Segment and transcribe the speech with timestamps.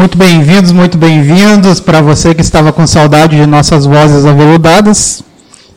[0.00, 5.22] Muito bem-vindos, muito bem-vindos para você que estava com saudade de nossas vozes aveludadas.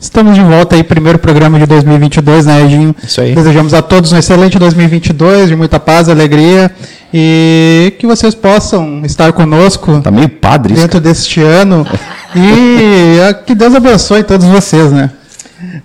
[0.00, 2.96] Estamos de volta aí, primeiro programa de 2022, né, Edinho?
[3.04, 3.34] Isso aí.
[3.34, 6.70] Desejamos a todos um excelente 2022, de muita paz, alegria
[7.12, 11.86] e que vocês possam estar conosco Tá meio padre dentro deste ano
[12.34, 15.10] e ah, que Deus abençoe todos vocês, né?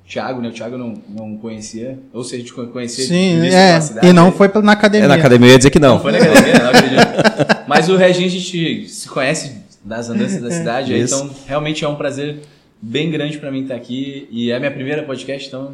[0.08, 0.50] Thiago, né?
[0.50, 2.00] O Thiago não, não conhecia.
[2.14, 3.80] Ou seja, a gente conhecia Sim, é.
[3.80, 4.32] cidade, E não né?
[4.32, 5.06] foi na academia.
[5.06, 5.96] É, na academia eu ia dizer que não.
[5.96, 7.64] Não foi na academia, não acredito.
[7.68, 11.16] Mas o Reginho a gente se conhece das andanças da cidade, Isso.
[11.16, 12.40] então realmente é um prazer
[12.82, 14.28] bem grande pra mim estar aqui.
[14.32, 15.74] E é a minha primeira podcast, então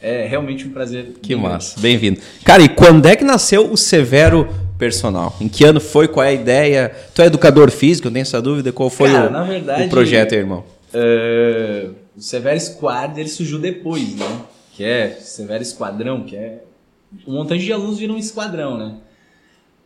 [0.00, 1.12] é realmente um prazer.
[1.22, 2.20] Que bem massa, bem-vindo.
[2.44, 5.36] Cara, e quando é que nasceu o Severo Personal?
[5.40, 6.08] Em que ano foi?
[6.08, 6.90] Qual é a ideia?
[7.14, 8.72] Tu é educador físico, eu tenho essa dúvida.
[8.72, 10.64] Qual foi Cara, o, verdade- o projeto, irmão?
[10.92, 14.26] É, o Severo Squad ele surgiu depois, né?
[14.74, 16.64] Que é Severo Esquadrão, que é.
[17.26, 18.94] Um montante de alunos viram um esquadrão, né?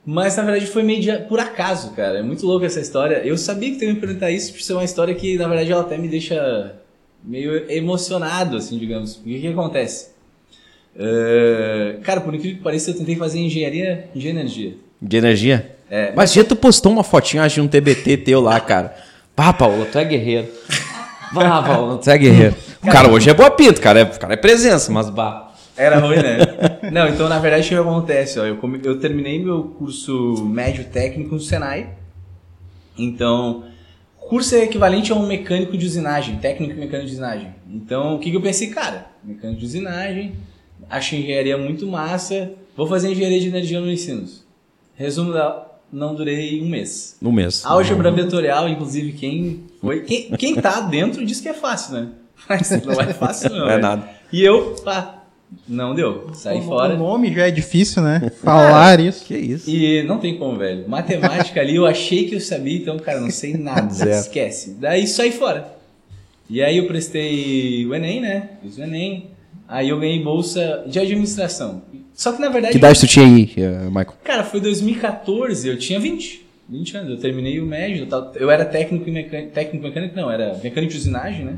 [0.07, 2.19] Mas na verdade foi meio de, por acaso, cara.
[2.19, 3.23] É muito louco essa história.
[3.25, 5.73] Eu sabia que tu ia me perguntar isso por ser uma história que, na verdade,
[5.73, 6.75] ela até me deixa
[7.23, 9.17] meio emocionado, assim, digamos.
[9.17, 10.11] Porque o que, que acontece?
[10.97, 14.75] É, cara, por incrível que pareça, eu tentei fazer engenharia de energia.
[15.01, 15.77] De energia?
[15.91, 16.13] É.
[16.15, 18.95] Mas já tu postou uma fotinha acho, de um TBT teu lá, cara.
[19.35, 20.49] Pá, Paulo, tu é guerreiro.
[21.33, 22.55] Vá, Paulo, tu é guerreiro.
[22.83, 24.01] O cara hoje é boa pinta, cara.
[24.01, 25.54] É, o cara é presença, mas bah.
[25.77, 26.39] Era ruim, né?
[26.93, 28.39] Não, então na verdade o que acontece?
[28.39, 31.91] Ó, eu, come- eu terminei meu curso médio técnico no Senai.
[32.97, 33.65] Então,
[34.17, 37.55] curso é equivalente a um mecânico de usinagem, técnico e mecânico de usinagem.
[37.69, 38.69] Então, o que, que eu pensei?
[38.69, 40.35] Cara, mecânico de usinagem,
[40.89, 44.45] acho engenharia muito massa, vou fazer engenharia de energia no ensinos.
[44.95, 45.67] Resumo da.
[45.93, 47.17] Não durei um mês.
[47.21, 47.65] No mês.
[47.65, 50.01] Álgebra vetorial, inclusive, quem foi.
[50.01, 52.09] Quem, quem tá dentro diz que é fácil, né?
[52.49, 53.59] Mas não é fácil, não.
[53.59, 53.83] Não é né?
[53.83, 54.09] nada.
[54.33, 55.24] E eu, pá,
[55.69, 56.31] não deu.
[56.35, 56.95] Saí O- fora.
[56.95, 58.31] O nome já é difícil, né?
[58.43, 59.25] Falar isso.
[59.25, 59.69] Que isso?
[59.71, 60.89] E não tem como, velho.
[60.89, 63.93] Matemática ali, eu achei que eu sabia, então, cara, não sei nada.
[64.11, 64.77] Esquece.
[64.81, 65.73] Daí saí fora.
[66.49, 68.51] E aí eu prestei o Enem, né?
[68.63, 69.29] Fiz o Enem.
[69.67, 71.83] Aí eu ganhei bolsa de administração.
[72.13, 72.73] Só que na verdade.
[72.73, 74.15] Que idade tu tinha aí, eh, Michael?
[74.23, 76.45] Cara, foi 2014, eu tinha 20.
[76.69, 78.07] 20 anos, eu terminei o médio.
[78.11, 79.53] Eu, eu era técnico e mecânico.
[79.53, 81.57] Técnico e mecânico, não, era mecânico de usinagem, né?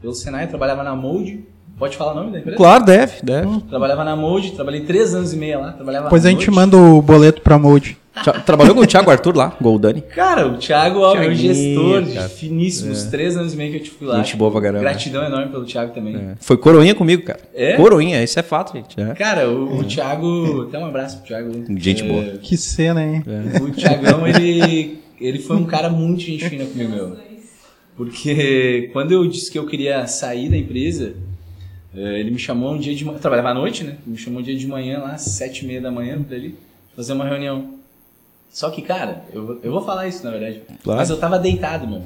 [0.00, 1.40] Pelo Senai, eu trabalhava na Mold.
[1.78, 2.56] Pode falar o nome da empresa?
[2.56, 3.60] Claro, deve, deve.
[3.68, 5.72] Trabalhava na Mold, trabalhei três anos e meio lá.
[5.72, 7.98] Trabalhava Depois a gente manda o boleto pra Mold.
[8.24, 10.00] Tra- Trabalhou com o Thiago Arthur lá, Goldani.
[10.00, 14.06] Cara, o Thiago, ó, meu gestor de finíssimos três anos e meio que eu tive
[14.06, 14.16] lá.
[14.22, 14.80] Gente boa pra caramba.
[14.80, 16.16] Gratidão enorme pelo Thiago também.
[16.16, 16.34] É.
[16.40, 17.40] Foi coroinha comigo, cara.
[17.54, 17.74] É?
[17.74, 18.98] Coroinha, isso é fato, gente.
[18.98, 19.12] É.
[19.12, 20.62] Cara, o, o Thiago.
[20.62, 21.52] Até um abraço pro Thiago.
[21.76, 22.22] Gente É, boa.
[22.40, 23.22] Que cena, hein?
[23.62, 27.16] O Thiagão, ele, ele foi um cara muito gente fina comigo, meu.
[27.96, 31.14] Porque quando eu disse que eu queria sair da empresa,
[32.00, 33.18] ele me chamou um dia de manhã.
[33.18, 33.96] Trabalhava à noite, né?
[34.06, 36.54] Me chamou um dia de manhã, lá, às sete e meia da manhã, por ali,
[36.94, 37.74] fazer uma reunião.
[38.50, 40.62] Só que, cara, eu, vou- eu vou falar isso, na verdade.
[40.82, 40.98] Claro.
[41.00, 42.02] Mas eu tava deitado, meu.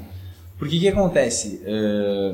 [0.57, 1.61] Porque o que acontece?
[1.65, 2.33] Eh,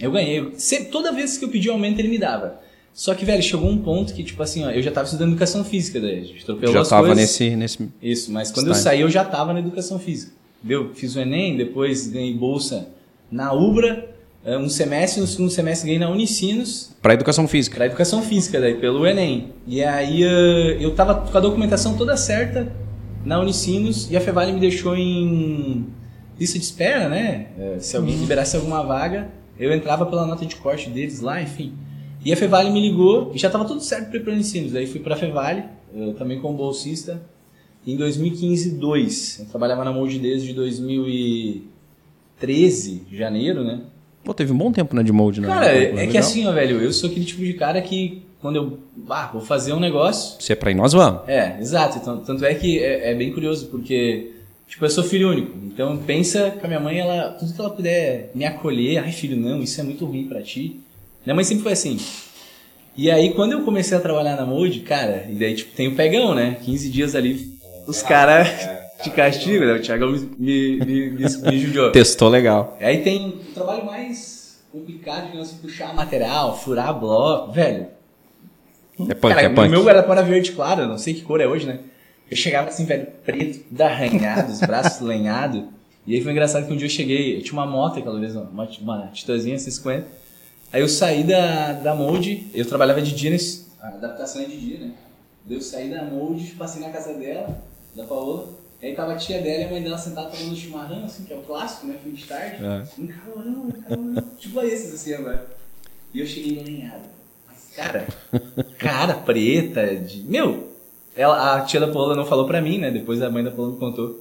[0.00, 0.52] eu ganhei.
[0.56, 2.60] Sempre, toda vez que eu pedi aumento, ele me dava.
[2.92, 5.64] Só que, velho, chegou um ponto que, tipo assim, ó, eu já tava estudando educação
[5.64, 6.18] física daí.
[6.20, 7.16] A gente atropelou Já as tava coisas.
[7.22, 7.88] nesse, nesse.
[8.02, 10.32] Isso, mas quando eu saí eu já estava na educação física.
[10.62, 10.90] Entendeu?
[10.94, 12.88] Fiz o Enem, depois ganhei bolsa
[13.30, 14.08] na UBRA,
[14.44, 17.76] um semestre, no segundo semestre ganhei na Unicinos, Pra educação física.
[17.76, 19.50] para educação física, daí pelo Enem.
[19.66, 22.72] E aí eh, eu tava com a documentação toda certa
[23.24, 25.86] na Unicinos e a Fevale me deixou em
[26.38, 27.46] lista de espera, né?
[27.58, 31.72] Eh, Se alguém liberasse alguma vaga, eu entrava pela nota de corte deles lá, enfim.
[32.24, 34.72] E a Fevale me ligou e já tava tudo certo para ir para Unicinos.
[34.72, 37.22] Daí fui para a Fevale, eh, também como bolsista.
[37.86, 39.38] em 2015, 2.
[39.40, 43.80] Eu trabalhava na Mold desde 2013, janeiro, né?
[44.24, 45.48] Pô, teve um bom tempo né, de molde, né?
[45.48, 48.56] Cara, é, é que assim, ó, velho, eu sou aquele tipo de cara que quando
[48.56, 48.78] eu
[49.08, 50.40] ah, vou fazer um negócio.
[50.42, 51.22] Se é pra ir, nós vamos.
[51.28, 51.98] É, exato.
[51.98, 54.32] Então, tanto é que é, é bem curioso, porque,
[54.66, 55.56] tipo, eu sou filho único.
[55.64, 59.36] Então pensa que a minha mãe, ela, tudo que ela puder me acolher, ai filho,
[59.36, 60.80] não, isso é muito ruim pra ti.
[61.24, 61.98] Minha mãe sempre foi assim.
[62.96, 65.94] E aí, quando eu comecei a trabalhar na Mode, cara, e daí, tipo, tem o
[65.94, 66.58] pegão, né?
[66.62, 68.48] 15 dias ali, os caras
[69.02, 69.74] te castigam, né?
[69.74, 71.90] O Thiagão me, me, me, me, judiou.
[71.92, 72.76] Testou legal.
[72.80, 77.88] Aí tem o trabalho mais complicado, digamos assim, puxar material, furar bloco, velho.
[79.08, 79.68] É punk, Cara, é punk.
[79.68, 81.80] o meu era para verde claro, não sei que cor é hoje, né?
[82.30, 85.64] Eu chegava assim, velho, preto, tudo arranhado, os braços lenhados.
[86.06, 88.34] E aí foi engraçado que um dia eu cheguei, eu tinha uma moto aquela vez,
[88.34, 90.06] uma, uma Titazinha 650.
[90.72, 94.56] Aí eu saí da, da Mold, eu trabalhava de dia, nesse, a adaptação é de
[94.56, 94.92] dia, né?
[95.44, 97.62] Daí eu saí da Mold, passei na casa dela,
[97.96, 98.61] da Paola.
[98.82, 101.36] Aí tava a tia dela e a mãe dela sentada tomando chimarrão, assim, que é
[101.36, 101.96] o clássico, né?
[102.02, 102.56] Fim de tarde.
[102.64, 102.82] É.
[103.00, 104.24] Um calorão, um calorão.
[104.38, 105.46] tipo esses, assim, agora.
[106.12, 107.04] E eu cheguei lenhado.
[107.46, 108.06] Mas, cara,
[108.78, 110.22] cara preta, de...
[110.24, 110.72] Meu,
[111.16, 112.90] ela, a tia da Paola não falou pra mim, né?
[112.90, 114.20] Depois a mãe da Paola me contou.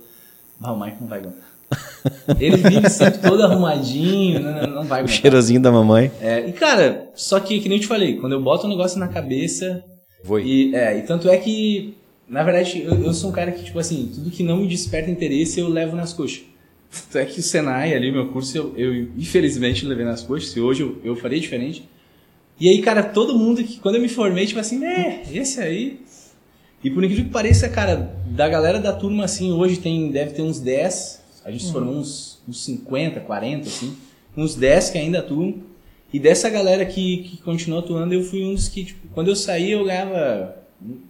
[0.59, 1.51] Mas o Mike não vai aguentar.
[2.39, 5.21] Ele vive sempre todo arrumadinho, não, não, não vai O aguentar.
[5.21, 6.11] cheirozinho da mamãe.
[6.21, 8.99] É, e cara, só que, que nem eu te falei, quando eu boto um negócio
[8.99, 9.83] na cabeça.
[10.23, 10.43] Foi.
[10.45, 11.97] E, é, e tanto é que,
[12.31, 15.11] na verdade, eu, eu sou um cara que, tipo assim, tudo que não me desperta
[15.11, 16.43] interesse eu levo nas coxas.
[16.89, 20.61] Tanto é que o Senai ali, meu curso, eu, eu infelizmente levei nas coxas, se
[20.61, 21.83] hoje eu, eu faria diferente.
[22.57, 25.99] E aí, cara, todo mundo que, quando eu me formei, tipo assim, é, esse aí.
[26.81, 30.41] E por incrível que pareça, cara, da galera da turma, assim, hoje tem, deve ter
[30.41, 33.93] uns 10, a gente se formou uns, uns 50, 40, assim,
[34.37, 35.55] uns 10 que ainda atuam.
[36.13, 39.35] E dessa galera que, que continuou atuando, eu fui um dos que, tipo, quando eu
[39.35, 40.55] saí, eu ganhava.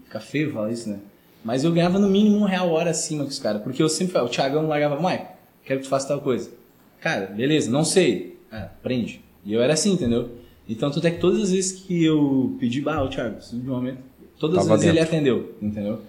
[0.09, 0.99] Café, fala isso, né?
[1.43, 3.61] Mas eu ganhava no mínimo um real hora acima que os caras.
[3.61, 5.25] Porque eu sempre falava, o Thiagão largava, Mike,
[5.65, 6.51] quero que tu faça tal coisa.
[6.99, 8.37] Cara, beleza, não sei.
[8.51, 9.21] Ah, aprende.
[9.43, 10.29] E eu era assim, entendeu?
[10.69, 13.67] Então, tanto é que todas as vezes que eu pedi, bah, o Thiago, preciso de
[13.69, 13.97] um momento,
[14.39, 15.15] todas as Tava vezes ele dentro.
[15.15, 16.01] atendeu, entendeu?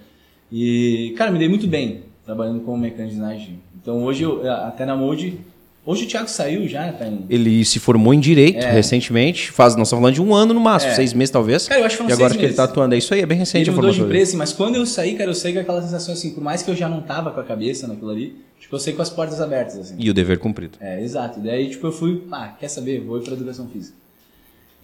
[0.50, 3.58] E, cara, me dei muito bem trabalhando como mecânico de.
[3.80, 5.38] Então, hoje, eu, até na Mode,
[5.84, 8.70] hoje o Thiago saiu já, tá em Ele se formou em Direito É.
[8.72, 9.50] recentemente.
[9.50, 10.94] Faz, nós estamos falando de um ano no máximo, É.
[10.94, 11.66] seis meses talvez.
[11.68, 12.70] Cara, eu acho que E agora seis que ele tá meses.
[12.72, 12.94] atuando.
[12.94, 14.14] É isso aí, é bem recente Ele a de formação dele.
[14.18, 16.70] empresa, mas quando eu saí, cara, eu saí com aquela sensação assim, por mais que
[16.70, 19.40] eu já não tava com a cabeça naquilo ali, tipo, eu saí com as portas
[19.40, 19.94] abertas, assim.
[19.98, 20.78] E o dever cumprido.
[20.80, 21.40] É, exato.
[21.40, 23.00] E daí, tipo, eu fui, ah, quer saber?
[23.00, 23.96] Vou ir pra educação física.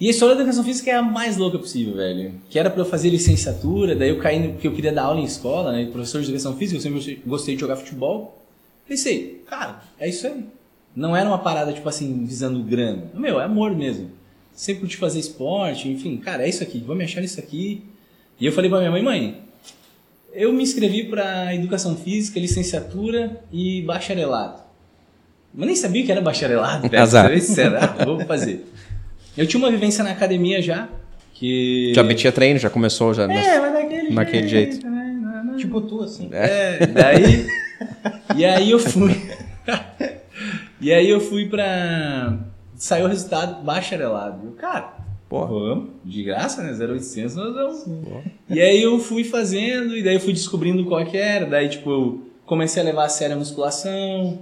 [0.00, 2.32] E a história da educação física é a mais louca possível, velho.
[2.48, 5.18] Que era pra eu fazer licenciatura, daí eu caí, no- porque eu queria dar aula
[5.20, 5.88] em escola, né?
[5.90, 8.40] Professor de educação física, eu sempre gostei de jogar futebol.
[8.86, 10.44] Pensei, cara, é isso aí.
[10.98, 13.04] Não era uma parada, tipo assim, visando grana.
[13.14, 14.10] Meu, é amor mesmo.
[14.52, 17.84] Sempre curti fazer esporte, enfim, cara, é isso aqui, vou me achar nisso aqui.
[18.40, 19.40] E eu falei pra minha mãe, mãe,
[20.32, 24.60] eu me inscrevi pra educação física, licenciatura e bacharelado.
[25.54, 27.00] Mas nem sabia que era bacharelado, velho.
[27.00, 27.26] Azar.
[27.26, 28.66] Pra ser sincero, ah, vou fazer.
[29.36, 30.88] Eu tinha uma vivência na academia já,
[31.32, 31.92] que...
[31.94, 33.22] Já metia treino, já começou, já.
[33.32, 34.84] É, mas daquele Naquele jeito.
[34.84, 35.16] né?
[35.22, 35.56] Não, não.
[35.56, 36.28] Tipo tu, assim.
[36.32, 37.46] É, daí.
[38.36, 39.14] e aí eu fui.
[40.80, 42.38] E aí eu fui pra.
[42.76, 44.46] Saiu o resultado bacharelado.
[44.46, 44.96] Eu, cara,
[45.28, 45.46] Pô.
[45.46, 46.72] vamos, de graça, né?
[46.72, 48.24] 0800 nós vamos.
[48.48, 51.44] E aí eu fui fazendo, e daí eu fui descobrindo qual que era.
[51.46, 54.38] Daí, tipo, eu comecei a levar a sério a musculação.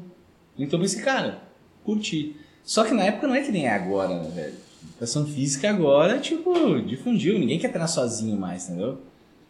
[0.59, 1.43] Então eu pensei, cara,
[1.85, 2.37] curti.
[2.63, 4.55] Só que na época não é que nem é agora, né, velho?
[4.91, 7.39] Educação física agora, tipo, difundiu.
[7.39, 8.99] Ninguém quer treinar sozinho mais, entendeu?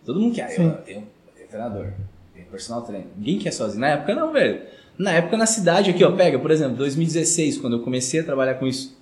[0.05, 0.59] Todo mundo quer.
[0.59, 1.93] Eu, eu eu tenho treinador,
[2.35, 3.09] tenho personal trainer.
[3.17, 3.81] Ninguém quer sozinho.
[3.81, 4.63] Na época não, velho.
[4.99, 8.55] Na época na cidade aqui, ó, pega, por exemplo, 2016, quando eu comecei a trabalhar
[8.55, 8.97] com isso.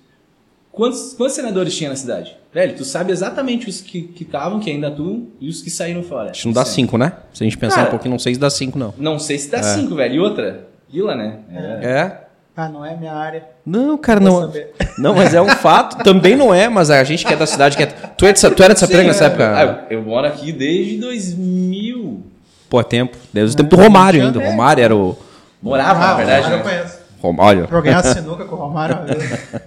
[0.71, 2.35] Quantos, quantos treinadores tinha na cidade?
[2.53, 6.31] Velho, tu sabe exatamente os que estavam, que, ainda atuam, e os que saíram fora.
[6.31, 6.75] Acho que não dá Certo.
[6.75, 7.13] cinco, né?
[7.33, 8.93] Se a gente pensar Cara, um pouquinho, não sei se dá cinco, não.
[8.97, 10.15] Não sei se dá cinco, velho.
[10.15, 11.39] E outra, Vila, né?
[11.81, 11.87] É.
[11.89, 12.21] É?
[12.57, 13.43] Ah, não é minha área.
[13.65, 14.41] Não, cara, Vou não.
[14.47, 14.73] saber.
[14.97, 16.01] Não, mas é um fato.
[16.05, 17.85] Também não é, mas a gente que é da cidade, que é.
[17.85, 19.83] Tu, é de, tu era de Sapiranga nessa época?
[19.83, 22.23] ah, eu moro aqui desde 2000.
[22.69, 23.17] Pô, é tempo.
[23.33, 24.39] Desde o tempo do Romário ainda.
[24.39, 25.17] O Romário era o.
[25.61, 26.63] Morava, na verdade, eu né?
[26.63, 26.99] conheço.
[27.21, 27.67] Romário.
[27.69, 28.97] Joguei uma sinuca com o Romário.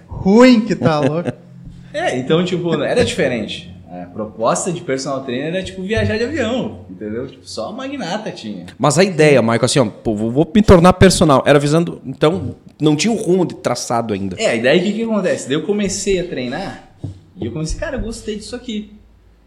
[0.07, 1.31] Ruim que tá louco.
[1.93, 3.75] É, então, tipo, era diferente.
[3.91, 7.27] A proposta de personal trainer era, tipo, viajar de avião, entendeu?
[7.27, 8.67] Tipo, só a magnata tinha.
[8.77, 11.43] Mas a ideia, Michael, assim, ó, pô, vou, vou me tornar personal.
[11.45, 11.99] Era visando.
[12.05, 14.35] Então, não tinha o rumo de traçado ainda.
[14.39, 15.47] É, e daí o que, que acontece?
[15.47, 16.89] Daí eu comecei a treinar
[17.35, 18.93] e eu comecei, cara, eu gostei disso aqui.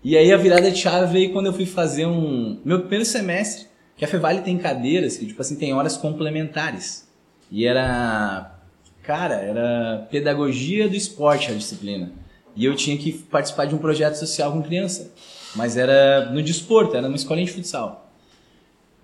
[0.02, 2.58] E aí a virada de chave veio quando eu fui fazer um.
[2.64, 3.66] Meu primeiro semestre,
[4.02, 7.08] que a Fevale tem cadeiras que, tipo assim, tem horas complementares.
[7.48, 8.52] E era.
[9.04, 12.10] Cara, era pedagogia do esporte a disciplina.
[12.56, 15.12] E eu tinha que participar de um projeto social com criança.
[15.54, 18.10] Mas era no desporto, era numa escolinha de futsal.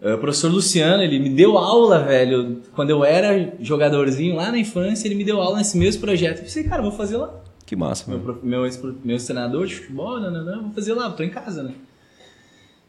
[0.02, 2.60] Uh, o professor Luciano, ele me deu aula, velho.
[2.74, 6.38] Quando eu era jogadorzinho lá na infância, ele me deu aula nesse mesmo projeto.
[6.38, 7.32] Eu pensei, cara, vou fazer lá.
[7.64, 10.94] Que massa, Meu, prof- meu, ex- meu ex-treinador de futebol, não, não, não, vou fazer
[10.94, 11.74] lá, tô em casa, né?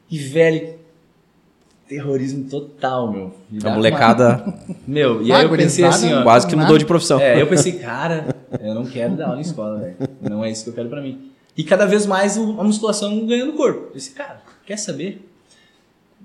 [0.10, 0.79] E, velho,
[1.90, 3.34] terrorismo total, meu.
[3.64, 4.54] A uma- molecada
[4.88, 6.22] Meu, e aí eu pensei assim, ó.
[6.24, 7.20] quase que mudou de profissão.
[7.20, 8.28] É, eu pensei, cara,
[8.62, 9.96] eu não quero dar aula em escola, velho.
[10.22, 11.32] Não é isso que eu quero pra mim.
[11.58, 13.80] E cada vez mais o- a musculação ganhando corpo.
[13.88, 15.28] Eu pensei, cara, quer saber?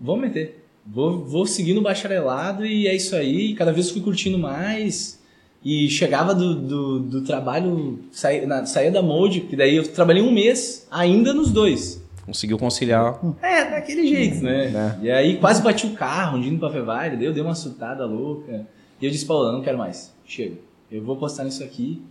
[0.00, 0.62] Vou meter.
[0.86, 3.52] Vou, vou seguir no bacharelado e é isso aí.
[3.52, 5.18] E cada vez fui curtindo mais.
[5.64, 10.22] E chegava do, do, do trabalho, saía, na, saía da molde, que daí eu trabalhei
[10.22, 12.03] um mês ainda nos dois.
[12.24, 13.20] Conseguiu conciliar.
[13.42, 14.68] É, daquele jeito, né?
[14.68, 14.98] Né?
[15.02, 18.66] E aí quase bati o carro, indo pra Fevaire, daí eu dei uma surtada louca.
[19.00, 20.14] E eu disse, Paula, não quero mais.
[20.24, 20.56] Chega.
[20.90, 22.02] Eu vou postar nisso aqui.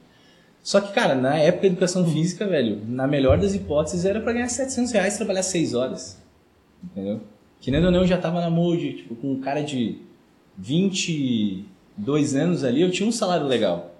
[0.62, 4.32] Só que, cara, na época de educação física, velho, na melhor das hipóteses, era pra
[4.34, 6.22] ganhar 700 reais e trabalhar 6 horas.
[6.84, 7.22] Entendeu?
[7.60, 9.98] Que nem ou não, eu já tava na molde, tipo, com um cara de
[10.58, 13.92] 22 anos ali, eu tinha um salário legal.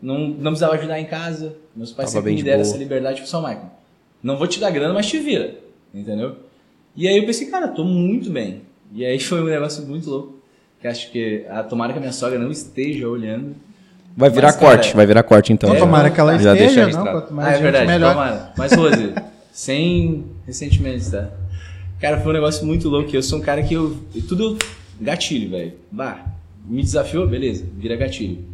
[0.00, 2.68] Não, não precisava ajudar em casa, meus pais Tava sempre me de deram boa.
[2.68, 3.70] essa liberdade, tipo, só Michael,
[4.22, 5.54] não vou te dar grana, mas te vira,
[5.94, 6.36] entendeu?
[6.96, 8.62] E aí eu pensei, cara, tô muito bem.
[8.92, 10.38] E aí foi um negócio muito louco,
[10.80, 13.54] que acho que, a, tomara que a minha sogra não esteja olhando.
[14.16, 15.68] Vai virar Mas, cara, corte, vai virar corte então.
[15.68, 17.86] Então, É, tomara que ela já deixa esteja, não, quanto mais ah, é gente, verdade,
[17.86, 18.12] melhor.
[18.14, 18.52] tomara.
[18.56, 19.14] Mas, Rose,
[19.52, 21.30] sem ressentimentos, tá?
[22.00, 23.14] Cara, foi um negócio muito louco.
[23.14, 23.96] Eu sou um cara que eu.
[24.28, 24.58] Tudo
[25.00, 25.72] gatilho, velho.
[25.90, 26.24] Bah,
[26.66, 28.44] me desafiou, beleza, vira gatilho.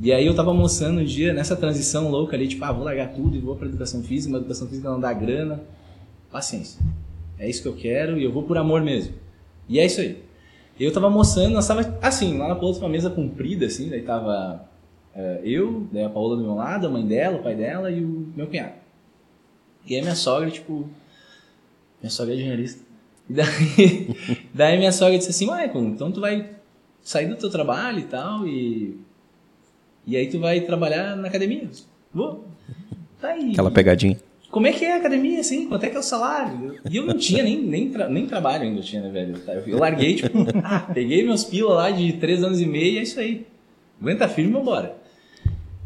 [0.00, 3.12] E aí eu tava almoçando um dia nessa transição louca ali, tipo, ah, vou largar
[3.14, 5.62] tudo e vou pra educação física, mas educação física não dá grana.
[6.30, 6.80] Paciência.
[7.38, 9.14] É isso que eu quero e eu vou por amor mesmo.
[9.68, 10.22] E é isso aí.
[10.78, 14.68] Eu tava almoçando, nós tava assim, lá na outra uma mesa comprida, assim, daí tava
[15.16, 18.04] é, eu, daí a Paola do meu lado, a mãe dela, o pai dela e
[18.04, 18.74] o meu cunhado.
[19.86, 20.86] E aí minha sogra, tipo.
[22.02, 22.84] Minha sogra é jornalista.
[23.28, 24.16] E daí,
[24.52, 26.50] daí minha sogra disse assim, Michael, então tu vai
[27.00, 29.00] sair do teu trabalho e tal, e.
[30.06, 31.68] E aí tu vai trabalhar na academia.
[32.14, 32.44] Vou.
[33.20, 33.52] Tá aí.
[33.52, 34.16] Aquela pegadinha.
[34.50, 35.66] Como é que é a academia, assim?
[35.68, 36.78] Quanto é que é o salário?
[36.88, 39.34] E eu não tinha nem, nem, tra- nem trabalho ainda, eu tinha, né, velho?
[39.66, 43.02] Eu larguei, tipo, ah, peguei meus pila lá de três anos e meio e é
[43.02, 43.46] isso aí.
[44.00, 44.94] Aguenta firme e vambora.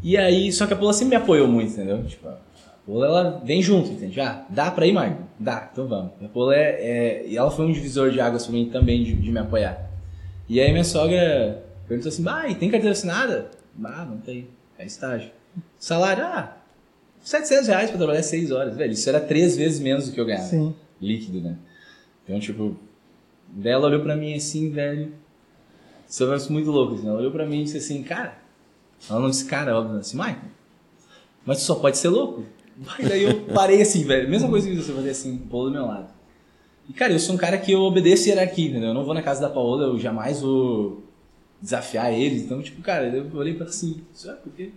[0.03, 2.03] E aí, só que a Paula sempre me apoiou muito, entendeu?
[2.05, 2.37] Tipo, a
[2.85, 4.19] Paula, ela vem junto, entende?
[4.21, 5.21] Ah, dá pra ir, Marco?
[5.39, 6.11] Dá, então vamos.
[6.23, 9.13] A Paula é, é- E ela foi um divisor de águas pra mim também, de,
[9.13, 9.89] de me apoiar.
[10.47, 13.49] E aí minha sogra perguntou assim, ah, e tem carteira assinada?
[13.83, 14.47] Ah, não tem.
[14.77, 15.31] É estágio.
[15.77, 16.57] Salário, ah,
[17.21, 18.75] 700 reais pra trabalhar 6 horas.
[18.75, 20.47] Velho, isso era três vezes menos do que eu ganhava.
[20.47, 20.73] Sim.
[20.99, 21.57] Líquido, né?
[22.23, 22.75] Então, tipo,
[23.63, 25.13] ela olhou pra mim assim, velho.
[26.07, 27.07] Isso é um muito louco, assim.
[27.07, 28.37] Ela olhou pra mim e disse assim, cara.
[29.09, 30.37] Ela não disse cara, óbvio, assim, Michael,
[31.45, 32.45] mas tu só pode ser louco.
[32.77, 34.29] Mas daí eu parei assim, velho.
[34.29, 36.09] Mesma coisa que você fazer assim, Paulo do meu lado.
[36.87, 38.89] E, cara, eu sou um cara que eu obedeço hierarquia, entendeu?
[38.89, 41.03] Eu não vou na casa da Paola, eu jamais vou
[41.61, 42.43] desafiar eles.
[42.43, 44.71] Então, tipo, cara, eu olhei pra ela assim, sabe por quê?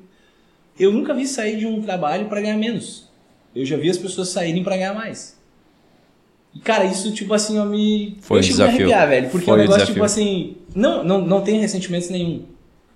[0.78, 3.08] Eu nunca vi sair de um trabalho pra ganhar menos.
[3.54, 5.38] Eu já vi as pessoas saírem pra ganhar mais.
[6.54, 8.16] E, cara, isso, tipo assim, eu me.
[8.20, 8.74] Foi eu um desafio.
[8.76, 9.30] arrepiar, velho.
[9.30, 9.94] Porque Foi é um um negócio, desafio.
[9.94, 10.56] tipo assim.
[10.74, 12.44] Não, não, não tem ressentimentos nenhum.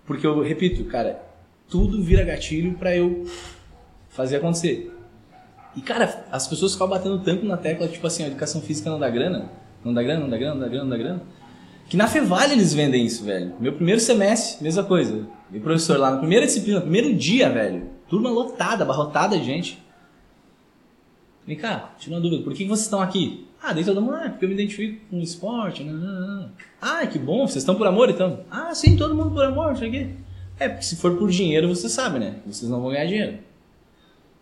[0.06, 1.22] Porque eu repito, cara,
[1.68, 3.24] tudo vira gatilho pra eu
[4.08, 4.92] fazer acontecer.
[5.76, 8.98] E, cara, as pessoas ficam batendo tanto na tecla, tipo assim, a educação física não
[8.98, 9.50] dá grana,
[9.84, 11.22] não dá grana, não dá grana, não dá grana, não dá grana.
[11.88, 13.54] Que na Fevale eles vendem isso, velho.
[13.58, 15.26] Meu primeiro semestre, mesma coisa.
[15.50, 17.88] Meu professor lá, na primeira disciplina, primeiro dia, velho.
[18.08, 19.82] Turma lotada, abarrotada de gente.
[21.46, 23.46] Vem cá, tira uma dúvida, por que vocês estão aqui?
[23.62, 25.82] Ah, daí todo mundo, ah, porque eu me identifico com o esporte.
[25.82, 26.50] Não, não, não.
[26.80, 28.44] Ah, que bom, vocês estão por amor então?
[28.50, 30.14] Ah, sim, todo mundo por amor, isso aqui.
[30.60, 32.36] É, porque se for por dinheiro, você sabe, né?
[32.44, 33.38] Vocês não vão ganhar dinheiro.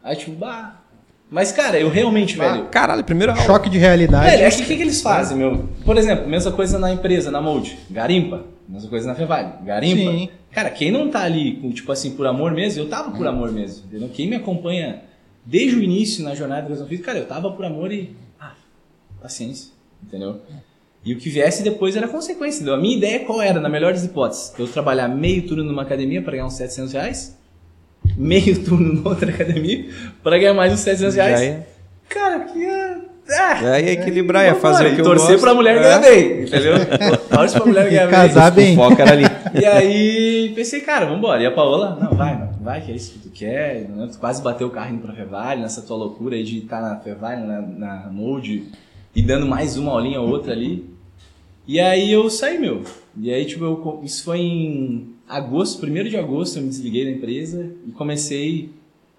[0.02, 0.82] Aí, tipo, bah.
[1.30, 2.66] Mas, cara, eu realmente, velho.
[2.66, 3.44] Caralho, primeira aula.
[3.44, 4.30] Choque de realidade.
[4.30, 5.68] Velho, é que o que, que eles fazem, meu?
[5.84, 8.44] Por exemplo, mesma coisa na empresa, na Mold, garimpa.
[8.68, 10.10] Mesma coisa na Fevale, garimpa.
[10.10, 10.28] Sim.
[10.50, 13.52] Cara, quem não tá ali, com, tipo assim, por amor mesmo, eu tava por amor
[13.52, 14.08] mesmo, entendeu?
[14.08, 15.02] Quem me acompanha
[15.44, 18.16] desde o início na jornada de educação física, cara, eu tava por amor e.
[18.40, 18.54] Ah,
[19.20, 19.70] paciência,
[20.02, 20.40] entendeu?
[21.04, 22.74] E o que viesse depois era consequência, entendeu?
[22.74, 24.52] A minha ideia qual era, na melhor das hipóteses?
[24.58, 27.38] Eu trabalhar meio turno numa academia para ganhar uns 700 reais,
[28.16, 29.86] meio turno numa outra academia
[30.22, 31.38] para ganhar mais uns 700 reais.
[31.40, 31.66] Já ia,
[32.08, 32.96] Cara, que é.
[33.28, 35.40] Já ia equilibrar, Vambora, fazer o e que eu torcer gosto.
[35.42, 35.82] pra mulher É.
[35.82, 36.74] ganhar bem, entendeu?
[37.28, 38.10] Torce pra mulher ganhar bem.
[38.10, 38.76] Casar bem.
[38.98, 39.24] Era ali.
[39.60, 41.42] E aí pensei, cara, vambora.
[41.42, 43.88] E a Paola, não, vai, mano, vai, que é isso que tu quer.
[43.88, 44.08] Né?
[44.12, 47.00] Tu quase bateu o carro indo pra Fevale, nessa tua loucura aí de estar na
[47.00, 48.68] Fevale, na, na Mold,
[49.14, 50.88] e dando mais uma aulinha ou outra ali.
[51.66, 52.82] E aí eu saí, meu.
[53.20, 57.10] E aí, tipo, eu, isso foi em agosto, 1 de agosto, eu me desliguei da
[57.10, 58.70] empresa e comecei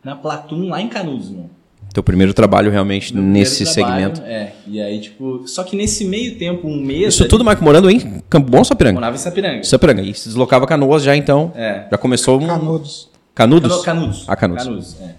[0.04, 1.50] na Platum lá em Canudos, meu.
[1.94, 4.22] Teu primeiro trabalho realmente Meu nesse trabalho, segmento.
[4.22, 7.14] É, e aí, tipo, só que nesse meio tempo, um mês.
[7.14, 8.96] Isso ali, tudo, Marco, morando em Campo Bom ou Sapiranga?
[8.96, 9.64] Morava em Sapiranga.
[9.64, 10.02] Sapiranga.
[10.02, 11.52] E se deslocava Canoas já então.
[11.56, 11.88] É.
[11.90, 12.46] Já começou um...
[12.46, 13.10] Canudos.
[13.34, 13.84] Canudos?
[13.84, 14.26] Cano- Canudos.
[14.28, 14.98] Ah, Canudos.
[15.02, 15.16] é.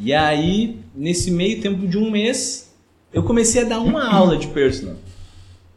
[0.00, 2.72] E aí, nesse meio tempo de um mês,
[3.12, 4.96] eu comecei a dar uma aula de personal.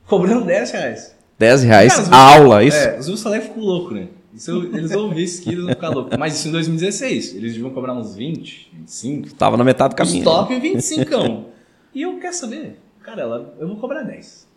[0.05, 1.15] Cobrando 10 reais.
[1.39, 2.77] 10 reais Cara, a aula, isso?
[2.77, 4.08] É, os meus ficam loucos, né?
[4.34, 6.18] Isso, eu- eles vão ver isso aqui, eles vão ficar loucos.
[6.18, 7.36] Mas isso em 2016.
[7.36, 9.34] Eles deviam cobrar uns 20, 25.
[9.36, 10.24] Tava na metade do Os caminho.
[10.25, 11.46] top 25.
[11.94, 12.80] e eu quero saber.
[13.04, 13.22] Cara,
[13.60, 14.48] eu vou cobrar 10.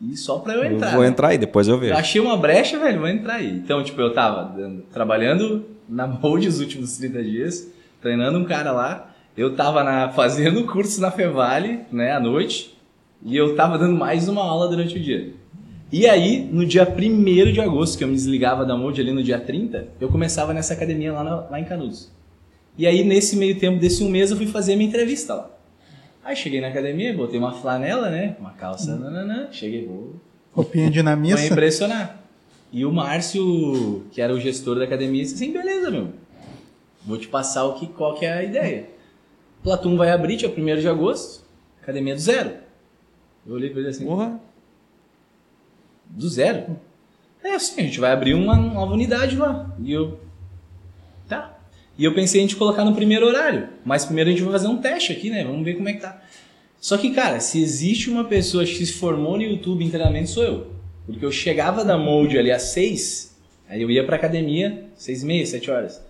[0.00, 0.92] E só pra eu Eu entrar.
[0.92, 1.08] vou né?
[1.08, 1.94] entrar aí, depois eu Eu vejo.
[1.94, 3.50] achei uma brecha, velho, vou entrar aí.
[3.50, 4.52] Então, tipo, eu tava
[4.92, 7.68] trabalhando na Mold os últimos 30 dias,
[8.00, 9.14] treinando um cara lá.
[9.36, 12.76] Eu tava na, fazendo curso na Fevale, né, à noite.
[13.24, 15.32] E eu tava dando mais uma aula durante o dia.
[15.92, 19.22] E aí, no dia 1 de agosto, que eu me desligava da Mold ali no
[19.22, 22.10] dia 30, eu começava nessa academia lá, na- lá em Canudos.
[22.78, 25.50] E aí, nesse meio tempo desse um mês, eu fui fazer a minha entrevista lá.
[26.24, 28.36] Aí cheguei na academia, botei uma flanela, né?
[28.40, 30.14] Uma calça, nananã, cheguei, vou
[30.52, 31.46] Roupinha Vai dinamista.
[31.46, 32.22] impressionar.
[32.72, 36.08] E o Márcio, que era o gestor da academia, disse assim, beleza, meu.
[37.04, 38.86] Vou te passar o que, qual que é a ideia.
[39.62, 41.44] Platum vai abrir dia 1 de agosto,
[41.82, 42.52] academia do zero.
[43.46, 44.40] Eu olhei pra ele assim, Porra.
[46.16, 46.76] Do zero?
[47.42, 49.74] É assim, a gente vai abrir uma nova unidade lá.
[49.82, 50.20] E eu,
[51.28, 51.58] tá.
[51.98, 53.68] E eu pensei em te colocar no primeiro horário.
[53.84, 55.44] Mas primeiro a gente vai fazer um teste aqui, né?
[55.44, 56.20] Vamos ver como é que tá.
[56.80, 60.42] Só que, cara, se existe uma pessoa que se formou no YouTube em treinamento, sou
[60.42, 60.66] eu.
[61.06, 63.36] Porque eu chegava da Mold ali às seis,
[63.68, 66.00] aí eu ia pra academia, seis e meia, sete horas.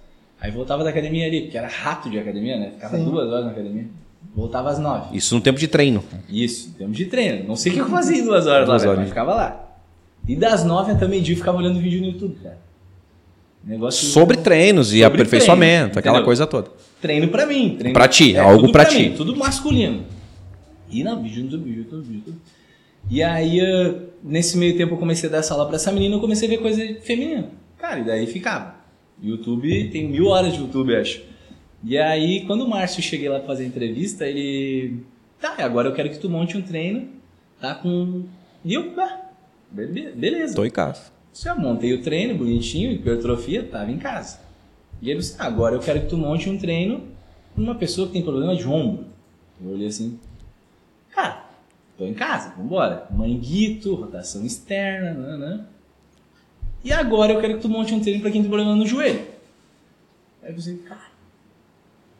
[0.40, 2.70] Aí voltava da academia ali, porque era rato de academia, né?
[2.72, 3.04] Ficava Sim.
[3.04, 3.86] duas horas na academia.
[4.34, 5.16] Voltava às nove.
[5.16, 6.02] Isso no tempo de treino.
[6.28, 7.46] Isso, em termos de treino.
[7.46, 9.00] Não sei o que eu fazia em duas horas Duas lá, velho, horas.
[9.00, 9.71] mas ficava lá.
[10.26, 12.58] E das nove até meio-dia eu ficava olhando vídeo no YouTube, cara.
[13.64, 16.70] Negócio Sobre treinos e Sobre aperfeiçoamento, treino, aquela coisa toda.
[17.00, 17.76] treino pra mim.
[17.78, 18.98] Treino, Pra ti, algo tudo pra ti.
[19.10, 20.04] Mim, tudo masculino.
[20.90, 22.38] E não, vídeo no YouTube, vídeo no YouTube, YouTube.
[23.10, 26.16] E aí, eh, nesse meio tempo, eu comecei a dar essa aula pra essa menina,
[26.16, 27.50] eu comecei a ver coisa feminina.
[27.78, 28.76] Cara, e daí ficava.
[29.22, 31.22] YouTube, tem mil horas de YouTube, acho.
[31.84, 34.98] E aí, quando o Márcio cheguei lá pra fazer a entrevista, ele.
[35.40, 37.08] Tá, agora eu quero que tu monte um treino,
[37.60, 37.74] tá?
[37.74, 38.24] Com.
[38.64, 39.20] E eu, ah,
[39.72, 40.54] be- beleza.
[40.54, 41.10] Tô em casa.
[41.34, 44.38] Já montei o treino bonitinho, hipertrofia, tava em casa.
[45.00, 47.02] E ele disse, "Ah, agora eu quero que tu monte um treino
[47.56, 49.04] uma pessoa que tem problema de ombro.
[49.62, 50.18] Eu olhei assim,
[51.14, 51.44] cara,
[51.98, 53.06] tô em casa, vambora.
[53.10, 55.64] Manguito, rotação externa, nanã.
[56.84, 59.20] E agora eu quero que tu monte um treino pra quem tem problema no joelho.
[60.42, 61.10] Aí eu pensei, cara,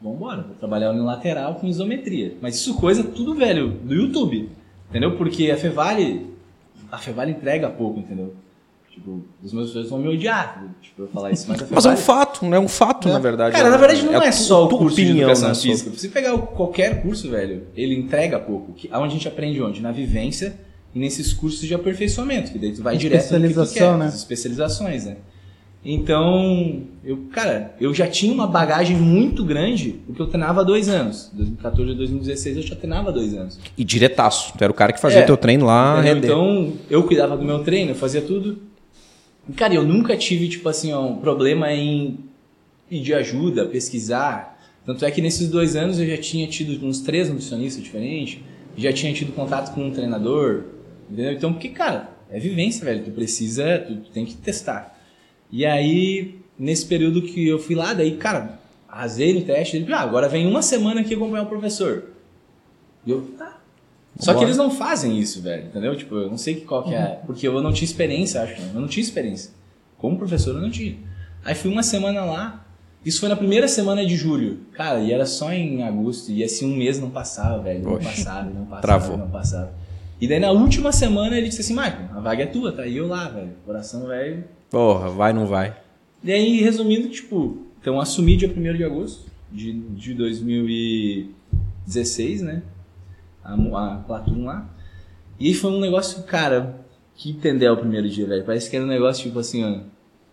[0.01, 2.35] vambora, vou trabalhar unilateral com isometria.
[2.41, 4.49] Mas isso coisa tudo velho, do YouTube.
[4.89, 5.17] Entendeu?
[5.17, 6.32] Porque a Fevale,
[6.93, 8.33] a Fevale entrega pouco, entendeu?
[8.91, 11.89] Tipo, os meus professores vão me odiar, tipo, eu falar isso, mas a Mas é
[11.89, 12.57] um fato, né?
[12.57, 13.55] É um fato, na verdade.
[13.55, 15.89] Cara, na verdade não é, a só o curso de opinião, educação né, física.
[15.91, 18.71] Se você pegar o- qualquer curso, velho, ele entrega pouco.
[18.73, 19.81] Que, aonde a gente aprende onde?
[19.81, 20.55] Na vivência
[20.93, 23.97] e nesses cursos de aperfeiçoamento, que daí tu vai direto no que tu Especialização, quer,
[23.97, 24.07] né?
[24.13, 25.17] especializações, né?
[25.85, 30.87] Então, eu, cara, eu já tinha uma bagagem muito grande, porque eu treinava há dois
[30.87, 31.29] anos.
[31.33, 33.59] 2014 a 2016 eu já treinava há dois anos.
[33.77, 34.53] E diretaço.
[34.57, 35.23] Tu era o cara que fazia É.
[35.23, 35.99] teu treino lá.
[35.99, 36.23] Entendeu?
[36.31, 38.59] Então, eu cuidava do meu treino, eu fazia tudo.
[39.49, 42.17] E, Cara, eu nunca tive, tipo assim, ó, um problema em
[42.89, 44.57] pedir ajuda, pesquisar.
[44.85, 48.39] Tanto é que nesses dois anos eu já tinha tido uns três nutricionistas diferentes,
[48.77, 50.63] já tinha tido contato com um treinador,
[51.09, 51.33] entendeu?
[51.33, 53.03] Então, porque, cara, é vivência, velho.
[53.03, 54.92] Tu precisa, tu, tu tem que testar.
[55.53, 59.99] E aí, nesse período que eu fui lá, daí, cara, arrasei no teste, ele, ah,
[59.99, 62.05] agora vem uma semana aqui acompanhar o professor.
[63.05, 63.61] E eu, tá,
[64.17, 65.95] só que eles não fazem isso, velho, entendeu?
[65.95, 67.19] Tipo, eu não sei qual que é.
[67.23, 68.59] Porque eu não tinha experiência, acho.
[68.59, 68.71] Né?
[68.73, 69.51] Eu não tinha experiência.
[69.95, 70.97] Como professor, eu não tinha.
[71.45, 72.65] Aí fui uma semana lá.
[73.05, 74.61] Isso foi na primeira semana de julho.
[74.71, 76.31] Cara, e era só em agosto.
[76.31, 77.83] E assim, um mês não passava, velho.
[77.83, 78.05] Não Oxe.
[78.05, 79.17] passava, não passava, Travou.
[79.17, 79.73] não passava.
[80.19, 82.87] E daí na última semana ele disse assim, Michael, a vaga é tua, tá?
[82.87, 83.51] E eu lá, velho.
[83.65, 84.45] Coração, velho.
[84.73, 85.77] Porra, vai, não vai.
[86.23, 92.63] E aí, resumindo, tipo, então assumi dia 1 de agosto de, de 2016, né?
[93.43, 94.67] A, a Platum lá.
[95.39, 96.75] E foi um negócio, cara,
[97.13, 98.43] que entendeu o primeiro dia, velho.
[98.43, 99.81] Parece que era um negócio tipo assim, ó.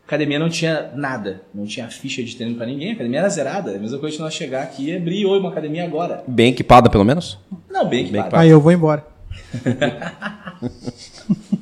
[0.07, 3.73] Academia não tinha nada, não tinha ficha de treino pra ninguém, a academia era zerada.
[3.73, 6.25] É a mesma coisa de nós chegar aqui e abrir oi uma academia agora.
[6.27, 7.39] Bem equipada, pelo menos?
[7.71, 8.39] Não, bem Bem equipada.
[8.39, 9.07] Aí eu vou embora.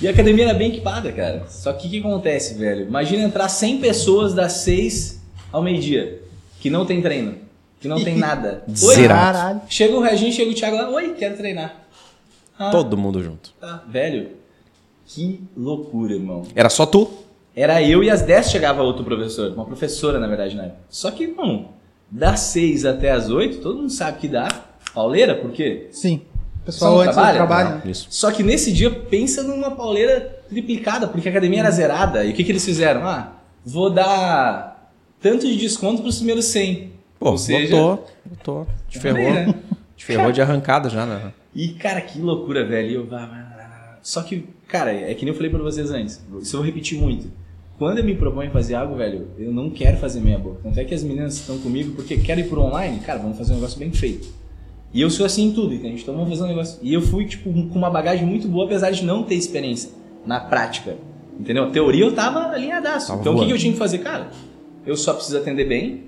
[0.00, 1.44] E a academia era bem equipada, cara.
[1.48, 2.86] Só que o que acontece, velho?
[2.86, 5.20] Imagina entrar 100 pessoas das 6
[5.52, 6.22] ao meio-dia,
[6.58, 7.36] que não tem treino,
[7.80, 8.64] que não tem nada.
[8.66, 9.38] Oi, Zerado.
[9.38, 9.60] Caralho.
[9.68, 11.76] Chega o Reginho, chega o Thiago lá, oi, quero treinar.
[12.58, 13.52] Ah, Todo mundo junto.
[13.60, 13.84] tá.
[13.88, 14.28] Velho,
[15.06, 16.44] que loucura, irmão.
[16.54, 17.10] Era só tu?
[17.54, 20.80] Era eu e às 10 chegava outro professor, uma professora, na verdade, na época.
[20.88, 21.68] Só que, irmão,
[22.10, 24.48] Das 6 até as 8, todo mundo sabe que dá
[24.94, 25.88] pauleira, por quê?
[25.92, 26.22] Sim.
[26.72, 27.32] Pessoal antes trabalho?
[27.32, 27.82] do trabalho.
[27.90, 28.06] Isso.
[28.10, 32.24] Só que nesse dia, pensa numa pauleira triplicada, porque a academia era zerada.
[32.24, 33.06] E o que, que eles fizeram?
[33.06, 33.32] Ah,
[33.64, 36.92] vou dar tanto de desconto para os primeiros 100.
[37.18, 38.66] Pô, Ou seja, botou, botou.
[38.88, 39.32] Te ferrou.
[39.32, 39.54] Né?
[39.96, 41.32] Te ferrou de arrancada já, né?
[41.54, 42.90] E, cara, que loucura, velho.
[42.90, 43.08] Eu...
[44.02, 46.24] Só que, cara, é que nem eu falei pra vocês antes.
[46.40, 47.30] Isso eu vou repetir muito.
[47.78, 50.60] Quando eu me proponho fazer algo, velho, eu não quero fazer meia boca.
[50.62, 53.00] Tanto é que as meninas estão comigo porque querem ir pro online.
[53.00, 54.28] Cara, vamos fazer um negócio bem feito.
[54.92, 56.02] E eu sou assim em tudo, entende?
[56.02, 56.78] Então vamos fazer um negócio.
[56.82, 59.90] E eu fui, tipo, com uma bagagem muito boa, apesar de não ter experiência
[60.26, 60.96] na prática.
[61.38, 61.64] Entendeu?
[61.64, 63.08] A teoria eu tava alinhadaço.
[63.08, 63.54] Tava então o que, voando.
[63.54, 63.98] eu tinha que fazer?
[63.98, 64.30] Cara,
[64.84, 66.04] eu só preciso atender bem,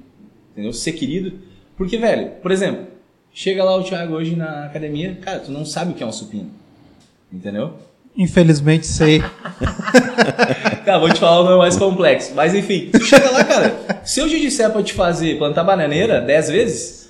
[0.53, 0.73] entendeu?
[0.73, 1.33] Ser querido.
[1.77, 2.87] Porque, velho, por exemplo,
[3.33, 6.13] chega lá o Thiago hoje na academia, cara, tu não sabe o que é um
[6.13, 6.51] supino.
[7.33, 7.75] Entendeu?
[8.17, 9.23] Infelizmente sei.
[10.85, 12.35] Cara, vou te falar o meu mais complexo.
[12.35, 14.03] Mas enfim, tu chega lá, cara.
[14.05, 17.02] Se eu te disser pra te fazer plantar bananeira 10 vezes,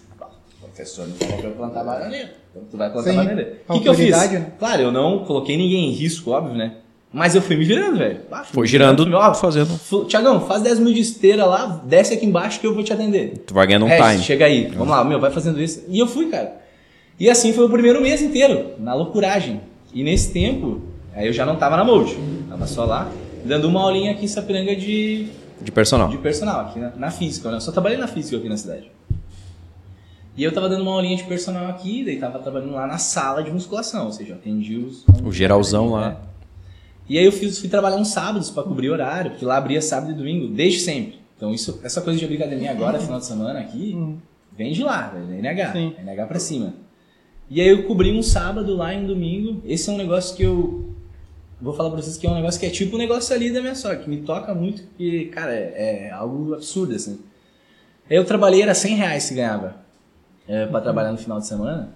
[0.73, 2.33] professor não falou pra eu plantar bananeira.
[2.51, 3.59] Então tu vai plantar Sim, bananeira.
[3.69, 4.11] O que, que eu fiz?
[4.33, 4.53] né?
[4.59, 6.77] Claro, eu não coloquei ninguém em risco, óbvio, né?
[7.13, 8.21] Mas eu fui me virando, velho.
[8.31, 9.69] Ah, Foi girando, ó, fazendo.
[10.07, 13.45] Tiagão, faz 10 mil de esteira lá, desce aqui embaixo que eu vou te atender.
[13.47, 14.19] Tu vai ganhando um time.
[14.23, 15.85] Chega aí, vamos lá, meu, vai fazendo isso.
[15.89, 16.55] E eu fui, cara.
[17.21, 19.61] E assim foi o primeiro mês inteiro, na loucuragem.
[19.93, 20.81] E nesse tempo,
[21.15, 22.17] aí eu já não tava na Mold,
[22.49, 23.13] tava só lá,
[23.45, 25.27] dando uma aulinha aqui em Sapiranga de,
[25.61, 26.09] De personal.
[26.09, 27.59] de personal, aqui na, na física, né?
[27.59, 28.91] Eu só trabalhei na física aqui na cidade.
[30.37, 33.43] E eu tava dando uma aulinha de personal aqui, daí tava trabalhando lá na sala
[33.43, 35.05] de musculação, ou seja, eu atendi os...
[35.23, 36.13] O geralzão lá.
[36.13, 36.17] É.
[37.09, 40.13] E aí eu fiz, fui trabalhar uns sábados pra cobrir horário, porque lá abria sábado
[40.13, 41.21] e domingo, desde sempre.
[41.37, 44.17] Então isso, essa coisa de abrir academia agora, final de semana aqui,
[44.57, 45.95] vem de lá, velho, é NH, Sim.
[45.99, 46.75] é NH pra cima.
[47.51, 50.95] E aí eu cobri um sábado lá em domingo, esse é um negócio que eu
[51.61, 53.61] vou falar pra vocês que é um negócio que é tipo o negócio ali da
[53.61, 57.21] minha sogra, que me toca muito, porque, cara, é, é algo absurdo, assim.
[58.09, 59.82] Aí eu trabalhei, era 100 reais que ganhava
[60.49, 61.91] é, pra trabalhar no final de semana.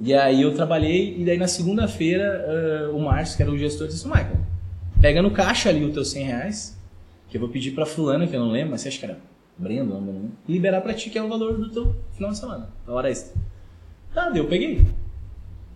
[0.00, 3.88] E aí eu trabalhei, e daí na segunda-feira eh, o Márcio, que era o gestor,
[3.88, 4.36] disse, Michael,
[5.00, 6.78] pega no caixa ali os teus 100 reais,
[7.30, 9.18] que eu vou pedir pra fulana, que eu não lembro, mas você acha que era
[9.56, 12.36] Brenda, não lembro, e liberar pra ti, que é o valor do teu final de
[12.38, 13.40] semana, da hora extra.
[14.12, 14.86] Tá, daí eu peguei.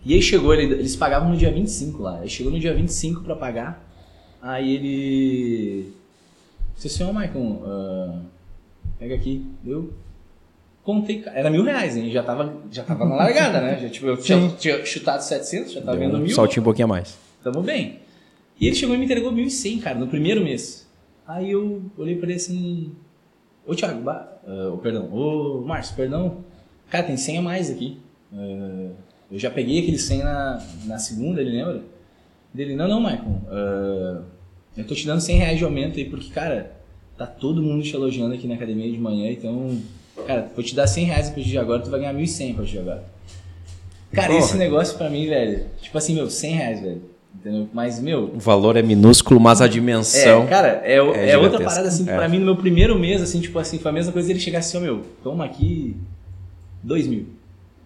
[0.05, 3.21] E aí chegou, ele- eles pagavam no dia 25 lá, aí chegou no dia 25
[3.23, 3.83] pra pagar,
[4.39, 5.93] aí ele...
[6.75, 8.19] Disse assim, ó Michael, ah,
[8.99, 9.91] pega aqui, deu...
[10.83, 12.09] Contei, era mil reais, hein?
[12.11, 13.79] Já tava, já tava na largada, né?
[13.79, 16.33] Já, tipo, eu tinha, tinha chutado 700, já tava Deu vendo um mil.
[16.35, 17.17] saltinho um pouquinho a mais.
[17.43, 17.99] Tamo bem.
[18.59, 20.87] E ele chegou e me entregou 1.100, cara, no primeiro mês.
[21.27, 22.91] Aí eu olhei pra ele assim...
[23.65, 24.39] Ô, Thiago, ba...
[24.47, 25.07] ah, ô, perdão.
[25.13, 26.37] Ô, Márcio, perdão.
[26.89, 27.99] Cara, tem 100 a mais aqui.
[28.33, 28.89] Ah,
[29.31, 31.83] eu já peguei aquele 100 na, na segunda, ele lembra?
[32.53, 33.41] Dele, não, não, Michael.
[33.51, 34.21] ah,
[34.75, 36.71] eu tô te dando 100 reais de aumento aí, porque, cara,
[37.17, 39.79] tá todo mundo te elogiando aqui na academia de manhã, então...
[40.25, 42.55] Cara, vou te dar 100 reais a partir de agora, tu vai ganhar 1.100 a
[42.55, 43.03] partir de agora.
[44.11, 44.39] Cara, Porra.
[44.39, 47.01] esse negócio pra mim, velho, tipo assim, meu, 100 reais, velho.
[47.33, 47.69] Entendeu?
[47.73, 50.43] Mas, meu, O valor é minúsculo, mas a dimensão.
[50.43, 52.13] é, cara, é, é é outra parada, assim, É.
[52.15, 54.59] pra mim, no meu primeiro mês, assim, tipo assim, foi a mesma coisa ele chegar
[54.59, 55.95] assim, ó, meu, toma aqui
[56.83, 57.27] dois mil.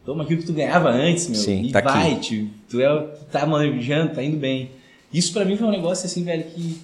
[0.03, 1.35] Toma aqui o que tu ganhava antes, meu.
[1.39, 1.87] Sim, e tá aqui.
[1.89, 2.49] vai, tio.
[2.69, 4.71] Tu é, o- tu tá manjando, tá indo bem.
[5.13, 6.79] Isso pra mim foi um negócio, assim, velho, que...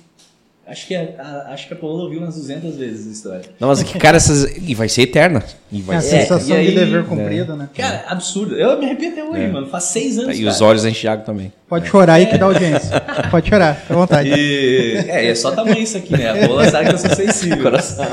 [0.67, 3.41] Acho que a, a- acho que a Paola ouviu umas 200 vezes a história.
[3.60, 4.56] Não, mas é que, cara, essas.
[4.58, 5.43] E vai ser eterna.
[5.71, 6.21] E vai É a ser.
[6.21, 7.67] sensação e aí- de dever cumprido, né?
[7.76, 8.56] Cara, absurdo.
[8.56, 9.47] Eu me arrepio até hoje, É.
[9.47, 9.67] mano.
[9.67, 10.65] Faz seis anos, E os cara.
[10.69, 11.52] olhos enchem de água também.
[11.67, 13.02] Pode chorar aí que dá audiência.
[13.32, 14.30] Pode chorar, fica à vontade.
[14.30, 16.30] E, é, é só tamanho isso aqui, né?
[16.43, 17.58] A Paola sabe que eu sou sensível.
[17.63, 18.06] Coração.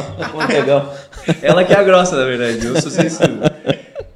[0.49, 0.95] Legal.
[1.43, 2.65] Ela que é a grossa, na verdade.
[2.67, 3.39] Eu sou sensível.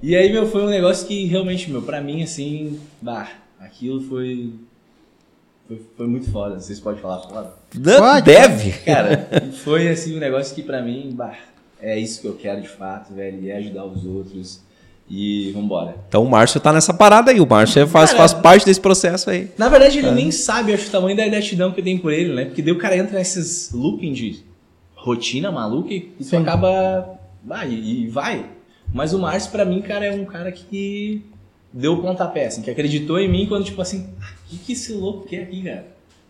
[0.02, 3.28] E aí, meu, foi um negócio que realmente, meu, pra mim, assim, bah,
[3.60, 4.50] aquilo foi.
[5.66, 6.60] Foi, foi muito foda.
[6.60, 7.54] Vocês podem falar foda?
[7.98, 8.26] Pode.
[8.26, 8.72] Deve.
[8.84, 9.28] Cara,
[9.64, 11.34] foi assim um negócio que pra mim, bah,
[11.80, 13.42] é isso que eu quero de fato, velho.
[13.42, 14.60] E é ajudar os outros.
[15.10, 15.96] E vambora.
[16.08, 17.40] Então o Márcio tá nessa parada aí.
[17.40, 19.50] O Márcio faz, Cara, faz parte desse processo aí.
[19.58, 22.32] Na verdade, ele nem sabe, acho, o tamanho da gratidão que eu tenho por ele,
[22.32, 22.46] né?
[22.46, 24.42] Porque daí o cara entra nesses looping de
[24.94, 26.36] rotina maluca e tu Sim.
[26.36, 27.18] acaba.
[27.44, 28.46] Vai, e, vai.
[28.94, 31.22] Mas o Márcio, pra mim, cara, é um cara que
[31.72, 34.08] deu o pontapé, assim, que acreditou em mim quando, tipo assim,
[34.52, 35.86] que, que esse louco quer aqui, cara?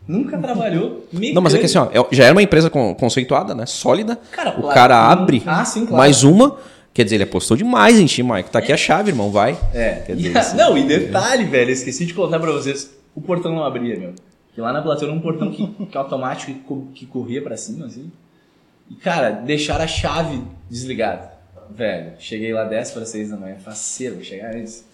[0.07, 1.07] Nunca trabalhou.
[1.13, 3.67] Não, mas é que assim, ó, é- já era uma empresa con- conceituada, né?
[3.67, 4.19] Sólida.
[4.33, 5.97] Cara, o claro, cara abre Ah, sim, claro.
[5.97, 6.57] mais uma.
[6.95, 8.51] Quer dizer, ele apostou demais em ti, Maico.
[8.51, 9.31] Tá aqui a chave, irmão.
[9.31, 9.57] Vai.
[9.73, 10.03] É.
[10.07, 12.91] Quer E dizer, a- assim, não, e detalhe, velho, eu esqueci de contar pra vocês.
[13.15, 14.13] O portão não abria, meu.
[14.55, 17.87] Que lá na plateia era um portão que, que automático que, que corria pra cima,
[17.87, 18.11] assim.
[18.91, 21.33] E, cara, deixaram a chave desligada.
[21.71, 23.57] Velho, cheguei lá 10 para 6 da manhã.
[23.65, 24.85] Faceiro, chegar antes.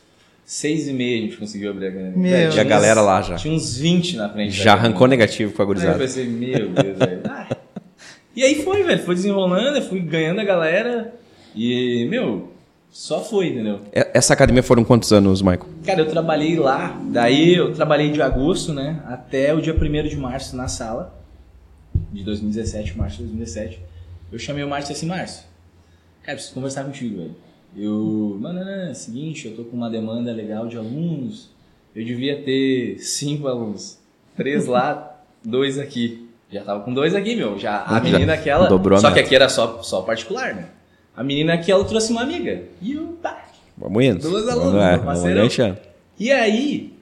[0.50, 2.16] 6 e meia a gente conseguiu abrir a academia.
[2.16, 3.34] Meu E a tinha uns- galera lá já.
[3.36, 4.50] Tinha uns 20 na frente.
[4.52, 5.98] Já arrancou negativo com a Aí eu gurizada.
[5.98, 7.20] pensei, meu Deus, velho.
[7.26, 7.46] Ah.
[8.34, 9.02] E aí foi, velho.
[9.02, 11.12] Foi desenrolando, eu fui ganhando a galera.
[11.54, 12.52] E, meu,
[12.88, 13.80] só foi, entendeu?
[13.92, 15.66] Essa academia foram quantos anos, Michael?
[15.84, 20.16] Cara, eu trabalhei lá, daí eu trabalhei de agosto, né, até o dia 1 de
[20.16, 21.18] março na sala,
[22.12, 23.80] de 2017, março de 2017.
[24.30, 25.42] Eu chamei o Márcio assim, Márcio,
[26.22, 27.34] cara, preciso conversar contigo, velho.
[27.76, 31.50] Eu, mano, é o seguinte, eu tô com uma demanda legal de alunos,
[31.94, 33.98] eu devia ter cinco alunos,
[34.36, 36.28] três lá, dois aqui.
[36.50, 39.48] Já tava com dois aqui, meu, já, a menina aquela, dobrou só que aqui era
[39.48, 40.68] só, só particular, né.
[41.14, 44.18] A menina aqui, ela trouxe uma amiga, e eu, pá, Vamos indo.
[44.18, 45.40] Duas Vamos, alunas, é, meu vamos parceirão.
[45.42, 45.78] enganchando.
[46.18, 46.92] e aí,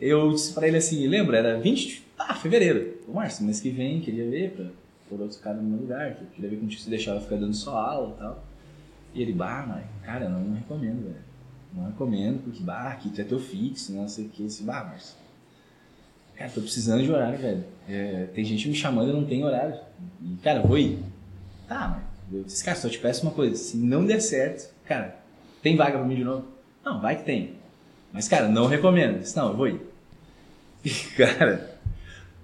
[0.00, 1.36] eu disse pra ele assim, lembra?
[1.36, 2.94] Era 20 de ah, fevereiro.
[3.06, 4.64] Ô, Márcio, mês que vem, queria ver pra
[5.08, 7.76] pôr outro cara no meu lugar, que queria ver contigo se deixava ficar dando só
[7.76, 8.44] aula e tal.
[9.14, 11.32] E ele, bah, mas, cara, não, não recomendo, velho.
[11.74, 14.44] Não recomendo, porque, bah, aqui tu é teu fixo, não sei o que.
[14.44, 15.16] Esse, bah, Márcio.
[16.36, 17.64] Cara, tô precisando de horário, velho.
[17.88, 19.78] É, tem gente me chamando eu não tenho horário.
[20.22, 20.98] E, cara, vou ir.
[21.68, 23.54] Tá, mas eu disse, cara, só te peço uma coisa.
[23.56, 25.16] Se não der certo, cara,
[25.62, 26.46] tem vaga pra mim de novo?
[26.84, 27.56] Não, vai que tem.
[28.12, 29.16] Mas, cara, não recomendo.
[29.16, 29.80] Eu disse, não, eu vou ir.
[30.84, 31.71] E, cara,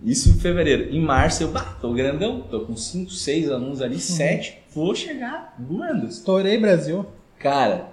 [0.04, 0.94] isso em fevereiro.
[0.94, 2.40] Em março, eu, pá, tô grandão.
[2.50, 4.58] Tô com 5, 6 alunos ali, 7.
[4.74, 6.06] Vou chegar voando.
[6.06, 7.04] Estourei, Brasil.
[7.38, 7.87] Cara,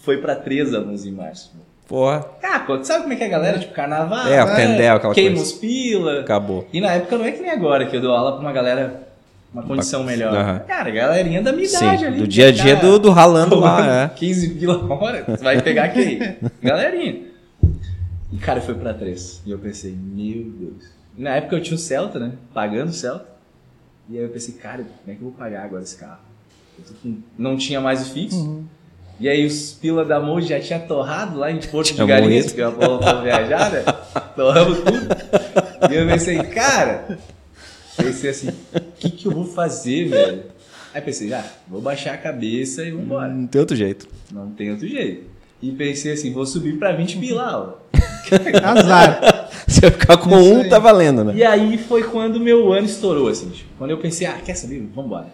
[0.00, 1.52] foi pra 3 alunos em março.
[1.86, 3.58] Porra, Ah, pô, sabe como é que é a galera?
[3.58, 4.28] Tipo, carnaval.
[4.28, 5.52] É, o vai, tendel, aquela Queima coisa.
[5.52, 6.20] os pila.
[6.20, 6.66] acabou.
[6.72, 9.08] E na época não é que nem agora, que eu dou aula pra uma galera,
[9.52, 10.32] uma condição melhor.
[10.32, 10.60] Aham.
[10.60, 12.18] Cara, galerinha da minha Sim, idade ali.
[12.18, 14.08] do dia a dia cara, do, do ralando lá, é.
[14.14, 16.36] 15 pila a hora, tu vai pegar quem?
[16.62, 17.29] Galerinha.
[18.32, 19.42] E cara, foi pra três.
[19.44, 20.84] E eu pensei, meu Deus.
[21.16, 22.32] Na época eu tinha o Celta, né?
[22.54, 23.26] Pagando o Celta.
[24.08, 26.20] E aí eu pensei, cara, como é que eu vou pagar agora esse carro?
[26.78, 28.64] Eu tô com- Não tinha mais o fixo.
[29.18, 32.46] E aí os pila da Mold já tinha torrado lá em Porto Tinha de Galinhas,
[32.46, 32.54] moído.
[32.54, 33.82] que eu viajar, né?
[34.34, 35.92] Torramos tudo.
[35.92, 37.18] E eu pensei, cara,
[37.96, 40.44] pensei assim, o que, que eu vou fazer, velho?
[40.94, 43.28] Aí pensei, ah, vou baixar a cabeça e vambora.
[43.28, 44.08] Não tem outro jeito.
[44.32, 45.24] Não tem outro jeito.
[45.62, 47.89] E pensei assim, vou subir pra 20 pila, ó.
[48.62, 49.48] Azar.
[49.66, 50.68] Se eu ficar com Isso um, aí.
[50.68, 51.32] tá valendo, né?
[51.36, 53.50] E aí foi quando o meu ano estourou, assim.
[53.50, 54.88] Tipo, quando eu pensei, ah, quer saber?
[54.94, 55.28] Vambora.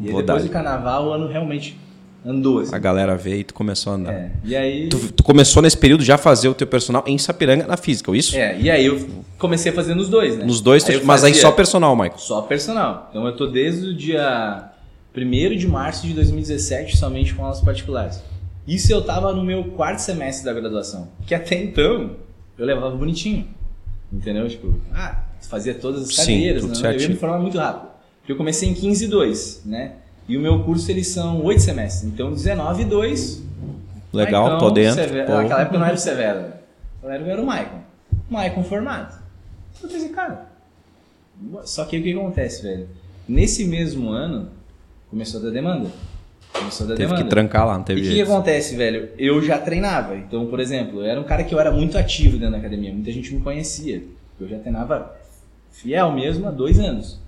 [0.00, 1.78] E aí depois do carnaval, o ano realmente
[2.24, 2.74] andou, assim.
[2.74, 4.12] A galera veio e tu começou a andar.
[4.12, 4.88] É, e aí...
[4.88, 8.14] Tu, tu começou nesse período já a fazer o teu personal em Sapiranga na física,
[8.14, 8.36] isso?
[8.36, 9.06] É, e aí eu
[9.38, 10.44] comecei a fazer nos dois, né?
[10.44, 12.18] Nos dois, Aí eu mas aí só personal, Michael.
[12.18, 13.08] Só personal.
[13.10, 14.70] Então eu tô desde o dia
[15.16, 18.22] 1 de março de 2017 somente com aulas particulares.
[18.70, 21.08] Isso eu tava no meu quarto semestre da graduação.
[21.26, 22.14] Que até então
[22.56, 23.48] eu levava bonitinho.
[24.12, 24.48] Entendeu?
[24.48, 26.94] Tipo, ah, fazia todas as Sim, cadeiras, tudo né?
[26.94, 27.90] eu ia me formar muito rápido.
[28.20, 29.94] Porque eu comecei em 15 e 2, né?
[30.28, 32.04] E o meu curso eles são 8 semestres.
[32.04, 33.42] Então 19 e 2
[34.12, 35.02] Legal, Maicon, tô dentro.
[35.02, 35.32] Severo-.
[35.32, 36.38] Naquela época não era o Severo.
[37.02, 37.80] época era o Maicon.
[38.28, 39.20] Maicon formado.
[39.82, 40.46] Eu pensei, cara.
[41.64, 42.88] Só que o que acontece, velho?
[43.28, 44.48] Nesse mesmo ano,
[45.10, 45.90] começou a dar demanda.
[46.52, 49.10] Começou Teve que trancar lá, não E teve o que, acontece, velho?
[49.18, 50.16] Eu já treinava.
[50.16, 52.92] Então, por exemplo, eu era um cara que eu era muito ativo dentro da academia.
[52.92, 54.02] Muita gente me conhecia.
[54.38, 55.14] Eu já treinava
[55.70, 57.20] fiel mesmo há dois anos.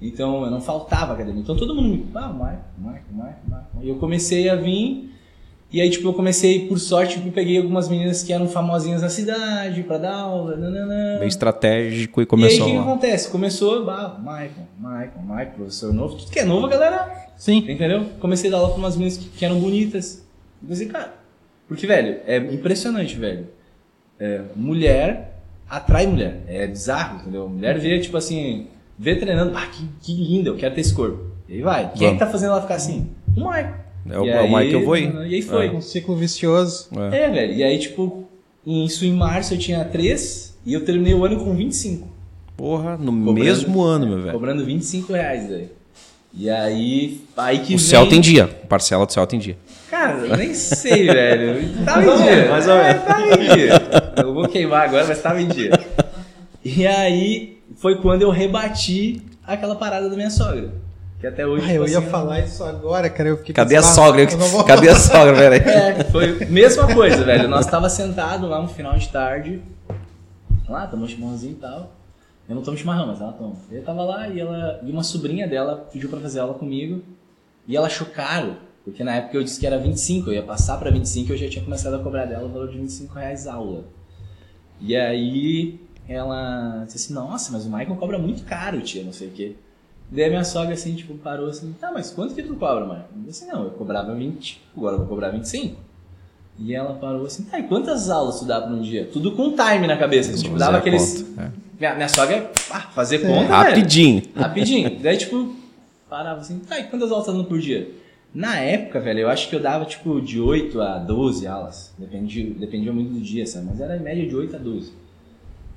[0.00, 1.42] Então, eu não faltava academia.
[1.42, 2.06] Então, todo mundo me...
[2.14, 3.78] Ah, Marco, Marco, Marco, Marco.
[3.82, 5.10] E eu comecei a vir...
[5.72, 9.08] E aí, tipo, eu comecei, por sorte, eu peguei algumas meninas que eram famosinhas na
[9.08, 10.54] cidade pra dar aula.
[10.54, 11.18] Nananã.
[11.18, 13.30] Bem estratégico e E aí, começou o que, que acontece?
[13.30, 16.16] Começou, bah, Michael, Michael, Michael, professor novo.
[16.16, 17.58] Tudo que é novo, a galera Sim.
[17.68, 18.06] Entendeu?
[18.20, 20.24] Comecei a dar aula pra umas meninas que, que eram bonitas.
[20.62, 21.12] Eu pensei, cara.
[21.66, 23.48] Porque, velho, é impressionante, velho.
[24.20, 26.44] É, mulher atrai mulher.
[26.46, 27.48] É bizarro, entendeu?
[27.48, 31.32] Mulher vê, tipo assim, vê treinando, ah, que, que linda, eu quero ter esse corpo.
[31.48, 31.90] E aí vai.
[31.92, 33.10] Quem é que tá fazendo ela ficar assim?
[33.36, 33.74] O Michael.
[34.08, 35.12] É o, é o aí, Mike que eu vou ir.
[35.12, 35.68] E aí foi.
[35.70, 36.90] Um ciclo vicioso.
[37.10, 37.24] É.
[37.24, 37.54] É, velho.
[37.54, 38.22] E aí, tipo,
[38.64, 42.06] isso em março eu tinha 3 e eu terminei o ano com 25.
[42.56, 44.32] Porra, no Cobrando- mesmo ano, meu velho.
[44.32, 45.81] Cobrando 25 reais, velho.
[46.34, 47.86] E aí, aí que O vem...
[47.86, 48.46] céu tem dia.
[48.68, 49.56] Parcela do céu tem dia.
[49.90, 51.84] Cara, eu nem sei, velho.
[51.84, 52.48] Tava em dia.
[52.50, 53.72] mais ou É, Tava em dia.
[54.16, 55.70] Eu vou queimar agora, mas tava em dia.
[56.64, 60.70] E aí foi quando eu rebati aquela parada da minha sogra.
[61.20, 61.66] Que até hoje.
[61.68, 63.28] Ah, eu tipo ia assim, falar isso agora, cara.
[63.28, 64.22] Eu fiquei Cadê a sogra?
[64.22, 65.62] eu não vou- Cadê a sogra, velho?
[65.68, 67.46] É, foi mesma coisa, velho.
[67.48, 69.60] Nós tava sentado lá no final de tarde.
[70.68, 71.92] Lá, tomou chimarrãozinho e tal.
[72.52, 73.56] Eu não tomo chimarrão, mas ela toma.
[73.70, 74.78] Eu tava lá e ela.
[74.84, 77.02] E uma sobrinha dela pediu pra fazer aula comigo.
[77.66, 78.56] E ela achou caro.
[78.84, 81.38] Porque na época eu disse que era 25, eu ia passar pra 25 e eu
[81.38, 83.84] já tinha começado a cobrar dela o valor de 25 reais aula.
[84.80, 89.28] E aí ela disse assim, nossa, mas o Michael cobra muito caro, tia, não sei
[89.28, 89.54] o quê.
[90.10, 93.06] Daí a minha sogra assim, tipo, parou assim, tá, mas quanto que tu cobra, Michael?
[93.16, 95.80] Eu disse, não, eu cobrava 20, agora eu vou cobrar 25.
[96.58, 99.08] E ela parou assim, tá, e quantas aulas tu dá por um dia?
[99.10, 101.22] Tudo com time na cabeça, tipo, Fazer dava aqueles...
[101.22, 101.61] conta, é.
[101.82, 103.48] Minha, minha sogra, pá, fazer conta, velho.
[103.48, 104.22] Rapidinho.
[104.36, 104.98] Rapidinho.
[105.02, 105.56] Daí, tipo,
[106.08, 107.90] parava assim, tá, e quantas aulas tá dando por dia?
[108.32, 111.92] Na época, velho, eu acho que eu dava tipo de 8 a 12 aulas.
[111.98, 113.66] Dependia, dependia muito do dia, sabe?
[113.66, 114.92] Mas era em média de 8 a 12.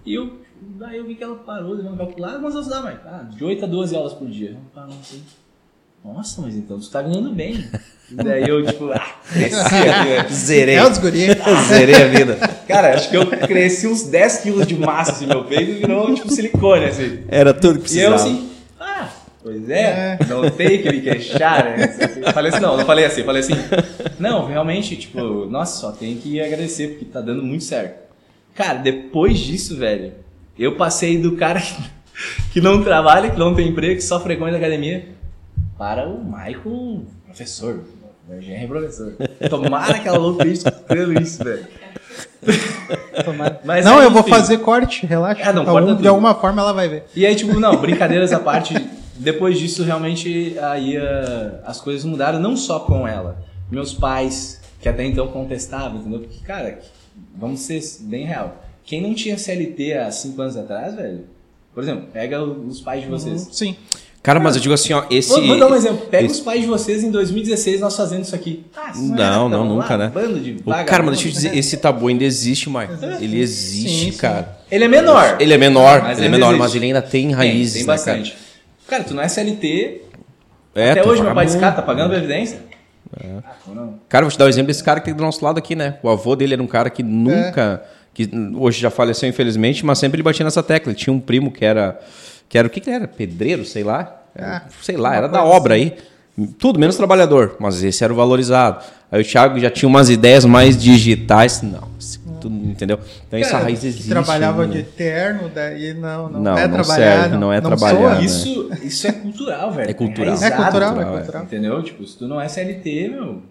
[0.06, 0.42] E eu,
[0.78, 3.00] daí eu vi que ela parou, levando calcular, mas eu estudava mais.
[3.04, 4.52] Ah, de 8 a 12 aulas por dia.
[4.52, 5.24] Eu parava assim.
[6.04, 7.68] Nossa, mas então tu tá ganhando bem.
[8.12, 10.28] E daí eu, tipo, ah, cresci.
[10.34, 10.76] Zerei.
[10.76, 11.28] É os guri.
[11.68, 12.36] Zerei a vida.
[12.68, 16.14] Cara, acho que eu cresci uns 10 quilos de massa assim, meu peito e virou
[16.14, 17.20] tipo silicone, assim.
[17.28, 18.16] Era tudo que E eu precisava.
[18.16, 19.10] assim, ah,
[19.44, 21.96] pois é, não tem que me queixar, né?
[22.26, 23.56] Eu falei assim, não, não falei assim, falei assim,
[24.20, 28.06] não, realmente, tipo, nossa, só tem que agradecer, porque tá dando muito certo.
[28.54, 30.14] Cara, depois disso, velho,
[30.58, 31.62] eu passei do cara
[32.54, 35.06] que não trabalha, que não tem emprego, que só frequenta a academia,
[35.78, 37.82] para o Michael, professor.
[38.28, 39.14] O GR é professor.
[39.50, 41.68] Tomara que ela não esteja escutando isso, velho.
[43.64, 44.30] Mas, não, aí, eu vou enfim.
[44.30, 45.42] fazer corte, relaxa.
[45.50, 46.08] Ah, não, Algum- de tudo.
[46.10, 47.04] alguma forma ela vai ver.
[47.16, 48.74] E aí, tipo, não, brincadeiras à parte,
[49.16, 53.38] depois disso, realmente, aí ah, as coisas mudaram, não só com ela.
[53.72, 56.20] Meus pais, que até então contestavam, entendeu?
[56.20, 56.80] Porque, cara,
[57.36, 58.64] vamos ser bem real.
[58.84, 61.26] Quem não tinha CLT há cinco anos atrás, velho,
[61.74, 63.50] por exemplo, pega os pais de vocês.
[63.52, 63.76] Sim.
[64.26, 65.30] Cara, mas eu digo assim, ó, esse.
[65.30, 66.08] Vou, vou dar um exemplo.
[66.08, 68.66] Pega esse- os pais de vocês em 2016, nós fazendo isso aqui.
[68.76, 70.12] Ah, isso Não, era não, tão nunca, lá, né?
[70.12, 72.92] Bando de O cara, mas deixa eu dizer, esse tabu ainda existe, Mike.
[73.22, 74.18] Ele existe, Sim, sim.
[74.18, 74.58] cara.
[74.72, 75.38] Ele é menor.
[75.40, 76.60] Ele é menor, Mas ele é menor, existe.
[76.60, 78.36] mas ele ainda tem Tem, raízes, tem né, bastante.
[78.88, 79.04] Cara?
[79.04, 80.02] tu não é CLT.
[80.74, 82.60] É, Até hoje meu pai disse, cara, tá pagando previdência?
[83.16, 84.00] Ah, tu não.
[84.10, 85.98] Cara, vou te dar o exemplo desse cara que tem do nosso lado aqui, né?
[86.02, 87.84] O avô dele era um cara que nunca.
[88.14, 90.92] Que hoje já faleceu, infelizmente, mas sempre ele batia nessa tecla.
[90.92, 92.00] Ele tinha um primo que era.
[92.50, 93.08] Que era o que, que era?
[93.08, 94.22] Pedreiro, sei lá.
[94.36, 95.96] Era- Ah, sei lá, era da obra aí.
[96.60, 98.84] Tudo menos trabalhador, mas esse era o valorizado.
[99.10, 101.62] Aí o Thiago já tinha umas ideias mais digitais.
[101.62, 101.88] Não,
[102.42, 103.00] tudo, entendeu?
[103.26, 104.10] Então essa Cara, raiz que existe.
[104.10, 104.74] trabalhava né?
[104.76, 107.22] de terno, daí não, não, Não, é não trabalhar.
[107.22, 107.70] serve, não é soa.
[107.78, 108.26] trabalhar, né?
[108.26, 109.90] Isso, isso é cultural, velho.
[109.90, 110.34] É cultural.
[110.36, 111.44] É cultural, é enraizado, cultural.
[111.44, 111.82] Entendeu?
[111.84, 113.42] Tipo, se tu não é CLT, meu.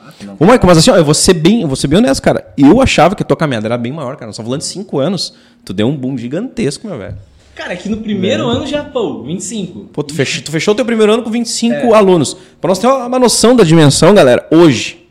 [0.00, 2.00] Ah, não Ô, Michael, mas assim, ó, eu vou ser bem, eu vou ser bem
[2.00, 2.52] honesto, cara.
[2.58, 4.26] Eu achava que a tua caminhada era bem maior, cara.
[4.26, 5.34] Nós estamos falando de 5 anos.
[5.64, 7.16] Tu deu um boom gigantesco, meu velho.
[7.54, 9.90] Cara, aqui no primeiro ano já, pô, 25.
[9.92, 12.34] Pô, tu fechou, tu fechou teu primeiro ano com 25 alunos.
[12.60, 15.06] Pra nós ter uma, uma noção da dimensão, galera, hoje.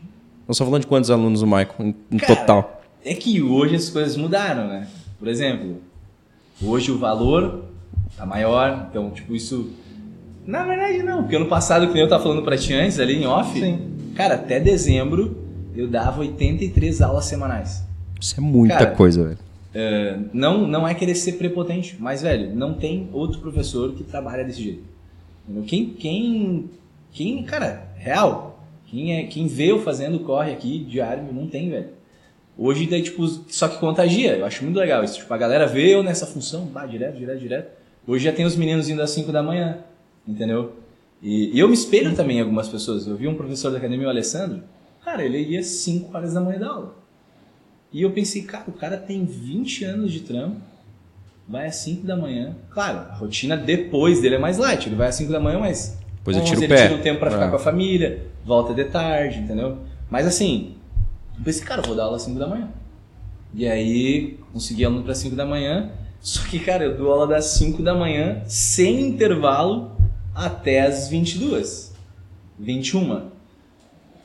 [0.46, 2.82] Nós estamos falando de quantos alunos o Michael, em, em Cara, total?
[3.02, 4.86] É que hoje as coisas mudaram, né?
[5.18, 5.78] Por exemplo,
[6.62, 7.64] hoje o valor
[8.16, 9.70] tá maior, então, tipo, isso.
[10.46, 13.22] Na verdade, não, porque ano passado, que nem eu tava falando pra ti antes, ali
[13.22, 13.78] em off, Sim.
[14.14, 15.38] cara, até dezembro
[15.74, 17.82] eu dava 83 aulas semanais.
[18.20, 19.38] Isso é muita Cara, coisa, velho.
[19.74, 24.44] É, não, não é querer ser prepotente, mas, velho, não tem outro professor que trabalha
[24.44, 24.84] desse jeito.
[25.66, 26.70] Quem, quem,
[27.10, 31.88] quem, cara, real, quem, é, quem vê eu fazendo corre aqui diário, não tem, velho.
[32.56, 35.18] Hoje, daí, tipo, só que contagia, eu acho muito legal isso.
[35.18, 37.70] Tipo, a galera vê eu nessa função, bah, direto, direto, direto.
[38.06, 39.78] Hoje já tem os meninos indo às 5 da manhã,
[40.26, 40.74] entendeu?
[41.20, 43.06] E, e eu me espelho também em algumas pessoas.
[43.06, 44.62] Eu vi um professor da academia, o Alessandro,
[45.04, 47.03] cara, ele ia às 5 horas da manhã da aula.
[47.94, 50.56] E eu pensei, cara, o cara tem 20 anos de trampo,
[51.48, 52.56] vai às 5 da manhã.
[52.70, 55.96] Claro, a rotina depois dele é mais light, ele vai às 5 da manhã, mas
[56.16, 56.86] Depois ele 11 tira o ele pé.
[56.88, 57.50] tira o tempo pra ficar É.
[57.50, 59.78] com a família, volta de tarde, entendeu?
[60.10, 60.74] Mas assim,
[61.38, 62.68] eu pensei, cara, eu vou dar aula às 5 da manhã.
[63.54, 65.92] E aí, consegui aluno para 5 da manhã.
[66.20, 69.92] Só que, cara, eu dou aula das 5 da manhã, sem intervalo,
[70.34, 71.94] até as 22.
[72.58, 73.28] 21.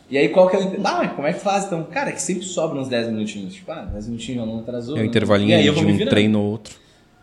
[0.09, 0.63] E aí, qual que é o...
[0.83, 1.83] Ah, mas como é que faz, então?
[1.83, 3.53] Cara, é que sempre sobra uns 10 minutinhos.
[3.53, 4.95] Tipo, ah, 10 minutinhos, o aluno atrasou.
[4.95, 5.07] É um né?
[5.07, 6.75] intervalinho E aí, de um treino ou outro.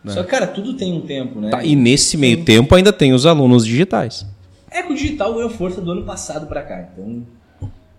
[0.05, 1.49] Só que, cara, tudo tem um tempo, né?
[1.49, 4.25] Tá, e nesse meio tempo ainda tem os alunos digitais.
[4.71, 7.25] É que o digital ganhou força do ano passado pra cá, então...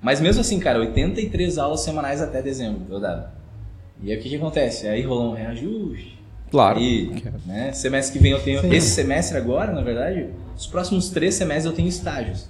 [0.01, 3.33] Mas mesmo assim, cara, 83 aulas semanais até dezembro eu dava.
[4.01, 4.87] E aí o que que acontece?
[4.87, 6.17] Aí rolou um reajuste.
[6.51, 6.79] Claro.
[6.79, 7.11] Aí,
[7.45, 8.61] né, semestre que vem eu tenho...
[8.61, 8.73] Sim.
[8.73, 12.49] Esse semestre agora, na verdade, os próximos três semestres eu tenho estágios.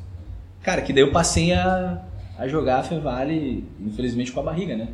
[0.62, 2.02] Cara, que daí eu passei a,
[2.38, 4.88] a jogar a Fevale, infelizmente, com a barriga, né?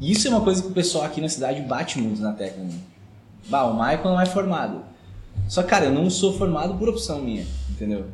[0.00, 2.62] E isso é uma coisa que o pessoal aqui na cidade bate muito na tecla.
[2.62, 2.74] Né?
[3.48, 4.82] Bah, o Michael não é formado.
[5.48, 8.06] Só, cara, eu não sou formado por opção minha, entendeu?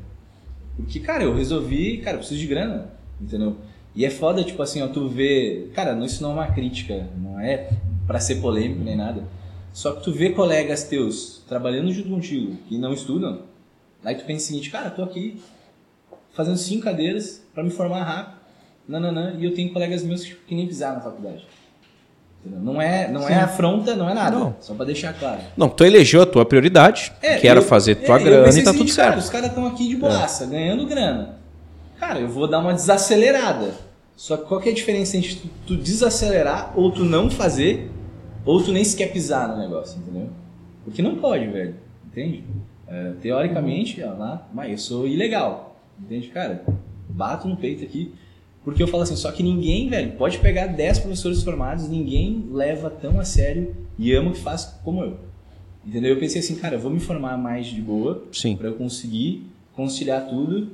[0.77, 3.57] Porque, cara, eu resolvi, cara, eu preciso de grana, entendeu?
[3.95, 5.69] E é foda, tipo assim, ó, tu vê.
[5.75, 7.71] Cara, isso não é uma crítica, não é
[8.07, 9.23] pra ser polêmico nem nada.
[9.73, 13.43] Só que tu vê colegas teus trabalhando junto contigo e não estudam,
[14.05, 15.41] aí tu pensa o seguinte, cara, tô aqui
[16.33, 18.40] fazendo cinco cadeiras pra me formar rápido,
[18.91, 21.47] nananã, e eu tenho colegas meus que, nem pisaram na faculdade.
[22.41, 22.61] Entendeu?
[22.61, 24.37] Não é, não é afronta, não é nada.
[24.37, 24.57] Não.
[24.61, 25.41] Só pra deixar claro.
[25.57, 28.71] Não, tu elegeu a tua prioridade, que era eu- fazer tua é, grana e tá
[28.71, 29.19] assim, tudo cara, certo.
[29.19, 31.39] os caras estão aqui de boaça, ganhando grana.
[31.99, 33.75] Cara, eu vou dar uma desacelerada.
[34.17, 37.91] Só que qual que é a diferença entre tu, tu desacelerar ou tu não fazer,
[38.45, 40.29] ou tu nem sequer pisar no negócio, entendeu?
[40.85, 41.75] Porque não pode, velho.
[42.07, 42.45] Entende?
[42.89, 45.77] É, teoricamente, ó, lá, mas eu sou ilegal.
[45.99, 46.65] Entende, cara?
[47.11, 48.15] bato no peito aqui,
[48.65, 52.91] porque eu falo assim, só que ninguém, velho, pode pegar 10 professores formados, ninguém leva
[52.91, 55.19] tão a sério e ama o que faz como eu.
[55.87, 56.11] Entendeu?
[56.11, 58.25] Eu pensei assim, cara, eu vou me formar mais de boa
[58.59, 60.73] para eu conseguir conciliar tudo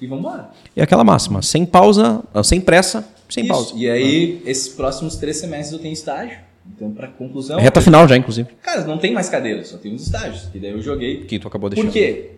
[0.00, 0.50] e vamos embora.
[0.76, 3.52] E aquela máxima, sem pausa, sem pressa, sem Isso.
[3.52, 3.74] pausa.
[3.76, 6.38] E aí, esses próximos três semestres eu tenho estágio.
[6.74, 8.48] Então, para conclusão, Reta final já, inclusive.
[8.62, 10.48] cara, não tem mais cadeira, só tem os estágios.
[10.54, 11.24] E daí eu joguei.
[11.24, 11.92] Que tu acabou Por deixando.
[11.92, 12.30] quê?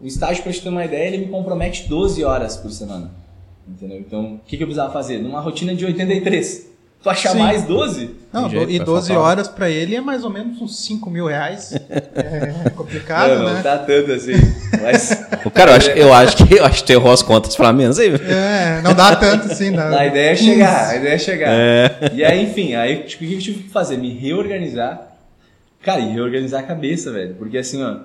[0.00, 3.10] O estágio, pra te ter uma ideia, ele me compromete 12 horas por semana.
[3.66, 3.98] Entendeu?
[3.98, 5.18] Então, o que, que eu precisava fazer?
[5.18, 6.72] Numa rotina de 83.
[7.02, 7.38] Tu achar Sim.
[7.38, 8.10] mais 12?
[8.32, 9.24] Não, jeito, e vai 12 faltar.
[9.24, 11.74] horas pra ele é mais ou menos uns 5 mil reais.
[12.14, 13.62] É complicado, não, não né?
[13.62, 14.32] tá tanto assim.
[14.80, 15.10] Mas
[15.44, 17.98] O cara, eu acho, eu acho que eu acho que errou as contas pra menos
[17.98, 18.08] aí.
[18.08, 19.72] É, não dá tanto assim.
[19.74, 19.98] Dá.
[19.98, 21.50] a ideia é chegar, a ideia é chegar.
[22.14, 23.96] E aí, enfim, aí tipo, o que eu tive que fazer?
[23.96, 25.08] Me reorganizar.
[25.82, 27.34] Cara, e reorganizar a cabeça, velho.
[27.34, 27.96] Porque assim, ó,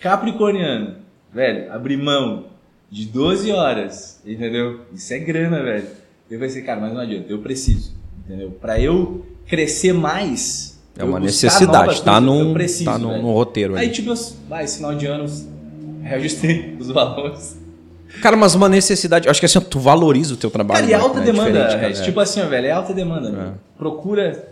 [0.00, 0.96] Capricorniano,
[1.32, 2.46] velho, abrir mão
[2.90, 4.80] de 12 horas, entendeu?
[4.92, 5.86] Isso é grana, velho.
[6.30, 7.92] Eu pensei, cara, mas não adianta, eu preciso,
[8.24, 8.50] entendeu?
[8.60, 10.78] Pra eu crescer mais.
[10.96, 13.22] É uma necessidade, tá, coisas, num, preciso, tá no, velho.
[13.22, 13.92] no roteiro Aí, aí.
[13.92, 14.12] tipo,
[14.48, 15.24] vai, final de ano,
[16.02, 17.58] reajustei os valores.
[18.20, 20.80] Cara, mas uma necessidade, acho que assim, tu valoriza o teu trabalho.
[20.80, 21.02] Cara, e né?
[21.02, 22.04] alta É demanda, diferente, cara, é.
[22.04, 23.30] Tipo assim, ó, velho, é alta demanda.
[23.30, 23.54] velho.
[23.78, 24.48] Procura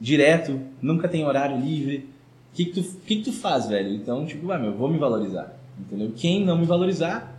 [0.00, 2.08] direto, nunca tem horário livre.
[2.52, 3.92] O que, que, tu, que, que tu faz, velho?
[3.94, 5.56] Então, tipo, vai, meu, vou me valorizar.
[5.80, 6.12] Entendeu?
[6.16, 7.31] Quem não me valorizar,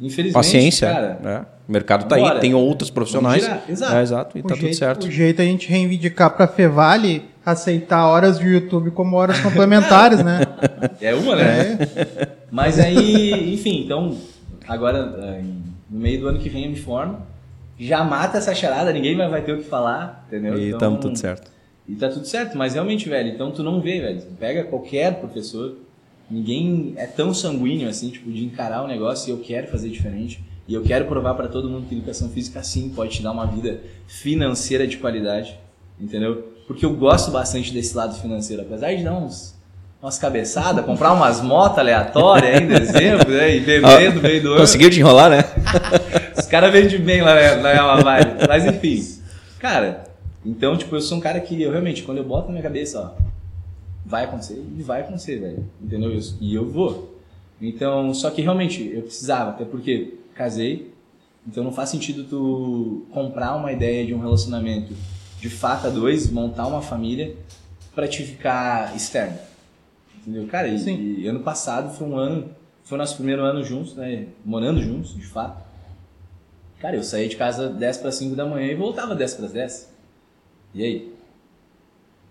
[0.00, 0.88] infelizmente, Paciência.
[0.88, 1.18] cara.
[1.24, 1.56] é.
[1.68, 3.42] O mercado tá aí, tem outros profissionais.
[3.68, 3.94] Exato.
[3.94, 5.04] É, exato, e tá jeito, tudo certo.
[5.04, 10.22] O jeito é a gente reivindicar pra Fevale aceitar horas de YouTube como horas complementares,
[10.22, 10.40] né?
[11.00, 11.78] É uma, né?
[12.50, 14.16] Mas aí, enfim, então,
[14.66, 15.42] agora, eh,
[15.88, 17.18] no meio do ano que vem eu me formo.
[17.78, 20.58] Já mata essa charada, ninguém vai, vai ter o que falar, entendeu?
[20.58, 21.50] E Então, tamo tudo certo.
[21.86, 24.22] E tá tudo certo, mas realmente, velho, então tu não vê, velho.
[24.40, 25.76] Pega qualquer professor,
[26.30, 30.42] ninguém é tão sanguíneo assim, tipo, de encarar o negócio e eu quero fazer diferente.
[30.68, 33.46] E eu quero provar pra todo mundo que educação física sim pode te dar uma
[33.46, 35.56] vida financeira de qualidade,
[36.00, 36.52] entendeu?
[36.66, 39.54] Porque eu gosto bastante desse lado financeiro, apesar de dar uns
[40.02, 43.56] umas cabeçadas, comprar umas motos aleatórias em dezembro, né?
[43.56, 44.60] E vender no meio do ano.
[44.60, 45.44] Conseguiu te enrolar, né?
[46.36, 48.46] Os caras vendem bem lá na, na Yama Vibe.
[48.48, 49.20] Mas enfim.
[49.58, 50.04] Cara,
[50.44, 53.00] então, tipo, eu sou um cara que eu realmente, quando eu boto na minha cabeça,
[53.00, 53.22] ó,
[54.06, 55.64] vai acontecer e vai acontecer, velho.
[55.82, 56.12] Entendeu?
[56.12, 57.14] Eu- E eu vou.
[57.60, 60.92] Então, só que realmente eu precisava, até porque casei.
[61.46, 64.92] Então não faz sentido tu comprar uma ideia de um relacionamento
[65.40, 67.34] de fato a dois, montar uma família
[67.94, 69.38] pra te ficar externo.
[70.20, 70.46] Entendeu?
[70.48, 72.50] Cara, e, e ano passado foi um ano,
[72.84, 74.26] foi o nosso primeiro ano juntos, né?
[74.44, 75.64] Morando juntos, de fato.
[76.80, 79.90] Cara, eu saía de casa 10 para 5 da manhã e voltava 10 para 10.
[80.74, 81.14] E aí?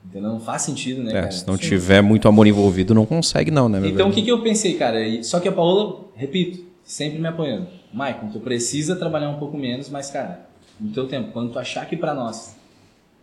[0.07, 0.29] Entendeu?
[0.31, 1.31] Não faz sentido, né, É, cara?
[1.31, 4.41] se não tiver muito amor envolvido, não consegue não, né, Então o que, que eu
[4.41, 4.99] pensei, cara?
[5.23, 7.67] Só que a Paola, repito, sempre me apoiando.
[7.91, 10.47] Maicon, tu precisa trabalhar um pouco menos, mas, cara,
[10.79, 12.55] no teu tempo, quando tu achar que pra nós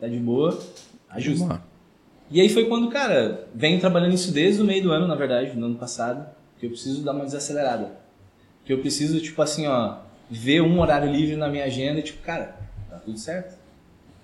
[0.00, 0.58] tá de boa,
[1.10, 1.62] ajusta.
[2.30, 5.56] E aí foi quando, cara, venho trabalhando isso desde o meio do ano, na verdade,
[5.56, 6.26] no ano passado,
[6.58, 7.90] que eu preciso dar uma desacelerada.
[8.64, 9.98] Que eu preciso, tipo assim, ó,
[10.30, 12.56] ver um horário livre na minha agenda e, tipo, cara,
[12.88, 13.61] tá tudo certo.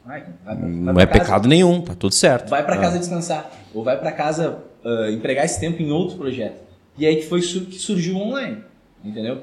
[0.09, 1.21] Vai, vai Não é casa.
[1.21, 2.49] pecado nenhum, tá tudo certo.
[2.49, 2.79] Vai pra Ah.
[2.81, 3.51] casa descansar.
[3.75, 6.63] Ou vai pra casa ah, empregar esse tempo em outro projeto.
[6.97, 8.59] E aí que foi su- que surgiu o online.
[9.05, 9.43] Entendeu?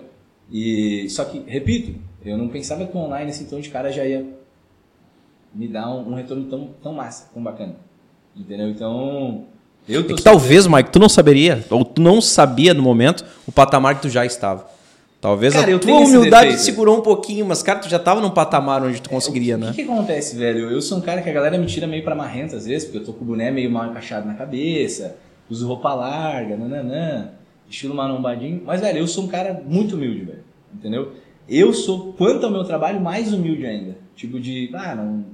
[0.52, 4.04] E só que, repito, eu não pensava que o online, assim, tão de cara já
[4.06, 4.26] ia
[5.54, 7.76] me dar um, um retorno tão, tão massa, tão bacana.
[8.36, 8.68] Entendeu?
[8.70, 9.46] Então,
[9.88, 13.52] eu É que talvez, Mike, tu não saberia, ou tu não sabia no momento o
[13.52, 14.68] patamar que tu já estava.
[15.26, 16.62] Talvez Cara, a eu tua humildade defeito.
[16.62, 19.72] segurou um pouquinho, mas, cara, tu já tava num patamar onde tu conseguiria, o né?
[19.74, 20.70] que, que acontece, velho?
[20.70, 23.00] Eu sou um cara que a galera me tira meio pra marrenta às vezes, porque
[23.00, 25.18] eu tô com o boné meio mal encaixado na cabeça,
[25.50, 27.32] uso roupa larga, nananã,
[27.68, 28.62] estilo marombadinho.
[28.64, 30.44] Mas, velho, eu sou um cara muito humilde, velho.
[30.72, 31.14] Entendeu?
[31.50, 33.98] Eu sou, quanto ao meu trabalho, mais humilde ainda.
[34.16, 35.26] Tipo de, ah, não.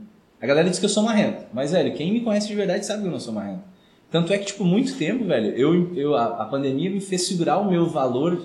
[0.41, 1.43] A galera diz que eu sou marrento.
[1.53, 3.63] Mas, velho, quem me conhece de verdade sabe que eu não sou marrento.
[4.09, 7.57] Tanto é que, tipo, muito tempo, velho, eu, eu, a, a pandemia me fez segurar
[7.57, 8.41] o meu valor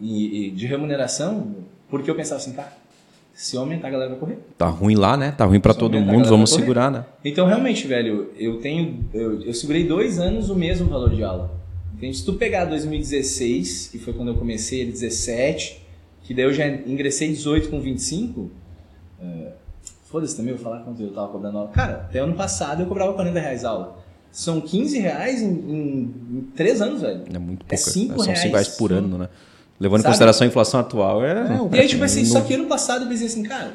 [0.00, 1.54] e, e de remuneração,
[1.88, 2.72] porque eu pensava assim, tá,
[3.34, 4.38] se eu aumentar, a galera vai correr.
[4.56, 5.32] Tá ruim lá, né?
[5.36, 7.04] Tá ruim pra Só todo mundo, vamos segurar, né?
[7.24, 9.04] Então, realmente, velho, eu tenho.
[9.12, 11.50] Eu, eu segurei dois anos o mesmo valor de aula.
[11.94, 12.16] Entende?
[12.16, 15.82] Se tu pegar 2016, que foi quando eu comecei, ele 17,
[16.22, 18.50] que daí eu já ingressei 18 com 25.
[19.20, 19.52] é,
[20.06, 21.70] Foda-se também, eu vou falar quanto eu tava cobrando aula.
[21.70, 23.98] Cara, até ano passado eu cobrava 40 reais a aula.
[24.30, 27.22] São 15 reais em, em, em 3 anos, velho.
[27.32, 27.90] É muito É pouco.
[27.90, 28.50] cinco São 5 reais.
[28.52, 29.28] reais por ano, né?
[29.78, 30.12] Levando em Sabe?
[30.12, 31.32] consideração a inflação atual, é.
[31.72, 33.72] É, E aí, tipo assim, não- só que ano passado eu pensei assim, cara.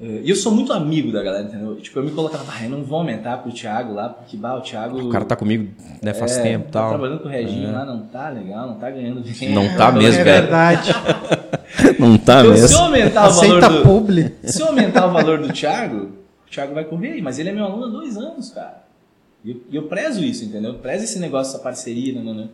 [0.00, 1.76] eh, E eu sou muito amigo da galera, entendeu?
[1.76, 4.60] Tipo, eu me colocava, ah, eu não vou aumentar pro Thiago lá, porque bah, o
[4.60, 4.98] Thiago.
[5.00, 5.70] O cara tá comigo
[6.02, 6.88] né, faz é, tempo e tá tal.
[6.90, 7.72] trabalhando com o Reginho É.
[7.72, 9.54] lá, não tá legal, não tá ganhando bem.
[9.54, 10.42] Não tá mesmo, é velho.
[10.42, 10.90] verdade.
[11.98, 12.78] Não tá Então, se eu mesmo.
[12.78, 13.82] aumentar o valor Aceita do.
[13.82, 14.34] publi.
[14.44, 16.12] Se eu aumentar o valor do Thiago,
[16.46, 18.84] o Thiago vai correr aí, mas ele é meu aluno há dois anos, cara.
[19.44, 20.72] E eu, eu prezo isso, entendeu?
[20.72, 22.48] Eu prezo esse negócio, essa parceria, né, né, né.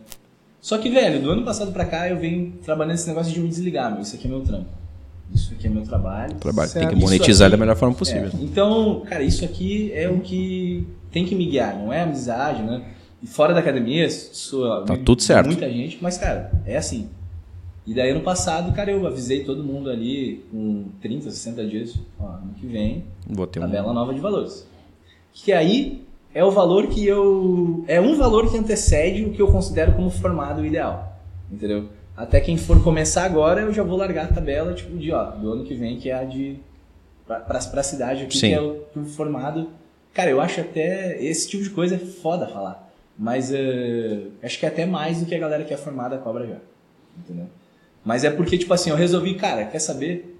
[0.63, 3.49] Só que, velho, do ano passado pra cá eu venho trabalhando esse negócio de me
[3.49, 4.01] desligar, meu.
[4.01, 4.65] Isso aqui é meu trampo.
[5.29, 6.35] Isso aqui é meu trabalho.
[6.35, 6.71] Trabalho.
[6.71, 8.29] Tem que monetizar Isso da melhor forma É, possível.
[8.39, 12.81] então, cara, isso aqui é o que tem que me guiar, não é amizade, né?
[13.21, 15.47] E fora da academia, sou Tá tudo certo.
[15.47, 17.09] Muita gente, mas, cara, é assim.
[17.85, 22.25] E daí, ano passado, cara, eu avisei todo mundo ali com 30, 60 dias, ó,
[22.27, 23.63] ano que vem, Vou ter um.
[23.63, 24.65] tabela nova de valores.
[25.33, 27.83] Que aí é o valor que eu.
[27.87, 31.19] É um valor que antecede o que eu considero como formado ideal.
[31.51, 31.89] Entendeu?
[32.15, 35.51] Até quem for começar agora, eu já vou largar a tabela, tipo, de ó, do
[35.51, 36.57] ano que vem, que é a de.
[37.25, 38.49] pra, pra, pra cidade aqui, Sim.
[38.49, 39.69] que é o, que o formado.
[40.13, 41.21] Cara, eu acho até.
[41.23, 42.91] Esse tipo de coisa é foda falar.
[43.17, 46.47] Mas eh, acho que é até mais do que a galera que é formada cobra
[46.47, 46.57] já.
[47.17, 47.45] Entendeu?
[48.03, 50.32] Mas é porque, tipo assim, eu resolvi, cara, quer saber?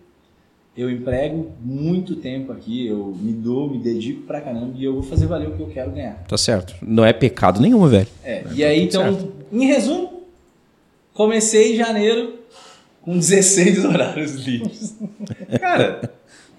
[0.76, 5.04] Eu emprego muito tempo aqui, eu me dou, me dedico pra caramba e eu vou
[5.04, 6.24] fazer valer o que eu quero ganhar.
[6.28, 6.74] Tá certo.
[6.82, 8.08] Não é pecado nenhum, velho.
[8.24, 10.24] É, e aí, então, em resumo,
[11.14, 12.40] comecei em janeiro
[13.04, 14.98] com 16 horários livres.
[15.60, 16.12] Cara,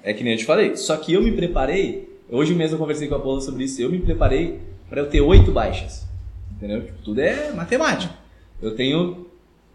[0.05, 3.09] é que nem eu te falei, só que eu me preparei, hoje mesmo eu conversei
[3.09, 6.07] com a Paula sobre isso, eu me preparei pra eu ter 8 baixas.
[6.53, 6.83] Entendeu?
[6.83, 8.15] Tipo, tudo é matemática.
[8.63, 9.27] Eu tenho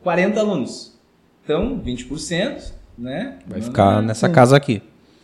[0.01, 0.97] 40 alunos.
[1.43, 3.39] Então, 20%, né?
[3.47, 4.81] Vai ficar é- nessa casa aqui.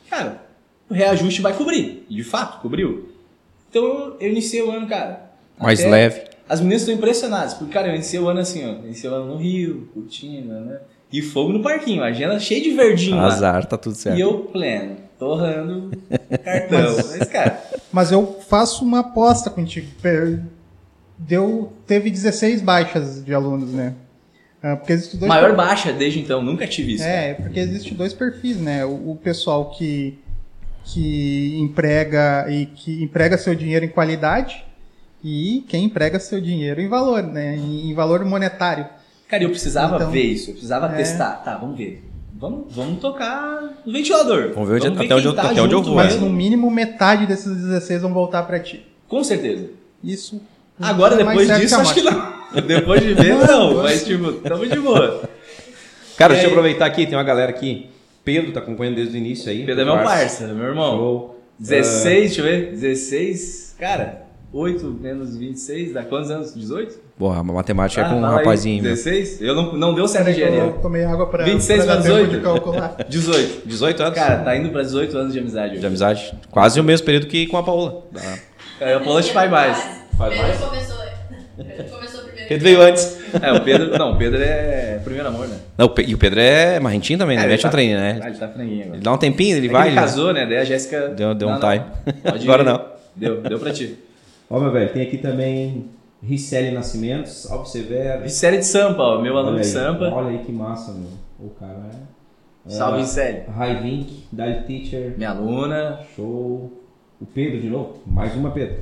[0.10, 0.42] Cara,
[0.90, 2.06] o reajuste vai cobrir.
[2.10, 3.10] De fato, cobriu.
[3.70, 5.32] Então eu, eu iniciei o ano, cara.
[5.60, 6.22] Mais até- leve.
[6.48, 8.84] As meninas estão impressionadas, porque, cara, eu iniciei o ano assim, ó.
[8.86, 10.80] Iniciei o ano no Rio, curtindo, né?
[11.12, 13.28] E fogo no parquinho, a agenda cheia de verdinho lá.
[13.28, 14.18] Azar, tá tudo certo.
[14.18, 15.92] E eu pleno, torrando
[16.44, 16.96] cartão.
[16.98, 19.88] Mas, cara, Mas eu faço uma aposta contigo.
[21.18, 23.96] Deu, teve 16 baixas de alunos, né?
[24.68, 27.04] Ah, Porque existe dois maior baixa desde então, nunca tive isso.
[27.04, 28.84] É, porque existe dois perfis, né?
[28.84, 30.18] O, o pessoal que,
[30.84, 34.66] que emprega e que emprega seu dinheiro em qualidade
[35.24, 37.56] e quem emprega seu dinheiro em valor, né?
[37.56, 38.88] Em, em valor monetário.
[39.28, 40.98] Cara, eu precisava Então, ver isso, eu precisava é.
[40.98, 41.44] testar.
[41.44, 42.04] Tá, vamos ver.
[42.38, 44.52] Vamos, vamos tocar no ventilador.
[44.54, 46.28] Vamos ver onde- até quem onde eu- tá até onde eu vou, Mas mesmo.
[46.28, 48.86] no mínimo metade desses 16 vão voltar pra ti.
[49.08, 49.70] Com certeza.
[50.04, 50.42] Isso.
[50.80, 52.35] Agora, é depois certo disso, acho que não.
[52.66, 53.76] Depois de ver, não.
[53.84, 55.22] Mas, tipo, tamo de boa.
[56.18, 56.54] Cara, E deixa eu aí?
[56.56, 57.90] aproveitar aqui, tem uma galera aqui.
[58.24, 59.66] Pedro tá acompanhando desde o início aí.
[59.66, 60.98] Pedro é meu parceiro, meu irmão.
[60.98, 61.40] Show.
[61.60, 62.72] 16, deixa eu ver.
[62.72, 66.54] 16, cara, 8 menos 26, dá quantos anos?
[66.56, 67.06] 18?
[67.18, 68.38] Porra, a matemática é com um fala aí.
[68.40, 68.92] rapazinho, meu.
[68.94, 69.42] 16?
[69.42, 70.72] Eu não, não deu certo a Eu engenharia.
[70.82, 72.30] tomei água pra, 26 pra menos tempo 8.
[72.32, 72.98] de calcular.
[73.08, 73.68] 18.
[73.68, 74.16] 18 anos?
[74.16, 75.88] Cara, tá indo pra 18 anos de amizade de hoje.
[75.88, 76.34] amizade.
[76.52, 78.04] Quase o mesmo período que com a Paola.
[78.80, 79.78] É, o Paulo te faz mais.
[80.18, 80.58] Faz Pedro mais?
[80.60, 80.96] começou.
[81.58, 82.05] Pedro começou.
[82.48, 83.18] Pedro veio antes.
[83.42, 83.98] É, o Pedro.
[83.98, 85.58] Não, o Pedro é primeiro amor, né?
[85.78, 87.44] Não, e o Pedro é marrentinho também, né?
[87.44, 88.22] É, ele Mete tá- um treino, Ah, né?
[88.26, 88.96] ele tá franguinho agora.
[88.98, 89.88] Ele dá um tempinho, ele É vai.
[89.90, 90.46] ele casou, né?
[90.46, 91.10] Daí a Jéssica.
[91.10, 91.70] Deu- deu um Não, não.
[91.70, 91.86] time.
[92.40, 92.44] Ir.
[92.44, 92.86] Agora não.
[93.16, 93.98] Deu, deu pra ti.
[94.50, 95.86] Ó, meu velho, tem aqui também
[96.24, 98.30] Ricelli Nascimentos, Salve Severo.
[98.30, 99.22] Série de Sampa, ó.
[99.22, 100.06] Meu aluno de Sampa.
[100.10, 101.10] Olha aí que massa, meu.
[101.40, 102.70] O cara é.
[102.70, 103.42] Salve, é, Série.
[103.56, 106.00] Raivink, Dali Teacher, Minha aluna.
[106.16, 106.82] show.
[107.22, 108.78] O Pedro de novo, mais uma Pedro.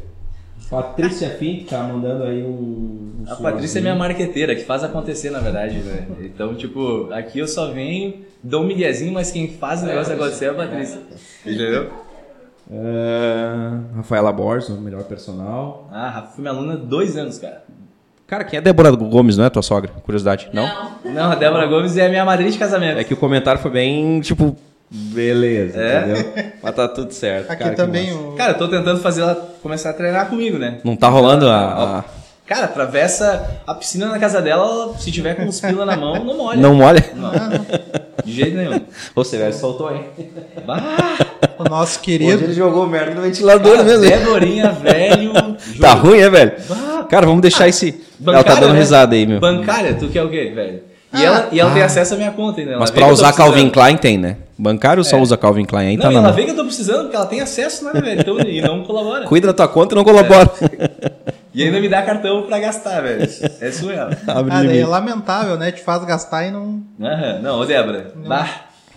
[0.70, 2.47] Patrícia Fink tá mandando aí um.
[2.47, 6.07] um A Patrícia é minha marqueteira, que faz acontecer, na verdade, né?
[6.22, 10.45] Então, tipo, aqui eu só venho, dou um miguezinho, mas quem faz o negócio acontecer
[10.45, 10.99] é a Patrícia.
[11.45, 11.91] Entendeu?
[12.72, 15.88] É, Rafaela Borges, o melhor personal.
[15.91, 17.64] Ah, Rafa foi minha aluna há dois anos, cara.
[18.26, 19.91] Cara, quem é Débora Gomes, não é tua sogra?
[20.01, 20.49] Curiosidade.
[20.53, 20.66] Não?
[21.03, 22.97] Não, a Débora Gomes é a minha madrinha de casamento.
[22.97, 24.55] É que o comentário foi bem, tipo,
[24.96, 26.00] Beleza, É?
[26.02, 26.34] entendeu?
[26.62, 27.50] mas tá tudo certo.
[27.50, 28.34] Aqui Cara, também o.
[28.34, 30.78] Cara, eu tô tentando fazer ela começar a treinar comigo, né?
[30.84, 32.00] Não tá rolando a.
[32.00, 32.04] a-
[32.46, 36.24] Cara, atravessa a piscina na casa dela, ela, se tiver com os pila na mão,
[36.26, 36.60] não molha.
[36.62, 37.04] Não molha?
[37.16, 37.32] Não,
[38.24, 38.82] de jeito nenhum.
[39.16, 40.02] Ô, Severo soltou aí.
[40.68, 41.18] Bah,
[41.58, 42.44] O nosso Hoje querido.
[42.44, 44.04] ele jogou merda no ventilador cara, mesmo.
[44.04, 44.12] hein?
[44.12, 45.34] Déborinha, velho.
[45.80, 46.52] Tá ruim, é, velho?
[46.68, 47.88] Bah, Cara, vamos deixar esse.
[47.89, 48.80] Ela tá Bancária, dando né?
[48.80, 49.39] risada aí, meu.
[49.39, 50.84] Bancária, tu quer o quê, velho?
[51.14, 51.86] E Ah, ela, e ela tem ah.
[51.86, 52.72] acesso à minha conta ainda.
[52.72, 53.70] ela Mas tô usar Calvin.
[53.70, 54.38] Klein tem, né?
[54.57, 55.22] Bancário só É.
[55.22, 57.26] usa Calvin Klein aí, Não, tá na ela vê que eu tô precisando, porque ela
[57.26, 58.22] tem acesso, né, velho?
[58.22, 59.26] Então, e não colabora.
[59.26, 60.49] Cuida da tua conta e não colabora.
[61.55, 63.30] E ainda me dá cartão pra gastar, velho.
[63.61, 64.09] É surreal.
[64.26, 65.72] Abre Ah, é lamentável, né?
[65.72, 67.39] Te faz gastar e não Aham.
[67.43, 68.11] Não, ô Débora.
[68.28, 68.49] Bah.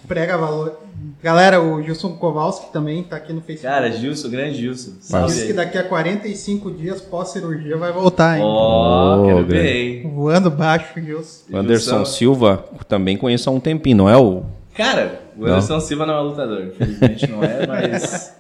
[0.09, 0.81] prega valor.
[1.23, 3.73] Galera, o Gilson Kowalski também tá aqui no Facebook.
[3.75, 4.93] Cara, Gilson, grande Gilson.
[4.99, 8.45] Diz Salve que daqui a 45 dias pós-cirurgia vai voltar, hein?
[8.45, 9.53] Ó, Ô, quero grande.
[9.63, 10.11] ver, hein?
[10.15, 11.45] Voando baixo, Gilson.
[11.53, 12.05] O Anderson Gilson.
[12.05, 14.43] Silva também conheço há um tempinho, não é o.
[14.75, 18.37] Cara, o Anderson Silva não é lutador, infelizmente não é, mas.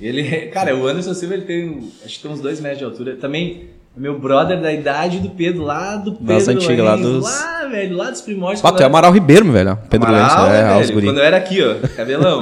[0.00, 3.16] Ele, cara, o Anderson Silva ele tem, acho que tem uns dois metros de altura.
[3.16, 6.26] Também, meu brother da idade do Pedro, lá do Pedro.
[6.26, 8.60] Das antigas, lá dos- Lá, velho, lá dos primórdios.
[8.60, 9.78] Quando tu é Amaral Ribeiro, velho.
[9.88, 11.06] Pedro Amaral, Lenço, é, velho?
[11.08, 12.40] Quando eu era aqui, ó, cabelão.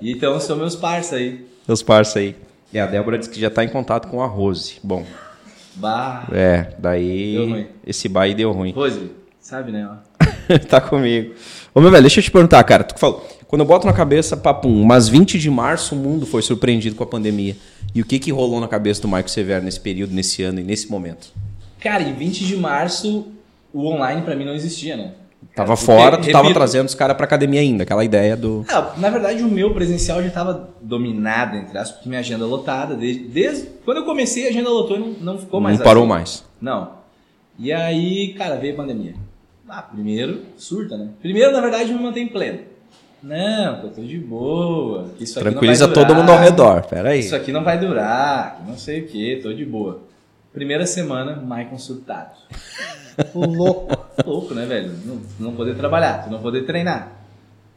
[0.00, 1.46] E então são meus parça aí.
[1.66, 2.34] Meus parça aí.
[2.72, 4.78] E a Débora disse que já tá em contato com a Rose.
[4.82, 5.04] Bom,
[5.76, 6.24] Bah.
[6.32, 7.66] é, daí Deu ruim.
[7.86, 8.72] esse baile deu ruim.
[8.72, 9.10] Rose,
[9.40, 9.88] sabe, né?
[9.90, 10.56] ó.
[10.68, 11.34] tá comigo.
[11.74, 12.82] Ô, meu velho, deixa eu te perguntar, cara.
[12.84, 16.24] Tu que falou, quando eu boto na cabeça, papum, mas 20 de março o mundo
[16.24, 17.54] foi surpreendido com a pandemia.
[17.94, 20.62] E o que que rolou na cabeça do Michael Severo nesse período, nesse ano e
[20.62, 21.30] nesse momento?
[21.78, 23.26] Cara, em 20 de março,
[23.70, 25.12] o online pra mim não existia, né?
[25.54, 28.64] Tava Porque, fora, tu tava trazendo os caras pra academia ainda, aquela ideia do.
[28.70, 32.94] Ah, na verdade, o meu presencial já estava dominado, entre aspas, porque minha agenda lotada.
[32.94, 36.04] Desde, desde quando eu comecei, a agenda lotou e não, não ficou mais não parou
[36.04, 36.08] assim.
[36.10, 36.44] mais.
[36.58, 36.92] Não.
[37.58, 39.14] E aí, cara, veio a pandemia.
[39.68, 41.10] Ah, primeiro, surta, né?
[41.20, 42.71] Primeiro, na verdade, me mantém pleno.
[43.22, 45.06] Não, eu tô de boa.
[45.20, 46.82] Isso aqui Tranquiliza não vai todo mundo ao redor.
[46.86, 47.20] Pera aí.
[47.20, 50.00] Isso aqui não vai durar, não sei o que, tô de boa.
[50.52, 52.32] Primeira semana, Maicon surtado.
[53.34, 53.96] Louco.
[54.26, 54.92] Louco, né, velho?
[55.04, 57.12] Não, não poder trabalhar, tu não poder treinar.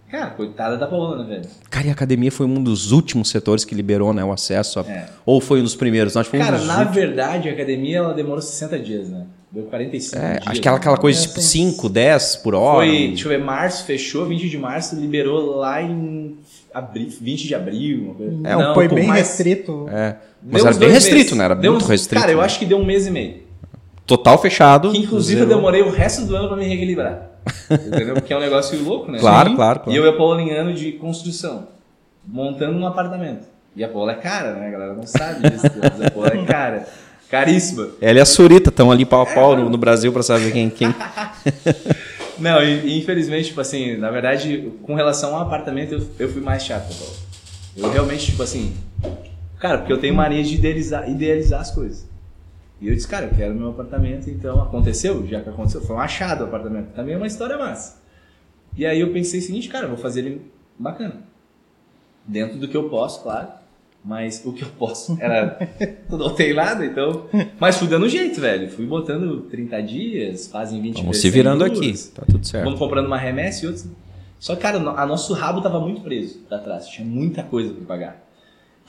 [0.09, 1.49] Cara, coitada da Paola, né, velho?
[1.69, 4.79] Cara, e a academia foi um dos últimos setores que liberou né, o acesso.
[4.79, 5.09] a- É.
[5.25, 6.13] Ou foi um dos primeiros?
[6.15, 6.95] Nós foi um Cara, dos na últimos.
[6.95, 9.25] verdade, a academia ela demorou 60 dias, né?
[9.55, 10.43] Deu 45 É, dias.
[10.47, 11.71] acho que ela, aquela coisa É, tipo assim.
[11.71, 12.85] 5, 10 por hora.
[12.85, 16.35] Foi, deixa eu ver, março fechou, 20 de março, liberou lá em
[16.73, 18.03] abril, 20 de abril.
[18.03, 19.27] uma coisa- É, Não, foi um bem mais.
[19.29, 19.87] restrito.
[19.89, 20.09] É.
[20.41, 21.37] Deu Mas era uns bem restrito, meses.
[21.37, 21.45] né?
[21.45, 22.19] Era Deu muito uns- restrito.
[22.21, 22.43] Cara, eu né?
[22.43, 23.45] acho que deu um mês e meio.
[24.05, 24.91] Total fechado.
[24.91, 25.49] Que inclusive zero.
[25.51, 27.31] eu demorei o resto do ano pra me reequilibrar.
[27.71, 28.13] Entendeu?
[28.15, 29.19] Porque é um negócio louco, né?
[29.19, 29.55] Claro, Sim.
[29.55, 29.91] claro, claro.
[29.91, 31.67] E eu e a Paola em ano de construção,
[32.27, 33.45] montando um apartamento.
[33.75, 34.67] E a Paola é cara, né?
[34.67, 35.65] A galera não sabe disso.
[35.81, 36.87] mas a Paola é cara.
[37.29, 37.89] Caríssima.
[37.99, 40.69] Ela e a Surita estão ali pau a pau no, no Brasil pra saber quem.
[40.69, 40.93] quem...
[42.37, 46.41] Não, e, e infelizmente, tipo assim, na verdade, com relação ao apartamento, eu, eu fui
[46.41, 47.13] mais chato, Paulo.
[47.77, 48.73] Eu realmente, tipo assim,
[49.59, 52.07] cara, porque eu tenho mania de idealizar, idealizar as coisas.
[52.79, 55.99] E eu disse, cara, eu quero meu apartamento, então aconteceu, já que aconteceu, foi um
[55.99, 56.93] achado o apartamento.
[56.93, 58.01] Também é uma história massa.
[58.77, 60.41] E aí eu pensei o seguinte, cara, eu vou fazer ele
[60.77, 61.21] bacana.
[62.25, 63.47] Dentro do que eu posso, claro.
[64.05, 65.57] Mas o que eu posso era.
[66.37, 67.25] Tenho nada, então.
[67.59, 68.69] Mas fui dando jeito, velho.
[68.69, 71.91] Fui botando 30 dias, fazem 20 Vamos se virando aqui.
[72.13, 72.63] Tá tudo certo.
[72.65, 73.83] Vamos comprando uma remessa e outra.
[74.39, 76.87] Só que, cara, a nosso rabo tava muito preso pra trás.
[76.87, 78.23] Tinha muita coisa pra pagar.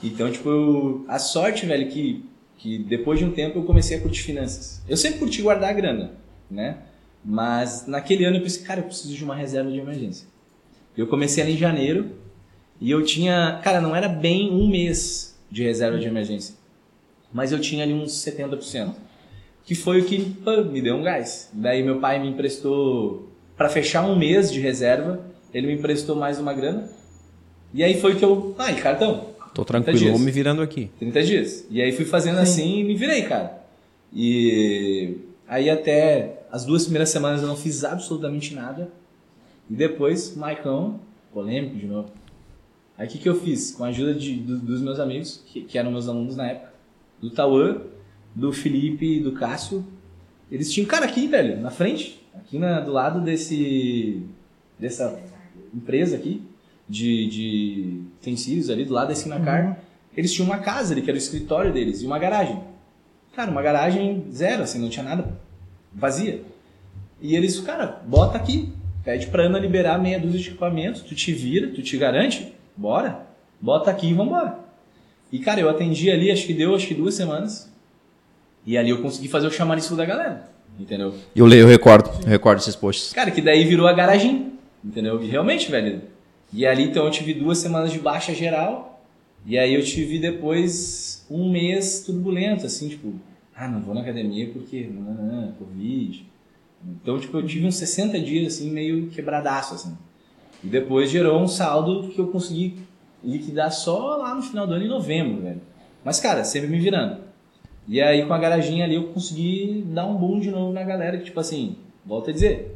[0.03, 2.23] Então, tipo, eu- a sorte, velho, que,
[2.59, 4.83] que depois de um tempo eu comecei a curtir finanças.
[4.87, 6.11] Eu sempre curti guardar a grana,
[6.51, 6.77] né?
[7.25, 10.27] Mas naquele ano eu pensei, cara, eu preciso de uma reserva de emergência.
[10.95, 12.11] Eu comecei ali em janeiro
[12.79, 16.55] e eu tinha, cara, não era bem um mês de reserva de emergência.
[17.33, 18.93] Mas eu tinha ali uns 70%.
[19.63, 21.49] Que foi o que pã, me deu um gás.
[21.51, 25.19] Daí meu pai me emprestou, para fechar um mês de reserva,
[25.53, 26.89] ele me emprestou mais uma grana.
[27.73, 29.35] E aí foi que eu, ah, e cartão?
[29.53, 30.89] Tô 30 tranquilo, vou me virando aqui.
[30.99, 31.65] 30 dias.
[31.69, 33.61] E aí fui fazendo assim e me virei, cara.
[34.13, 35.17] E
[35.47, 38.89] aí até as duas primeiras semanas eu não fiz absolutamente nada.
[39.69, 40.99] E depois, Maicão,
[41.33, 42.09] polêmico de novo.
[42.97, 43.71] Aí o que, que eu fiz?
[43.71, 46.73] Com a ajuda de, do- dos meus amigos, que, que eram meus alunos na época,
[47.21, 47.81] do Tauã,
[48.33, 49.85] do Felipe e do Cássio,
[50.51, 54.23] eles tinham um cara aqui, velho, na frente, aqui na- do lado desse
[54.79, 55.19] dessa
[55.73, 56.41] empresa aqui,
[56.87, 59.79] de, de utensílios ali, do lado da Sinacar,
[60.15, 62.61] eles tinham uma casa ali, que era o escritório deles, e uma garagem.
[63.35, 65.37] Cara, uma garagem zero, assim, não tinha nada,
[65.93, 66.41] vazia.
[67.21, 68.69] E eles, cara, bota aqui,
[69.03, 73.27] pede pra Ana liberar meia dúzia de equipamentos, tu te vira, tu te garante, bora,
[73.59, 74.59] bota aqui e vambora.
[75.31, 77.69] E, cara, eu atendi ali, acho que deu, acho que duas semanas,
[78.65, 80.49] e ali eu consegui fazer o chamarisco da galera,
[80.79, 81.13] entendeu?
[81.35, 83.13] Eu leio, eu recordo, eu recordo esses posts.
[83.13, 84.53] Cara, que daí virou a garagem,
[84.83, 85.21] entendeu?
[85.21, 86.01] E realmente, velho.
[86.53, 89.01] E ali então eu tive duas semanas de baixa geral.
[89.45, 93.13] E aí eu tive depois um mês turbulento, assim, tipo,
[93.55, 96.25] ah, não vou na academia porque, não, não, não, Covid.
[96.85, 99.97] Então, tipo, eu tive uns 60 dias, assim, meio quebradaço, assim.
[100.63, 102.77] E depois gerou um saldo que eu consegui
[103.23, 105.61] liquidar só lá no final do ano, em novembro, velho.
[106.03, 107.17] Mas, cara, sempre me virando.
[107.87, 111.17] E aí, com a garaginha ali, eu consegui dar um boom de novo na galera,
[111.17, 112.75] que, tipo assim, volto a dizer,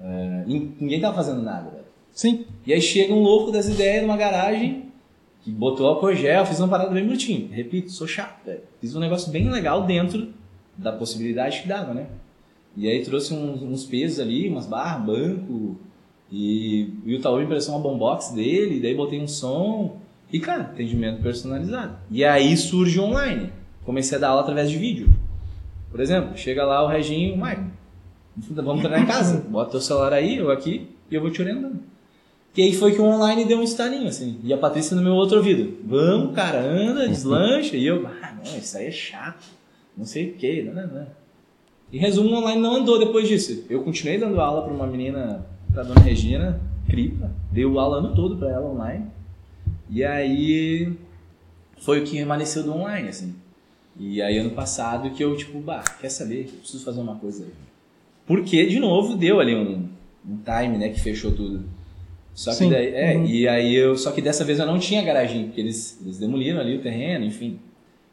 [0.00, 1.84] é, nin- ninguém tava fazendo nada, velho.
[2.12, 2.46] Sim.
[2.66, 4.86] E aí chega um louco das ideias numa garagem,
[5.42, 7.48] que botou álcool gel, fiz uma parada bem bonitinha.
[7.54, 8.60] Repito, sou chato, velho.
[8.80, 10.28] Fiz um negócio bem legal dentro
[10.76, 12.06] da possibilidade que dava, né?
[12.76, 15.76] E aí trouxe uns, uns pesos ali, umas barras, banco,
[16.30, 20.00] e, e o Taú me emprestou uma bombox dele, daí botei um som,
[20.32, 21.96] e cara, atendimento personalizado.
[22.10, 23.52] E aí surge online.
[23.84, 25.08] Comecei a dar aula através de vídeo.
[25.90, 27.70] Por exemplo, chega lá o Reginho, Maicon,
[28.36, 31.78] vamos treinar em casa, bota teu celular aí, eu aqui, e eu vou te orientando.
[32.56, 34.40] E aí foi que o online deu um estalinho, assim.
[34.42, 35.76] E a Patrícia no meu outro ouvido.
[35.84, 37.76] Vamos, cara, anda, deslancha.
[37.76, 39.44] E eu, ah, não, isso aí é chato.
[39.96, 41.06] Não sei o quê, não, não, não.
[41.92, 43.64] Em resumo, o online não andou depois disso.
[43.68, 45.46] Eu continuei dando aula para uma menina,
[45.76, 46.58] pra dona Regina,
[46.88, 47.30] Cripa.
[47.52, 49.04] Dei o aula ano todo para ela online.
[49.90, 50.90] E aí
[51.82, 53.34] foi o que remanesceu do online, assim.
[53.98, 56.46] E aí ano passado que eu, tipo, bah, quer saber?
[56.48, 57.50] Eu preciso fazer uma coisa aí.
[58.26, 59.86] Porque, de novo, deu ali um,
[60.26, 61.62] um time, né, que fechou tudo.
[62.34, 62.70] Só que Sim.
[62.70, 63.26] daí, é, Uhum.
[63.26, 66.58] e aí eu, só que dessa vez eu não tinha garagem, porque eles, eles demoliram
[66.58, 67.58] ali o terreno, enfim.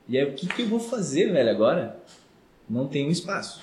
[0.10, 1.98] E aí o que, que eu vou fazer, velho, agora?
[2.70, 3.62] Não tenho espaço.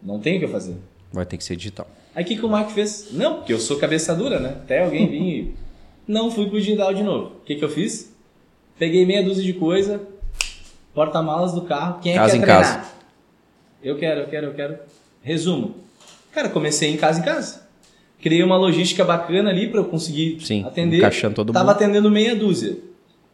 [0.00, 0.76] Não tenho o que eu fazer.
[1.12, 1.88] Vai ter que ser digital.
[2.14, 3.08] Aí o que, que o Marco fez?
[3.12, 4.50] Não, porque eu sou cabeça dura, né?
[4.50, 5.54] Até alguém vir e...
[6.06, 7.36] Não fui pro digital de novo.
[7.40, 8.14] O que, que eu fiz?
[8.78, 10.02] Peguei meia dúzia de coisa,
[10.92, 12.68] porta-malas do carro, quem é Casa que em quer casa.
[12.72, 12.94] treinar?
[13.82, 14.78] Eu quero, eu quero, eu quero.
[15.22, 15.76] Resumo.
[16.32, 17.62] Cara, comecei em casa em casa.
[18.20, 20.98] Criei uma logística bacana ali para eu conseguir Sim, atender.
[20.98, 21.74] encaixando todo Tava mundo.
[21.76, 22.76] atendendo meia dúzia.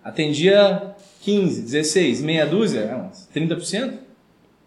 [0.04, 3.94] Atendia 15, 16, meia dúzia, é uns 30%.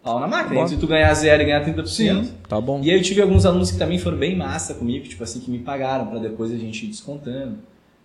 [0.04, 0.56] Pau na máquina.
[0.56, 0.66] Bom.
[0.66, 1.86] Entre tu ganhar zero e ganhar 30%.
[1.86, 2.30] Sim.
[2.46, 2.80] Tá bom.
[2.82, 5.50] E aí eu tive alguns alunos que também foram bem massa comigo, tipo assim, que
[5.50, 7.56] me pagaram pra depois a gente ir descontando.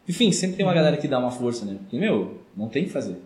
[0.07, 1.75] Enfim, sempre tem uma galera que dá uma força, né?
[1.81, 3.17] Porque, meu, não tem o que fazer.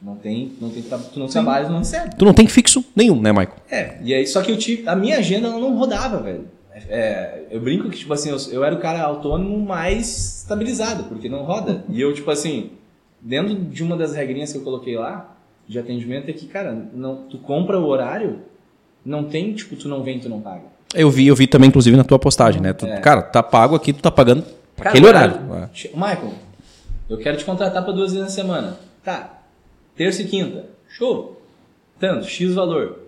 [0.00, 2.16] Não tem, não tem, tu não trabalha, tu não recebe.
[2.16, 3.56] Tu não tem fixo nenhum, né, Michael?
[3.70, 6.46] É, e aí, só que eu tive, a minha agenda não rodava, velho.
[6.88, 11.28] É, eu brinco que, tipo assim, eu, eu era o cara autônomo mais estabilizado, porque
[11.28, 11.84] não roda.
[11.88, 12.70] E eu, tipo assim,
[13.20, 15.36] dentro de uma das regrinhas que eu coloquei lá,
[15.68, 18.40] de atendimento, é que, cara, não, tu compra o horário,
[19.04, 20.62] não tem, tipo, tu não vem, tu não paga.
[20.94, 22.72] Eu vi, eu vi também, inclusive, na tua postagem, né?
[22.72, 22.98] Tu, É.
[23.00, 24.42] Cara, tá pago aqui, tu tá pagando
[24.76, 25.34] Cara, aquele horário.
[25.54, 25.88] É.
[25.94, 26.32] Michael,
[27.10, 28.78] eu quero te contratar para duas vezes na semana.
[29.04, 29.40] Tá.
[29.94, 30.66] Terça e quinta.
[30.88, 31.40] Show.
[32.00, 33.00] Tanto, X valor.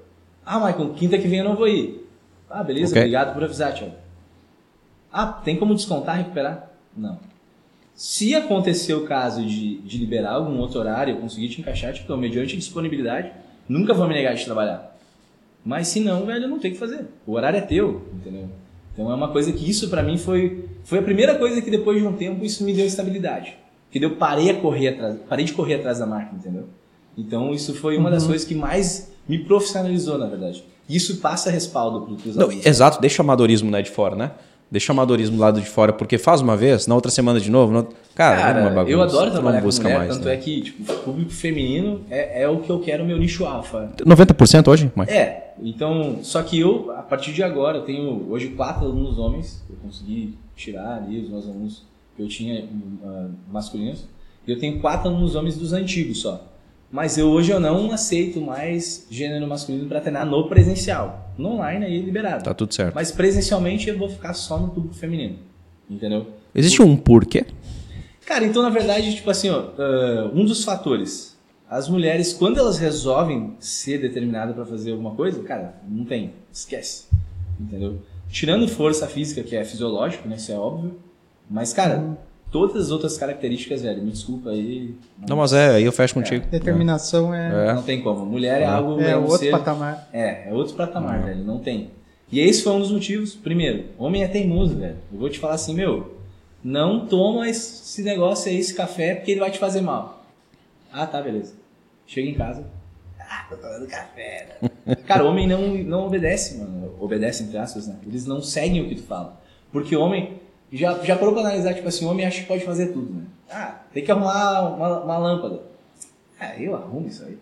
[0.45, 2.07] Ah, Michael, quinta que vem eu não vou ir.
[2.51, 3.01] Ah, beleza, Ok.
[3.03, 3.95] obrigado por avisar, Thiago.
[5.13, 6.71] Ah, tem como descontar, recuperar?
[6.97, 7.19] Não.
[8.01, 12.17] Se acontecer o caso de, de liberar algum outro horário, eu conseguir te encaixar, tipo,
[12.17, 13.31] mediante disponibilidade,
[13.69, 14.97] nunca vou me negar de trabalhar.
[15.63, 17.05] Mas se não, velho, não tem o que fazer.
[17.27, 18.49] O horário é teu, entendeu?
[18.95, 22.01] Então é uma coisa que isso pra mim foi foi a primeira coisa que depois
[22.01, 23.55] de um tempo isso me deu estabilidade.
[23.91, 26.69] Que eu parei a correr atrás, parei de correr atrás da marca, entendeu?
[27.19, 30.65] Então isso foi uma das coisas que mais me profissionalizou, na verdade.
[30.89, 34.31] E isso passa respaldo para os exato, deixa o amadorismo né, de fora, né?
[34.71, 37.51] Deixa o amadorismo do lado de fora, porque faz uma vez, na outra semana de
[37.51, 37.73] novo.
[37.73, 38.93] no- Cara, é Cara, uma bagunça.
[38.93, 40.15] eu adoro trabalhar não com busca mulher, mais.
[40.15, 40.35] tanto né?
[40.35, 43.91] é que tipo, público feminino é, é o que eu quero, meu nicho alfa.
[44.05, 45.19] 90% hoje, Michael?
[45.19, 49.65] É, então, só que eu, a partir de agora, eu tenho hoje quatro alunos homens,
[49.69, 51.83] eu consegui tirar ali os meus alunos
[52.17, 52.65] que eu tinha
[53.05, 54.05] ah, masculinos,
[54.47, 56.45] e eu tenho quatro alunos homens dos antigos só.
[56.91, 61.33] Mas eu hoje eu não aceito mais gênero masculino para treinar no presencial.
[61.39, 62.43] No online aí é liberado.
[62.43, 62.95] Tá tudo certo.
[62.95, 65.39] Mas presencialmente eu vou ficar só no público feminino.
[65.89, 66.27] Entendeu?
[66.55, 67.47] Existe um porquê?
[68.27, 69.71] Cara, então na verdade, tipo assim, ó,
[70.33, 71.37] um dos fatores,
[71.69, 77.07] as mulheres, quando elas resolvem ser determinadas para fazer alguma coisa, cara, não tem, esquece,
[77.59, 78.01] entendeu?
[78.29, 80.97] Tirando força física, que é fisiológico, né, isso é óbvio,
[81.49, 82.17] mas, cara,
[82.51, 84.95] todas as outras características, velho, me desculpa aí,
[85.29, 86.47] Não, mas é, aí eu fecho contigo.
[86.51, 87.75] Determinação é, É.
[87.75, 88.25] não tem como.
[88.27, 88.67] Mulher é, É.
[88.67, 89.01] algo...
[89.01, 90.09] é outro ser- patamar.
[90.13, 91.91] É, é outro patamar, velho, não tem.
[92.33, 93.35] E esse foi um dos motivos.
[93.35, 94.97] Primeiro, homem é teimoso, velho.
[95.13, 96.17] Eu vou te falar assim, meu,
[96.63, 100.25] não toma esse negócio aí, esse café, porque ele vai te fazer mal.
[100.93, 101.55] Ah, tá, beleza.
[102.07, 102.65] Chega em casa.
[103.19, 104.57] Ah, tô tomando café.
[104.61, 104.95] né?
[105.07, 106.95] Cara, homem não, não obedece, mano.
[107.01, 107.97] Obedece, entre aspas, né?
[108.07, 109.41] Eles não seguem o que tu fala.
[109.73, 110.41] Porque homem,
[110.73, 113.25] já, já parou pra analisar, tipo assim, homem acha que pode fazer tudo, né?
[113.51, 115.63] Ah, tem que arrumar uma, uma lâmpada.
[116.39, 117.37] Ah, eu arrumo isso aí.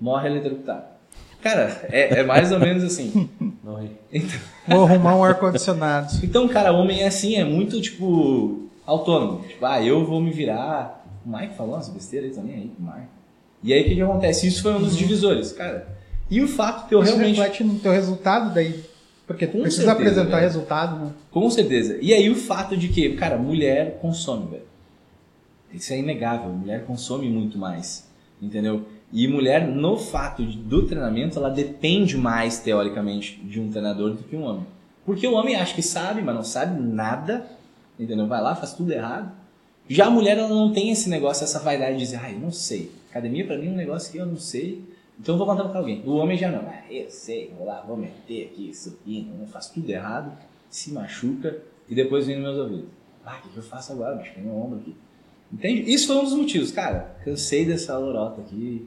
[0.00, 0.84] Morre eletrocutado.
[1.42, 3.28] Cara, é, é mais ou menos assim.
[4.12, 6.12] Então, Vou arrumar um ar-condicionado.
[6.22, 9.42] então, cara, homem é assim, é muito, tipo, autônomo.
[9.48, 11.04] Tipo, ah, eu vou me virar.
[11.24, 13.08] O Mike falou umas besteiras aí também aí o Mike.
[13.62, 14.46] E aí o que, que acontece?
[14.46, 15.88] Isso foi um dos divisores, cara.
[16.30, 17.38] E o fato de eu Isso realmente.
[17.38, 18.84] reflete no teu resultado daí.
[19.26, 20.42] Porque tu Com precisa certeza, apresentar velho.
[20.42, 21.12] resultado, né?
[21.30, 21.98] Com certeza.
[22.00, 24.62] E aí o fato de que, cara, mulher consome, velho.
[25.72, 26.50] Isso é inegável.
[26.50, 28.08] Mulher consome muito mais.
[28.40, 28.84] Entendeu?
[29.12, 34.36] E mulher, no fato do treinamento, ela depende mais, teoricamente, de um treinador do que
[34.36, 34.66] um homem.
[35.06, 37.46] Porque o homem acha que sabe, mas não sabe nada.
[37.98, 38.26] Entendeu?
[38.26, 39.32] Vai lá, faz tudo errado.
[39.88, 42.50] Já a mulher, ela não tem esse negócio, essa vaidade de dizer, ah, eu não
[42.50, 42.90] sei.
[43.10, 44.82] Academia, pra mim, é um negócio que eu não sei.
[45.20, 46.02] Então eu vou contratar alguém.
[46.04, 46.60] O homem já não.
[46.60, 50.32] Ah, eu sei, vou lá, vou meter aqui, supino, não faz tudo errado,
[50.68, 51.56] se machuca
[51.88, 52.88] e depois vem nos meus ouvidos.
[53.24, 54.16] Ah, o que, que eu faço agora?
[54.16, 54.94] Machuquei meu ombro aqui.
[55.52, 55.92] Entende?
[55.92, 57.14] Isso foi um dos motivos, cara.
[57.24, 58.86] Cansei dessa lorota aqui.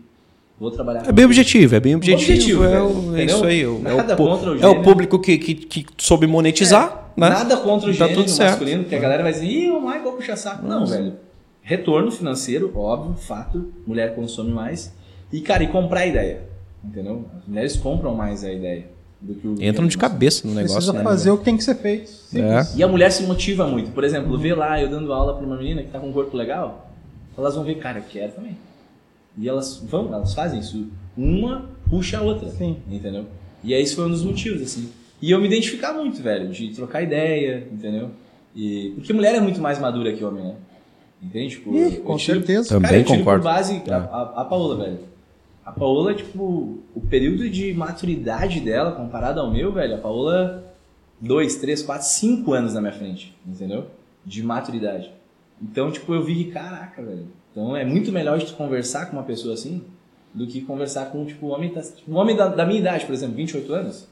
[0.59, 1.07] Vou trabalhar.
[1.07, 2.31] É bem objetivo, é bem objetivo.
[2.31, 3.65] Objetivo, é, o- é isso aí.
[3.65, 4.81] o- É o, pu- contra o é o gênero.
[4.83, 7.29] público que, que, que soube monetizar né?
[7.29, 8.49] Nada contra o Tá gênero tudo certo.
[8.51, 10.65] masculino, porque a galera vai dizer, ih, o Michael puxa saco.
[10.67, 11.13] Não, velho.
[11.61, 13.71] Retorno financeiro, óbvio, fato.
[13.85, 14.91] Mulher consome mais.
[15.31, 16.41] E, cara, e comprar a ideia.
[16.83, 17.25] Entendeu?
[17.37, 18.85] As mulheres compram mais a ideia
[19.19, 19.55] do que o.
[19.61, 21.03] Entram de cabeça no negócio, Precisa né?
[21.03, 22.11] fazer o que tem que ser feito.
[22.35, 22.65] É.
[22.77, 23.91] E a mulher se motiva muito.
[23.91, 26.37] Por exemplo, vê lá eu dando aula pra uma menina que tá com um corpo
[26.37, 26.89] legal,
[27.37, 28.55] elas vão ver, cara, eu quero também.
[29.37, 30.87] E elas vão, elas fazem isso.
[31.17, 32.49] Uma puxa a outra.
[32.49, 32.77] Sim.
[32.89, 33.25] Entendeu?
[33.63, 34.89] E aí isso foi um dos motivos, assim.
[35.21, 38.11] E eu me identificar muito, velho, de trocar ideia, entendeu?
[38.55, 38.93] E...
[38.95, 40.55] Porque mulher é muito mais madura que homem, né?
[41.21, 41.55] Entende?
[41.55, 42.69] Tipo, Ih, com tiro- certeza.
[42.69, 43.41] Também Cara, eu tiro concordo.
[43.43, 43.91] por base É.
[43.93, 44.99] a, a, a Paola, velho.
[45.67, 50.63] A Paola, tipo, o período de maturidade dela comparado ao meu, velho, a Paola,
[51.19, 53.87] dois, três, quatro, cinco anos na minha frente, entendeu?
[54.25, 55.11] De maturidade.
[55.61, 57.27] Então, tipo, eu vi que, caraca, velho.
[57.51, 59.83] Então é muito melhor de conversar com uma pessoa assim
[60.33, 63.05] do que conversar com, tipo, um homem, da- tipo, um homem da, da minha idade,
[63.05, 64.07] por exemplo, 28 anos.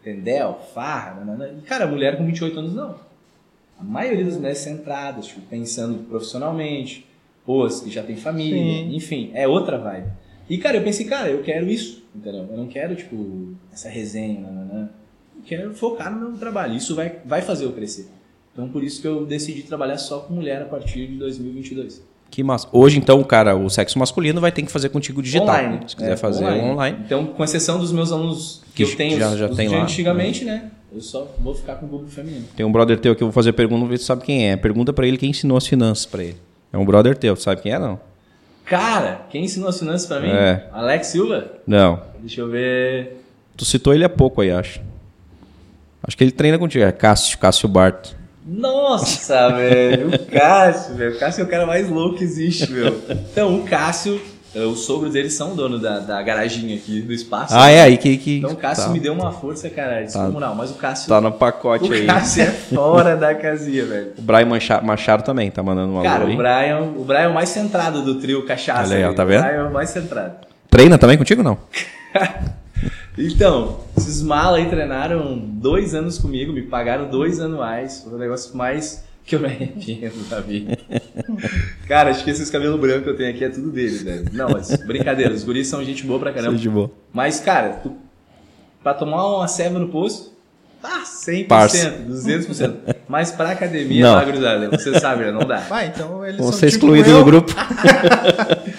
[0.00, 0.54] Entendeu?
[0.74, 1.54] Farra, nanana.
[1.58, 2.96] E, cara, mulher com 28 anos não.
[3.78, 7.06] A maioria das mulheres centradas, tipo, pensando profissionalmente,
[7.44, 8.94] pôs, que já tem família, Sim.
[8.94, 10.06] enfim, é outra vibe.
[10.50, 12.46] E, cara, eu pensei, cara, eu quero isso, entendeu?
[12.50, 14.88] Eu não quero, tipo, essa resenha, nananã.
[15.36, 16.74] Eu quero focar no meu trabalho.
[16.76, 18.08] Isso vai, vai fazer eu crescer.
[18.52, 22.02] Então, por isso que eu decidi trabalhar só com mulher a partir de 2022.
[22.30, 22.68] Que massa.
[22.72, 25.48] Hoje, então, cara, o sexo masculino vai ter que fazer contigo digital.
[25.48, 25.80] Online.
[25.86, 26.98] Se quiser É, fazer online.
[27.04, 29.68] Então, com exceção dos meus alunos que, Que eu tenho, já- os- já os tem
[29.68, 29.82] de lá.
[29.82, 30.70] antigamente, né?
[30.92, 32.44] Eu só vou ficar com o público feminino.
[32.56, 34.56] Tem um brother teu que eu vou fazer pergunta, vamos ver se sabe quem é.
[34.56, 36.36] Pergunta pra ele quem ensinou as finanças pra ele.
[36.72, 38.00] É um brother teu, sabe quem é, não?
[38.64, 40.30] Cara, quem ensinou as finanças pra mim?
[40.30, 40.66] É.
[40.72, 41.52] Alex Silva?
[41.66, 42.00] Não.
[42.20, 43.22] Deixa eu ver.
[43.56, 44.80] Tu citou ele há pouco aí, acho.
[46.02, 46.84] Acho que ele treina contigo.
[46.84, 48.16] É Cássio, Cássio Barto.
[48.44, 51.14] Nossa, velho, o Cássio, velho.
[51.14, 53.00] O Cássio é o cara mais louco que existe, meu.
[53.08, 54.20] Então, o Cássio,
[54.54, 57.54] os sogros dele são dono da, da garaginha aqui do espaço.
[57.56, 58.16] Ah, é aí que.
[58.18, 60.54] que Então, o Cássio tá, me deu uma força, cara, descomunal.
[60.54, 61.08] Mas o Cássio.
[61.08, 62.06] tá no pacote o aí.
[62.06, 64.12] Cássio é fora da casinha, velho.
[64.18, 67.28] O Brian Mancha- Machado também tá mandando um alô Cara, o Brian, o Brian é
[67.28, 68.94] o mais centrado do trio Cachaça.
[68.94, 69.40] Olha aí, tá vendo?
[69.40, 70.34] O Brian é o mais centrado.
[70.70, 71.58] Treina também contigo, não?
[73.16, 78.00] Então, esses malas aí treinaram dois anos comigo, me pagaram dois anuais.
[78.02, 80.76] Foi o negócio mais que eu me arrependo da vida.
[81.86, 84.24] Cara, acho que esses cabelos brancos que eu tenho aqui é tudo deles, velho.
[84.32, 86.56] Não, mas brincadeira, os guris são gente boa pra caramba.
[86.56, 86.90] de boa.
[87.12, 87.96] Mas, cara, tu,
[88.82, 90.32] pra tomar uma ceva no posto,
[90.82, 91.94] ah, 100%, Parça.
[92.08, 92.74] 200%.
[93.08, 94.14] Mas pra academia, Não.
[94.14, 95.30] lá, gurizada, você sabe, né?
[95.30, 95.58] Não dá.
[95.60, 97.18] Vai, então eles Vão são ser tipo excluídos eu.
[97.18, 97.52] do grupo.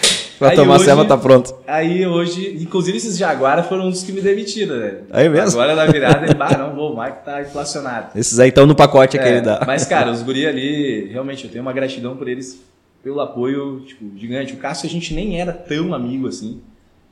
[0.43, 1.55] pra Aí tomar hoje- ceva tá pronto.
[1.65, 4.97] Aí hoje, inclusive esses Jaguara foram um dos que me demitiram, né?
[5.11, 5.59] Aí mesmo?
[5.61, 8.17] Agora na virada, bah, não vou, o Mike tá inflacionado.
[8.17, 9.63] Esses aí estão no pacote que É, ele dá.
[9.65, 12.61] Mas, cara, os guri ali, realmente, eu tenho uma gratidão por eles,
[13.01, 14.53] pelo apoio, tipo, gigante.
[14.53, 16.61] O Cássio, a gente nem era tão amigo assim,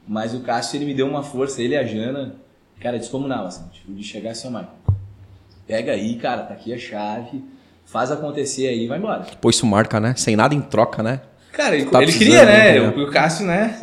[0.08, 2.36] mas o Cássio, ele me deu uma força, ele e a Jana,
[2.82, 4.68] cara, descomunal, assim, tipo, de chegar assim, Mike,
[5.68, 7.44] pega aí, cara, tá aqui a chave,
[7.86, 9.26] faz acontecer aí e vai embora.
[9.40, 10.14] Pô, isso marca, né?
[10.18, 11.22] Sem nada em troca, né?
[11.52, 12.80] Cara, ele, Tá ele queria, né?
[12.80, 12.90] né?
[12.96, 13.78] O, o Cássio, né?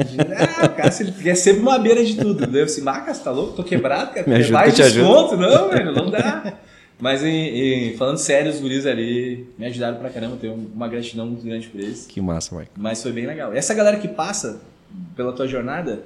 [0.60, 2.46] Ah, o Cássio ele quer sempre uma beira de tudo.
[2.46, 3.52] Daí eu assim, ah, Cássio, tá louco?
[3.54, 4.28] Tô quebrado, cara.
[4.28, 5.36] Me ajuda mais que eu te ajudo." desconto?
[5.36, 6.54] Não, velho, não dá.
[7.00, 10.36] Mas em- em- falando sério, os guris ali me ajudaram pra caramba.
[10.40, 12.06] Tenho uma gratidão muito grande por eles.
[12.08, 12.70] Que massa, Mike.
[12.76, 13.52] Mas foi bem legal.
[13.52, 14.60] Essa galera que passa
[15.14, 16.02] pela tua jornada,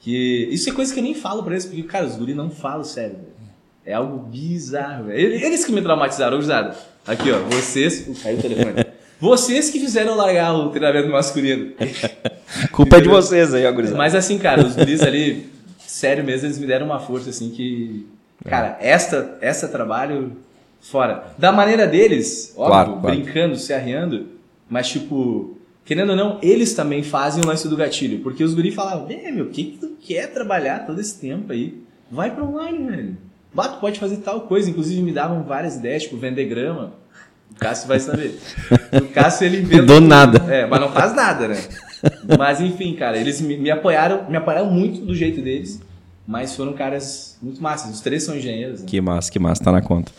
[0.00, 2.48] que isso é coisa que eu nem falo pra eles, porque, cara, os guris não
[2.50, 3.36] falam sério, velho.
[3.84, 5.18] É algo bizarro, velho.
[5.32, 6.76] Eles que me traumatizaram, gurizada.
[7.06, 8.06] Aqui, ó, vocês.
[8.06, 8.85] Uh, caiu o telefone.
[9.20, 11.72] Vocês que fizeram largar o treinamento masculino.
[12.72, 13.96] Culpa é de vocês aí, gurizada.
[13.96, 15.46] Mas assim, cara, os guris ali,
[15.78, 18.06] sério mesmo, eles me deram uma força, assim, que.
[18.44, 20.32] Cara, esta, esta trabalho
[20.80, 21.24] fora.
[21.38, 23.16] Da maneira deles, óbvio, Claro, claro.
[23.16, 24.26] brincando, se arriando,
[24.68, 28.20] mas tipo, querendo ou não, eles também fazem o lance do gatilho.
[28.20, 31.52] Porque os guris falavam, é, meu, o que, que tu quer trabalhar todo esse tempo
[31.52, 31.80] aí?
[32.10, 33.16] Vai pra online, velho.
[33.52, 34.68] Bah, tu pode fazer tal coisa.
[34.70, 36.92] Inclusive me davam várias ideias, tipo, vender grama.
[37.56, 38.38] O Cássio vai saber.
[38.92, 39.82] O Cássio, ele inventa...
[39.82, 40.52] Do nada.
[40.52, 41.58] É, mas não faz nada, né?
[42.38, 45.80] Mas enfim, cara, eles me, me apoiaram, me apoiaram muito do jeito deles,
[46.26, 47.94] mas foram caras muito massas.
[47.94, 48.86] Os três são engenheiros, né?
[48.86, 50.12] Que massa, que massa, tá na conta.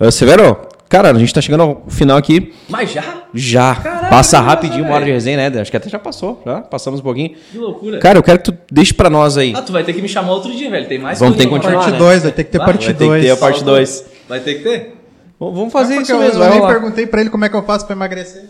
[0.00, 0.56] Uh, Severo,
[0.88, 2.54] cara, a gente tá chegando ao final aqui.
[2.68, 3.22] Mas já?
[3.34, 3.74] Já.
[3.74, 5.60] Caraca, Passa rapidinho uma hora de resenha, né?
[5.60, 6.62] Acho que até já passou, já.
[6.62, 7.34] Passamos um pouquinho.
[7.50, 7.98] Que loucura.
[7.98, 9.52] Cara, eu quero que tu deixe pra nós aí.
[9.54, 10.86] Ah, tu vai ter que me chamar outro dia, velho.
[10.86, 11.80] Tem mais Vamos ter que continuar.
[11.80, 11.98] Parte né?
[11.98, 13.24] 2, vai ter que ter parte vai ter que 2.
[13.24, 14.04] ter a parte 2.
[14.28, 14.97] Vai ter que ter?
[15.40, 17.62] Vamos fazer Porque isso eu, mesmo, eu nem perguntei pra ele como é que eu
[17.62, 18.44] faço pra emagrecer.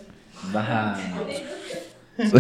[0.55, 0.97] Ah.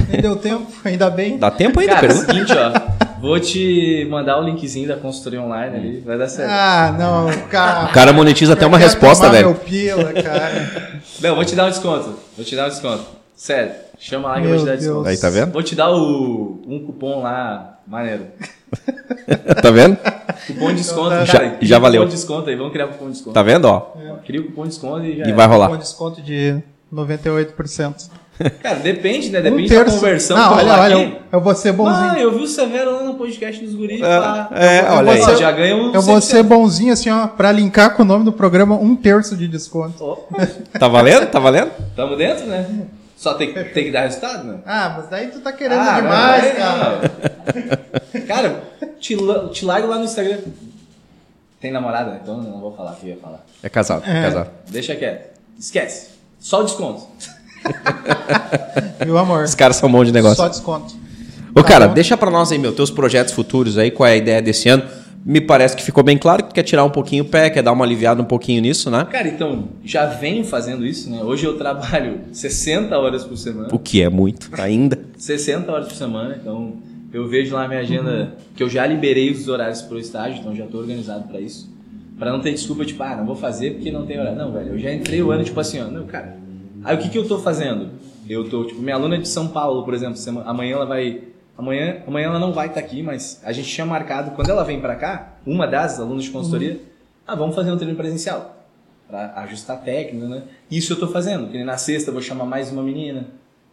[0.08, 1.38] Nem deu tempo, ainda bem.
[1.38, 2.32] Dá tempo ainda, Cara, é o pergunta.
[2.32, 2.98] seguinte, ó.
[3.20, 6.50] Vou te mandar o linkzinho da consultoria online ali, vai dar certo.
[6.50, 7.86] Ah, não, cara.
[7.86, 9.48] O cara monetiza até uma resposta, tomar velho.
[9.50, 11.00] Meu pila, cara.
[11.20, 12.18] Não, vou te dar um desconto.
[12.36, 13.04] Vou te dar um desconto.
[13.36, 15.02] Sério, chama lá que eu vou te dar Meu desconto.
[15.04, 15.06] Deus.
[15.08, 15.52] Aí, tá vendo?
[15.52, 18.26] Vou te dar o, um cupom lá, maneiro.
[19.62, 19.96] tá vendo?
[20.46, 21.10] Cupom de desconto.
[21.10, 22.04] Já- cara, cria já cupom valeu.
[22.04, 23.34] de desconto aí, vamos criar cupom de desconto.
[23.34, 23.80] Tá vendo, ó?
[24.26, 25.34] Cria o cupom de desconto e já E é.
[25.34, 25.68] vai rolar.
[25.68, 26.56] Com desconto de
[26.92, 28.10] 98%.
[28.62, 29.40] Cara, depende, né?
[29.40, 32.10] Um Depende da conversão Não, olha, olha, eu, eu vou ser bonzinho.
[32.12, 34.00] Ah, eu vi o Severo lá no podcast dos guris.
[34.00, 34.48] pá.
[34.52, 35.36] é, Eu- olha eu- aí.
[35.36, 36.20] Já ganha um Eu vou 100%.
[36.20, 40.04] ser bonzinho assim, ó, pra linkar com o nome do programa, um terço de desconto.
[40.04, 40.46] Opa,
[40.78, 41.26] Tá valendo?
[41.26, 41.72] Tá valendo?
[41.96, 42.64] Tamo dentro, né?
[43.18, 44.58] Só tem, que- tem que dar resultado, né?
[44.64, 47.00] Ah, mas daí tu tá querendo Ah, demais, cara.
[48.28, 48.62] Cara,
[49.00, 49.16] te,
[49.52, 50.38] te largo lá no Instagram.
[51.60, 52.20] Tem namorada?
[52.22, 53.44] Então eu não vou falar o que eu ia falar.
[53.60, 54.50] É casado, é, casado.
[54.70, 55.36] Deixa quieto.
[55.58, 56.10] Esquece.
[56.38, 57.02] Só o desconto.
[59.04, 59.42] Viu, amor?
[59.42, 60.36] Os caras são bom de negócio.
[60.36, 60.94] Só desconto.
[61.50, 61.94] Ô, Tá cara, bom.
[61.94, 64.88] deixa pra nós aí, meu, teus projetos futuros aí, qual é a ideia desse ano?
[65.24, 67.62] Me parece que ficou bem claro que tu quer tirar um pouquinho o pé, quer
[67.62, 69.06] dar uma aliviada um pouquinho nisso, né?
[69.10, 71.22] Cara, então, já venho fazendo isso, né?
[71.22, 73.68] Hoje eu trabalho 60 horas por semana.
[73.72, 74.98] O que é muito ainda.
[75.18, 76.74] 60 horas por semana, então
[77.12, 80.54] eu vejo lá a minha agenda que eu já liberei os horários pro estágio, então
[80.54, 81.68] já tô organizado pra isso.
[82.18, 84.38] Pra não ter desculpa, tipo, ah, não vou fazer porque não tem horário.
[84.38, 86.36] Não, velho, eu já entrei o ano, tipo assim, ó, não, cara.
[86.82, 87.90] Aí o que que eu tô fazendo?
[88.28, 91.20] Eu tô, tipo, minha aluna de São Paulo, por exemplo, sema- amanhã ela vai.
[91.58, 94.80] Amanhã, amanhã ela não vai estar aqui, mas a gente tinha marcado, quando ela vem
[94.80, 96.80] pra cá, uma das alunas de consultoria,
[97.26, 98.64] ah, vamos fazer um treino presencial.
[99.08, 100.42] Pra ajustar a técnica, né?
[100.70, 101.50] Isso eu tô fazendo.
[101.50, 103.26] Que na sexta eu vou chamar mais uma menina.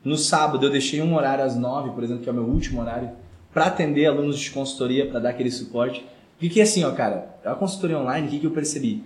[0.04, 2.82] No sábado eu deixei um horário às nove, por exemplo, que é o meu último
[2.82, 3.12] horário,
[3.54, 6.04] para atender alunos de consultoria, para dar aquele suporte.
[6.40, 9.04] Porque assim, ó, cara, a consultoria online, o que, que eu percebi?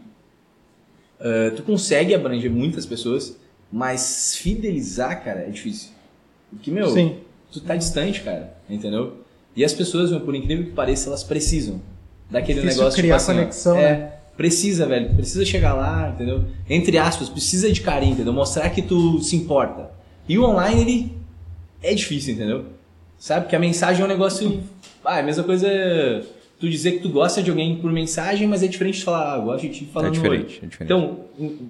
[1.19, 3.37] Ah, tu consegue abranger muitas pessoas,
[3.71, 5.89] mas fidelizar, cara, é difícil.
[6.49, 7.17] Porque, meu, Sim.
[7.51, 9.17] Tu tá distante, cara, entendeu?
[9.55, 11.81] E as pessoas, meu, por incrível que pareça, elas precisam
[12.29, 14.11] daquele Difícil negócio criar tipo assim, conexão, é, né?
[14.37, 15.13] Precisa, velho.
[15.15, 16.45] Precisa chegar lá, entendeu?
[16.69, 18.31] Entre aspas, precisa de carinho, entendeu?
[18.31, 19.91] Mostrar que tu se importa.
[20.27, 21.17] E o online, ele
[21.83, 22.65] é difícil, entendeu?
[23.17, 23.41] Sabe?
[23.41, 24.63] Porque a mensagem é um negócio.
[25.03, 25.67] Ah, é a mesma coisa
[26.59, 29.39] tu dizer que tu gosta de alguém por mensagem, mas é diferente de falar, ah,
[29.39, 30.83] gosto de ti falando no diferente, é diferente.
[30.83, 31.19] Então,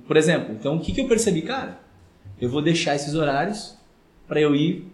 [0.08, 1.44] por exemplo, então o que, que eu percebi?
[1.44, 1.80] Cara,
[2.42, 3.78] eu vou deixar esses horários
[4.28, 4.88] pra eu ir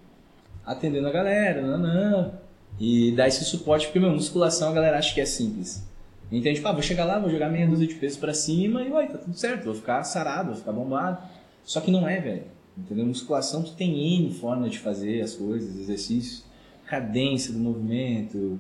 [0.66, 2.32] atendendo a galera, nanã,
[2.80, 5.84] e dar esse suporte, porque, meu, musculação a galera acha que é simples.
[6.32, 6.56] Entende?
[6.56, 9.08] Tipo, ah, vou chegar lá, vou jogar meia dúzia de pesos pra cima e vai,
[9.08, 11.20] tá tudo certo, vou ficar sarado, vou ficar bombado.
[11.64, 12.44] Só que não é, velho.
[12.78, 13.06] Entendeu?
[13.06, 16.44] Musculação tu tem N forma de fazer as coisas, exercícios,
[16.88, 18.60] cadência do movimento,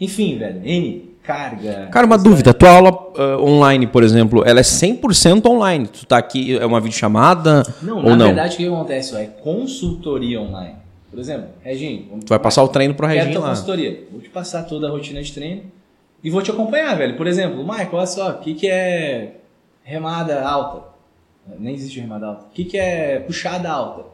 [0.00, 1.88] enfim, velho, N, carga.
[1.90, 2.52] Cara, uma dúvida.
[2.52, 5.86] Tua aula ah, online, por exemplo, ela é 100% online.
[5.86, 8.26] Tu tá aqui, é uma videochamada Não, ou na não?
[8.26, 9.14] verdade o que acontece?
[9.14, 10.74] ó, É consultoria online.
[11.16, 13.48] Por exemplo, Reginho, Tu vai passar o treino pro Quero Reginho tua lá.
[13.48, 14.04] consultoria.
[14.12, 15.62] Vou te passar toda a rotina de treino
[16.22, 17.16] e vou te acompanhar, velho.
[17.16, 19.36] Por exemplo, Michael, olha só, o que, que é
[19.82, 20.88] remada alta?
[21.58, 22.44] Nem existe remada alta.
[22.44, 24.04] O que, que é puxada alta?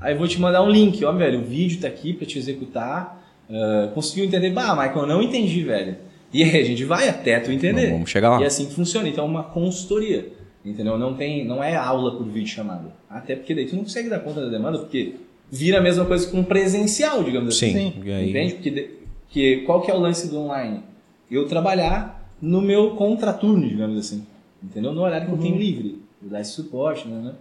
[0.00, 1.40] Aí eu vou te mandar um link, ó, velho.
[1.40, 3.22] O vídeo tá aqui pra te executar.
[3.50, 4.50] Ah, conseguiu entender?
[4.50, 5.96] Bah, Michael, eu não entendi, velho.
[6.32, 7.88] E aí a gente vai até tu entender.
[7.88, 8.40] Não, vamos chegar lá.
[8.40, 9.06] E é assim que funciona.
[9.06, 10.32] Então é uma consultoria.
[10.64, 10.96] Entendeu?
[10.96, 12.90] Não, tem, não é aula por vídeo chamada.
[13.10, 15.14] Até porque daí tu não consegue dar conta da demanda, porque
[15.50, 17.72] vira a mesma coisa com presencial, digamos assim.
[17.72, 17.92] Sim.
[17.92, 18.02] Sim.
[18.04, 18.30] E aí?
[18.30, 18.54] Entende?
[18.54, 18.90] Porque, de-
[19.30, 20.82] que, qual que é o lance do online?
[21.30, 24.24] Eu trabalhar no meu contraturno, digamos assim.
[24.62, 24.92] Entendeu?
[24.92, 26.02] No horário que eu tenho livre.
[26.22, 27.20] Eu dar esse suporte, né?
[27.20, 27.34] né?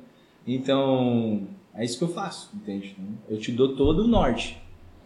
[0.45, 1.43] Então,
[1.75, 2.95] é isso que eu faço, entende?
[3.29, 4.57] Eu te dou todo o norte.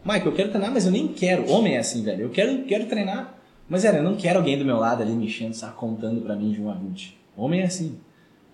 [0.03, 1.49] Mike, eu quero treinar, mas eu nem quero.
[1.51, 2.21] Homem é assim, velho.
[2.23, 3.37] Eu quero, quero treinar,
[3.69, 6.35] mas, velho, eu não quero alguém do meu lado ali me enchendo, sabe, contando pra
[6.35, 7.17] mim de 1 a 20.
[7.37, 7.97] Homem é assim.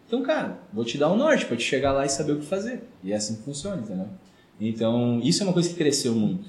[0.05, 2.45] Então, cara, vou te dar o norte pra te chegar lá e saber o que
[2.45, 2.83] fazer.
[3.03, 4.07] E é assim que funciona, entendeu?
[4.59, 6.45] Então, isso é uma coisa que cresceu muito.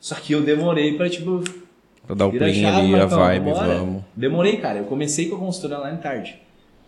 [0.00, 1.42] Só que eu demorei pra, tipo,
[2.06, 3.74] Pra dar o chave, ali, a vibe, vambora.
[3.78, 4.02] vamos.
[4.16, 4.78] Demorei, cara.
[4.80, 6.36] Eu comecei com a consultoria online tarde.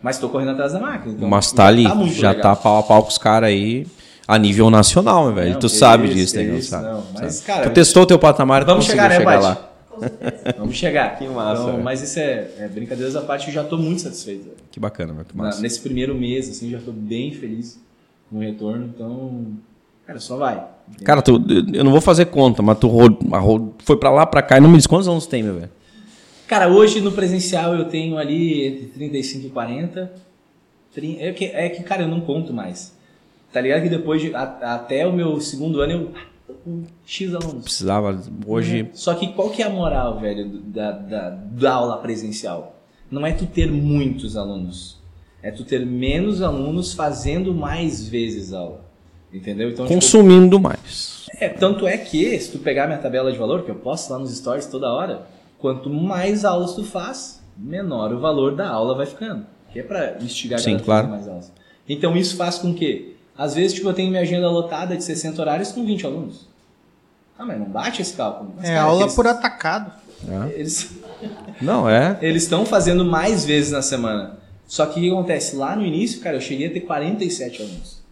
[0.02, 1.14] Mas tô correndo atrás da máquina.
[1.14, 2.42] Então Mas tá ali, muito já legal.
[2.54, 3.86] tá pau a pau com os caras aí
[4.26, 5.52] a nível nacional, meu velho.
[5.52, 6.50] Não, tu que sabe isso, disso, que né?
[6.50, 6.84] Não isso, sabe.
[6.84, 7.04] não.
[7.14, 7.46] Mas, sabe.
[7.46, 9.70] cara, tu testou o teu patamar, Vamos conseguiu chegar, né, chegar lá.
[9.88, 10.54] Com certeza.
[10.58, 11.16] Vamos chegar.
[11.18, 11.84] Que massa, Então, velho.
[11.84, 14.42] mas isso é, é brincadeiras à parte, eu já tô muito satisfeito.
[14.44, 14.56] velho.
[14.72, 15.62] Que bacana, meu, que Na- massa.
[15.62, 17.80] nesse primeiro mês, assim, já tô bem feliz
[18.28, 18.90] com o retorno.
[18.92, 19.46] Então,
[20.06, 20.64] cara, só vai.
[20.88, 21.04] entendeu?
[21.06, 21.42] Cara, tu,
[21.72, 22.90] eu não vou fazer conta, mas tu
[23.78, 25.70] foi pra lá, pra cá e não me diz quantos anos tem, meu velho.
[26.46, 30.12] Cara, hoje no presencial eu tenho ali entre 35 e 40.
[30.92, 32.94] Trin- É que, é que cara, eu não conto mais.
[33.52, 34.34] Tá ligado que depois de.
[34.34, 36.10] a- até o meu segundo ano eu
[36.62, 37.64] com X alunos.
[37.64, 38.90] Precisava hoje.
[38.92, 42.76] Só que qual que é a moral, velho, da, da, da aula presencial?
[43.10, 44.98] Não é tu ter muitos alunos.
[45.42, 48.83] É tu ter menos alunos fazendo mais vezes aula.
[49.34, 49.70] Entendeu?
[49.70, 51.26] Então, tipo, Consumindo mais.
[51.40, 54.18] é, tanto é que, se tu pegar minha tabela de valor, que eu posto lá
[54.18, 55.26] nos stories toda hora,
[55.58, 59.44] quanto mais aulas tu faz, menor o valor da aula vai ficando.
[59.72, 61.08] Que é pra instigar Sim, claro.
[61.08, 61.50] mais aulas.
[61.88, 65.40] Então isso faz com que, às vezes, tipo, eu tenho minha agenda lotada de 60
[65.42, 66.46] horários com 20 alunos.
[67.36, 68.52] Ah, mas não bate esse cálculo.
[68.56, 69.92] Mas, É cara, aula aqueles- por atacado.
[70.28, 70.48] Ah.
[70.54, 70.92] Eles
[71.60, 72.16] Não, é.
[72.22, 74.38] eles estão fazendo mais vezes na semana.
[74.68, 75.56] Só que o que acontece?
[75.56, 78.03] Lá no início, cara, eu cheguei a ter 47 alunos.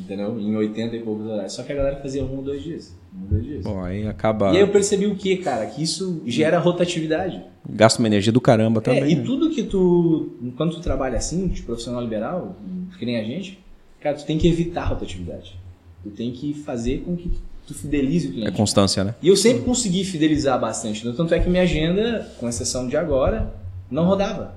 [0.00, 0.40] Entendeu?
[0.40, 1.52] Em 80 e poucos horários.
[1.52, 2.96] Só que a galera fazia um ou dois dias.
[3.14, 3.64] Um ou dois dias.
[3.64, 4.52] Bom, aí acaba.
[4.52, 5.66] E aí eu percebi o que, cara?
[5.66, 7.42] Que isso gera rotatividade.
[7.68, 9.02] Gasta uma energia do caramba também.
[9.02, 9.22] É, e né?
[9.24, 10.32] tudo que tu.
[10.56, 12.56] Quando tu trabalha assim, de profissional liberal,
[12.98, 13.58] que nem a gente,
[14.00, 15.58] cara, tu tem que evitar rotatividade.
[16.02, 17.30] Tu tem que fazer com que
[17.66, 18.52] tu fidelize o É cliente.
[18.56, 19.14] constância, né?
[19.22, 21.06] E eu sempre consegui fidelizar bastante.
[21.06, 21.12] né?
[21.16, 23.52] Tanto é que minha agenda, com exceção de agora,
[23.90, 24.54] não rodava.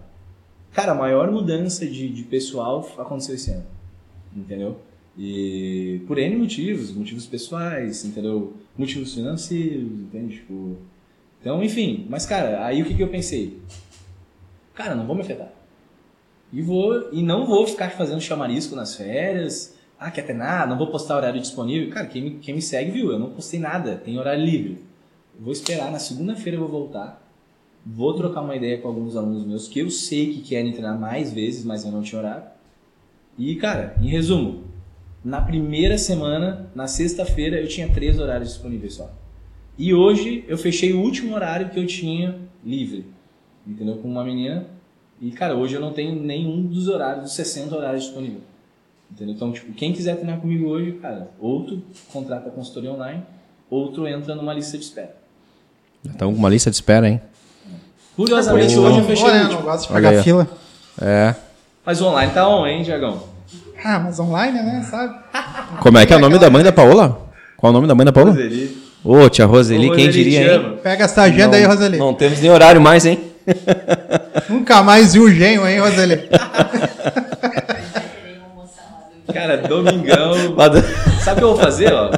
[0.71, 3.65] Cara, a maior mudança de, de pessoal aconteceu esse ano.
[4.35, 4.77] Entendeu?
[5.17, 8.53] E por N motivos, motivos pessoais, entendeu?
[8.77, 10.37] Motivos financeiros, entende?
[10.37, 10.77] Tipo,
[11.39, 12.07] então, enfim.
[12.09, 13.59] Mas, cara, aí o que, que eu pensei?
[14.73, 15.51] Cara, não vou me afetar.
[16.51, 19.75] E vou e não vou ficar fazendo chamarisco nas férias.
[19.99, 20.67] Ah, quer ter nada?
[20.67, 21.89] Não vou postar horário disponível.
[21.91, 24.83] Cara, quem me, quem me segue viu, eu não postei nada, tem horário livre.
[25.35, 27.21] Eu vou esperar, na segunda-feira eu vou voltar.
[27.85, 31.33] Vou trocar uma ideia com alguns alunos meus que eu sei que querem treinar mais
[31.33, 32.45] vezes, mas eu não tinha horário.
[33.37, 34.63] E, cara, em resumo,
[35.23, 39.09] na primeira semana, na sexta-feira, eu tinha três horários disponíveis só.
[39.77, 43.05] E hoje eu fechei o último horário que eu tinha livre.
[43.65, 43.97] Entendeu?
[43.97, 44.65] Com uma menina.
[45.21, 48.43] E, cara, hoje eu não tenho nenhum dos horários, dos 60 horários disponíveis.
[49.09, 49.35] Entendeu?
[49.35, 53.23] Então, tipo, quem quiser treinar comigo hoje, cara, ou tu contrata a consultoria online,
[53.69, 55.15] ou tu entra numa lista de espera.
[56.05, 57.21] Então, uma lista de espera, hein?
[58.15, 59.59] Curiosamente, hoje eu fechei Olha, o eu último.
[59.61, 60.47] não gosto de pagar fila.
[61.01, 61.35] É.
[61.85, 63.32] Mas o online tá on, hein, Diagão?
[63.85, 64.85] Ah, mas online, né?
[64.89, 65.13] Sabe?
[65.81, 67.19] Como é que é o nome da mãe da Paola?
[67.57, 68.31] Qual é o nome da mãe da Paola?
[68.31, 68.77] Roseli.
[69.03, 70.79] Ô, tia Roseli, Ô, quem Roseli, diria, hein?
[70.81, 71.97] Pega essa agenda não, aí, Roseli.
[71.97, 73.19] Não temos nem horário mais, hein?
[74.49, 76.29] Nunca mais viu o genho, hein, Roseli?
[79.33, 80.33] Cara, domingão.
[81.21, 82.11] Sabe o que eu vou fazer, ó?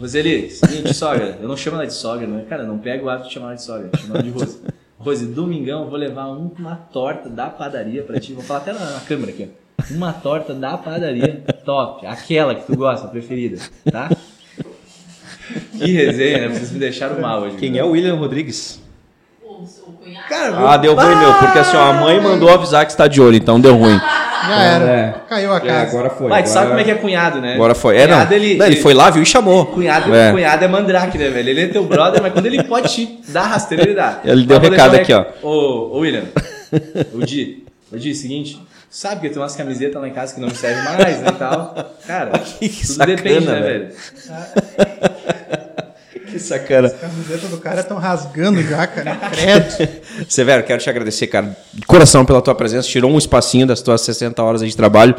[0.00, 1.38] Roseli, seguinte, sogra.
[1.40, 2.44] Eu não chamo ela de sogra, né?
[2.48, 3.90] Cara, não pega o hábito de chamar ela de sogra.
[3.98, 4.58] Chama ela de Rose.
[4.98, 8.32] Rose, domingão eu vou levar um- uma torta da padaria pra ti.
[8.32, 9.63] Vou falar até na, na câmera aqui, ó.
[9.90, 12.06] Uma torta da padaria top.
[12.06, 13.58] Aquela que tu gosta, a preferida,
[13.90, 14.08] tá?
[15.78, 16.48] Que resenha, né?
[16.48, 17.56] Vocês me deixaram mal hoje.
[17.56, 18.80] Quem é o William Rodrigues?
[19.42, 20.28] O, o cunhado.
[20.28, 23.20] Cara, Ah, deu ruim, meu, porque assim, ó, a mãe mandou avisar que está de
[23.20, 23.98] olho, então deu ruim.
[24.46, 24.84] Já era.
[24.90, 25.14] É.
[25.28, 25.88] Caiu a É, casa.
[25.98, 26.28] agora foi.
[26.28, 27.54] Vai, tu sabe agora- como é que é cunhado, né?
[27.54, 27.96] Agora foi.
[27.96, 28.14] É, não.
[28.16, 29.66] Cunhado, ele, Não, ele foi lá, viu e chamou.
[29.66, 30.32] Cunhado É.
[30.32, 31.48] cunhado é mandrake, né, velho?
[31.50, 34.20] Ele é teu brother, mas quando ele pode te dar rasteira, ele dá.
[34.24, 35.48] Ele deu Mas vou recado aqui, rec- Ô,
[35.94, 36.24] ô, William,
[37.14, 38.60] o Di, o Di, seguinte,
[38.96, 41.32] sabe que tem umas camisetas lá em casa que não me servem mais, né, e
[41.32, 41.74] tal.
[42.06, 43.88] Cara, Que tudo sacana, depende, né, velho.
[43.88, 43.94] velho?
[46.30, 46.88] Que sacana.
[46.88, 49.14] A camiseta do cara estão rasgando já, cara.
[49.30, 49.88] Credo.
[50.28, 52.88] Severo, quero te agradecer, cara, de coração pela tua presença.
[52.88, 55.14] Tirou um espacinho das tuas 60 horas aí de trabalho.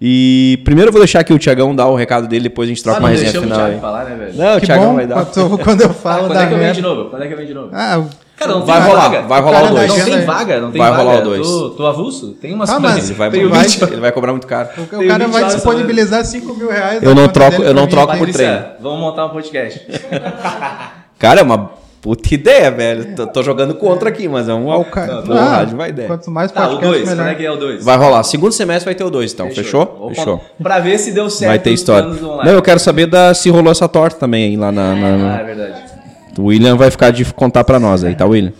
[0.00, 2.82] E primeiro eu vou deixar aqui o Tiagão dar o recado dele, depois a gente
[2.82, 3.80] troca Ah, uma não resenha o final Thiago aí.
[3.80, 4.34] falar, né, velho?
[4.36, 5.24] Não, o Tiagão bom vai dar.
[5.24, 7.10] quando, quando eu Ah, falo quando da é que eu venho de novo?
[7.10, 7.70] Quando é que eu venho de novo?
[7.72, 8.04] Ah,
[8.38, 9.22] Cara, não Vai tem rolar, vaga.
[9.22, 9.88] vai rolar o Cara, dois.
[9.88, 11.02] Não Agenda tem vaga, não tem Vai vaga.
[11.02, 11.46] rolar o dois.
[11.46, 12.28] Tô, tô avulso?
[12.40, 13.04] Tem umas Ah, coisas.
[13.10, 14.68] Ele vai, Tenho vai- 20 ele vai cobrar muito caro.
[14.78, 17.02] o, o Tem cara 20 vai disponibilizar 5 mil reais.
[17.02, 18.64] Eu não troco- eu não troco por treino.
[18.80, 19.84] vamos montar um podcast.
[21.18, 21.70] Cara, é uma
[22.00, 23.16] puta ideia, velho.
[23.16, 25.88] Tô, tô jogando contra aqui, mas é uma Ó, o ca- porra Ah, de uma
[25.88, 26.06] ideia.
[26.06, 27.16] Quanto mais Tá, o podcast, 2, melhor.
[27.24, 27.84] quando é que é o 2?
[27.84, 28.22] Vai rolar.
[28.22, 29.50] Segundo semestre vai ter o dois, então.
[29.50, 30.10] Fechou?
[30.14, 30.40] Fechou.
[30.62, 32.08] Pra ver se deu certo Vai ter história.
[32.08, 34.94] Não, eu quero saber da, se rolou essa torta também aí lá na.
[34.94, 35.97] na- na- Ah, é verdade.
[36.38, 38.52] O William vai ficar de contar pra nós aí, tá, William?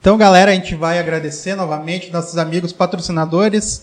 [0.00, 3.82] Então, galera, a gente vai agradecer novamente nossos amigos patrocinadores,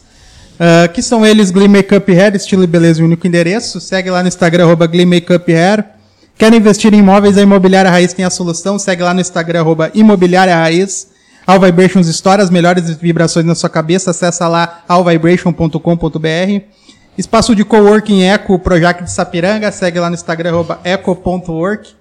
[0.60, 3.80] ah, que são eles Glee Makeup Hair, estilo e beleza, o único endereço.
[3.80, 5.86] Segue lá no Instagram, arroba Glee Makeup Hair.
[6.38, 7.38] Quer investir em imóveis?
[7.38, 8.78] A Imobiliária Raiz tem a solução.
[8.78, 11.08] Segue lá no Instagram, arroba Imobiliária Raiz.
[11.48, 14.12] All Vibrations Store, as melhores vibrações na sua cabeça.
[14.12, 16.62] Acessa lá allvibration.com.br.
[17.18, 19.72] Espaço de Coworking Eco, Projac de Sapiranga.
[19.72, 21.95] Segue lá no Instagram, arroba eco.work.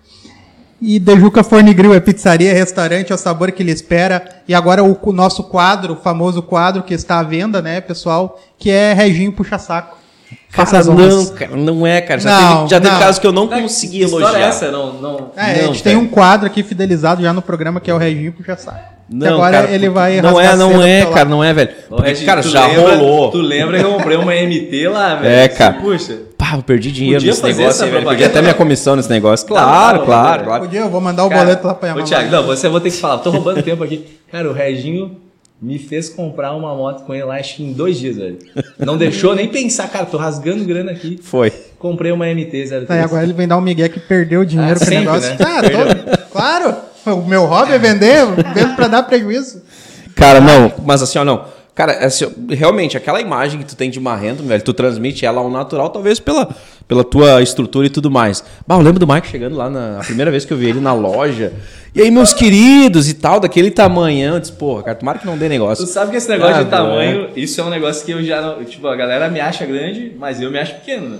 [0.80, 4.22] E Dejuca Forne Grill é pizzaria, restaurante, é o sabor que lhe espera.
[4.46, 8.38] E agora o, o nosso quadro, o famoso quadro que está à venda, né, pessoal?
[8.58, 9.96] Que é Reginho Puxa Saco.
[10.50, 11.14] Faça Cara, as honras.
[11.14, 12.20] não, cara, não é, cara.
[12.20, 13.00] Já Não, teve, já teve não.
[13.00, 14.40] casos que eu não consegui história elogiar.
[14.44, 14.70] é essa?
[14.70, 15.30] Não, não...
[15.36, 16.06] É, a Não, gente tem velho.
[16.06, 18.95] um quadro aqui fidelizado já no programa que é o Reginho Puxa Saco.
[19.08, 21.30] Não, agora cara, ele vai Não é, não é, pro cara, lado.
[21.30, 21.70] não é, velho.
[21.88, 23.30] Ô, Porque, Regi, cara, já lembra- rolou.
[23.30, 25.32] Tu lembra que eu comprei uma MT lá, velho?
[25.34, 25.74] É, cara.
[25.74, 26.18] Puxa.
[26.36, 28.02] Pá, eu perdi dinheiro Podia nesse fazer negócio essa aí, velho.
[28.02, 28.26] Propaganda?
[28.30, 29.46] até minha comissão nesse negócio.
[29.48, 30.62] Não, Claro, não, claro, não, claro.
[30.64, 32.40] Podia, eu vou mandar o Cara, boleto lá pra Ô, minha Thiago, mamãe.
[32.40, 33.18] não, você eu vou ter que falar.
[33.18, 34.04] Tô roubando tempo aqui.
[34.30, 35.16] Cara, o Reginho
[35.62, 38.38] me fez comprar uma moto com ele lá, acho que em dois dias, velho.
[38.78, 39.88] Não deixou nem pensar.
[39.88, 41.18] Cara, tô rasgando grana aqui.
[41.22, 41.52] Foi.
[41.78, 42.86] Comprei uma MT-03.
[42.88, 44.98] Aí agora ele vem dar um migué que perdeu o dinheiro Ah, com o sempre,
[45.04, 45.30] negócio.
[45.30, 45.36] né?
[45.40, 46.76] Ah, tô- claro.
[47.12, 49.62] O meu hobby é vender, vendo pra dar prejuízo.
[50.14, 51.44] Cara, não, mas assim, ó, não.
[51.74, 55.50] Cara, assim, realmente, aquela imagem que tu tem de marrento, velho, tu transmite ela ao
[55.50, 56.48] natural, talvez pela,
[56.88, 58.42] pela tua estrutura e tudo mais.
[58.66, 60.80] Bah, eu lembro do Mike chegando lá na a primeira vez que eu vi ele
[60.80, 61.52] na loja.
[61.94, 65.36] E aí, meus queridos e tal, daquele tamanhão, eu disse, porra, cara, tomara que não
[65.36, 65.84] dê negócio.
[65.84, 68.40] Tu sabe que esse negócio Ah, de tamanho, isso é um negócio que eu já
[68.40, 68.64] não.
[68.64, 71.18] Tipo, a galera me acha grande, mas eu me acho pequeno, né?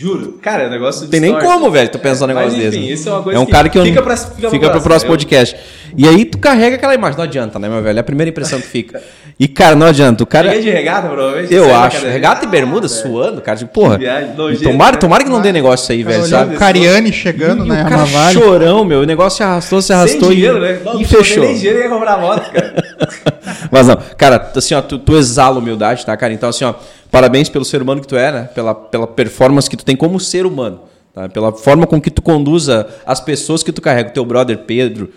[0.00, 0.38] Juro.
[0.40, 2.80] Cara, é um negócio Não tem nem como, velho, tu pensar um negócio Mas, enfim,
[2.80, 2.92] desse.
[2.94, 4.80] isso é uma coisa um que cara que eu fica pra- fica fica, pro pro
[4.88, 5.08] próximo.
[5.12, 5.54] Eu- podcast.
[5.94, 7.98] E aí tu carrega aquela imagem, não adianta, né, meu velho?
[7.98, 9.02] É a primeira impressão que fica.
[9.38, 10.22] E, cara, não adianta.
[10.22, 10.48] O cara.
[10.48, 11.52] Cheguei de regata, provavelmente.
[11.52, 12.06] Eu acho.
[12.06, 13.58] Regata e bermuda Ah, suando, cara.
[13.58, 13.98] Tipo, porra.
[13.98, 14.98] viagem nojenta, Tomara, né?
[14.98, 16.54] tomara que não dê negócio isso aí, velho, sabe?
[16.54, 17.80] o Cariani chegando, E né?
[17.82, 18.34] o cara Amavale.
[18.38, 19.00] chorão, meu.
[19.00, 20.80] O negócio se arrastou, se Sem arrastou dinheiro, e, né?
[20.84, 21.44] Não, e não fechou.
[21.44, 22.74] Nem dinheiro ia comprar moto, cara.
[23.70, 26.32] Mas não, cara, assim, ó, tu, tu exala humildade, tá, cara?
[26.32, 26.74] Então, assim, ó,
[27.10, 28.48] parabéns pelo ser humano que tu é, né?
[28.54, 30.80] Pela, pela performance que tu tem como ser humano,
[31.14, 31.28] tá?
[31.28, 35.10] Pela forma com que tu conduza as pessoas que tu carrega, o teu brother Pedro.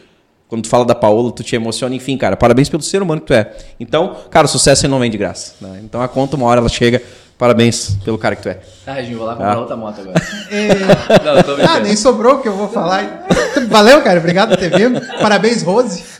[0.47, 3.27] Quando tu fala da Paola, tu te emociona, enfim, cara, parabéns pelo ser humano que
[3.27, 3.51] tu é.
[3.79, 5.79] Então, cara, o sucesso não vem de graça, né?
[5.83, 7.01] Então a conta uma hora ela chega.
[7.35, 8.59] Parabéns pelo cara que tu é.
[8.85, 9.59] Tá, Reginho, vou lá comprar Ah.
[9.59, 10.21] outra moto agora.
[10.51, 10.67] É,
[11.25, 13.25] Não, eu tô Ah, nem sobrou o que eu vou falar.
[13.67, 14.19] Valeu, cara.
[14.19, 15.01] Obrigado por ter vindo.
[15.19, 16.03] Parabéns, Rose.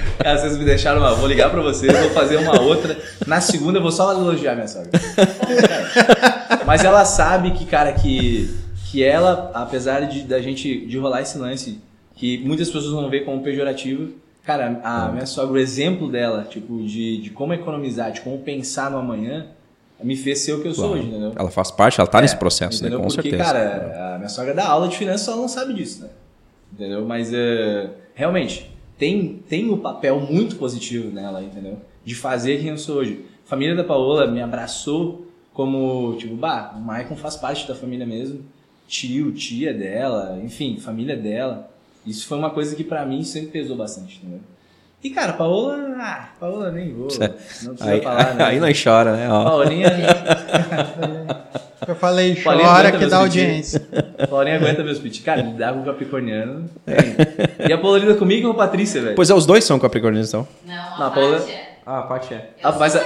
[0.18, 1.14] Cara, vocês me deixaram uma.
[1.14, 2.96] Vou ligar pra vocês, vou fazer uma outra.
[3.26, 4.90] Na segunda eu vou só elogiar minha sogra.
[6.66, 8.54] Mas ela sabe que, cara, que,
[8.90, 11.80] que ela, apesar de da gente de rolar esse lance,
[12.14, 14.12] que muitas pessoas vão ver como pejorativo,
[14.44, 18.90] cara, a minha sogra, o exemplo dela, tipo, de, de como economizar, de como pensar
[18.90, 19.46] no amanhã,
[20.02, 21.32] me fez ser o que eu sou hoje, entendeu?
[21.36, 22.88] Ela faz parte, ela tá nesse É, processo, né?
[22.88, 23.00] entendeu?
[23.00, 23.44] Com Porque, certeza.
[23.52, 26.08] cara, a minha sogra dá aula de finanças, ela não sabe disso, né?
[26.72, 27.04] Entendeu?
[27.04, 28.68] Mas, é, realmente,
[29.02, 31.76] tem, tem um papel muito positivo nela, entendeu?
[32.04, 33.24] De fazer quem eu sou hoje.
[33.44, 38.06] A família da Paola me abraçou como, tipo, bah, o Maicon faz parte da família
[38.06, 38.42] mesmo.
[38.86, 41.68] Tio, tia dela, enfim, família dela.
[42.06, 44.38] Isso foi uma coisa que pra mim sempre pesou bastante, entendeu?
[45.02, 47.08] E, cara, Paola, ah, Paola nem vou.
[47.18, 47.28] Não
[47.74, 48.44] precisa Aí, falar, né?
[48.44, 49.28] aí nós chora, né?
[49.28, 49.42] Ó.
[49.42, 49.90] Paulinha,
[51.86, 53.12] Eu falei, chora que dá pedidos.
[53.14, 53.82] audiência.
[54.30, 55.20] Paulinha aguenta meus pits.
[55.20, 56.70] Cara, lidar com o Capricorniano.
[56.86, 57.66] tem.
[57.68, 59.16] E a Paola lida comigo e com a Patrícia, velho.
[59.16, 60.46] Pois é, os dois são capricornianos, então.
[60.64, 61.68] Não, a Não, a Paola- Paty é.
[61.84, 62.50] Ah, a Paty é.
[62.62, 63.04] Ah, mas a- né?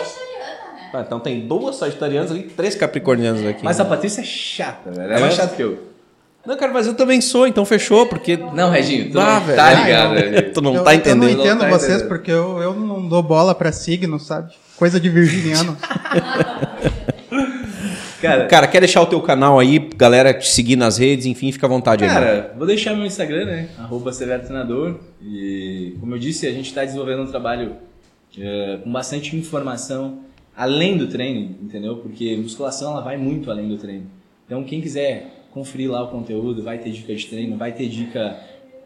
[0.93, 3.65] Ah, então tem duas sagitarianas ali, três capricornianos aqui.
[3.65, 5.11] Mas a Patrícia é chata, velho.
[5.13, 5.79] É É mais chata que eu.
[6.47, 8.37] Não, cara, mas eu também sou, então fechou, porque.
[8.37, 9.57] Não, Reginho, tu Ah, não velho.
[9.57, 10.53] tá ligado, eu- velho.
[10.53, 11.23] Tu não eu, tá eu entendendo.
[11.23, 12.09] não entendo Não tá vocês entendendo.
[12.09, 14.53] porque eu, eu não dou bola pra signo, sabe?
[14.77, 15.77] Coisa de virginiano.
[18.21, 21.67] Cara, Cara, quer deixar o teu canal aí, galera te seguir nas redes, enfim, fica
[21.67, 22.11] à vontade aí.
[22.11, 22.21] mano.
[22.27, 23.69] Cara, vou deixar meu Instagram, né?
[23.79, 25.01] Arroba Severo Treinador.
[25.23, 27.77] E como eu disse, a gente está desenvolvendo um trabalho
[28.39, 30.21] eh, com bastante informação
[30.57, 31.97] além do treino, entendeu?
[31.97, 34.07] Porque musculação ela vai muito além do treino.
[34.47, 38.39] Então quem quiser conferir lá o conteúdo, vai ter dica de treino, vai ter dica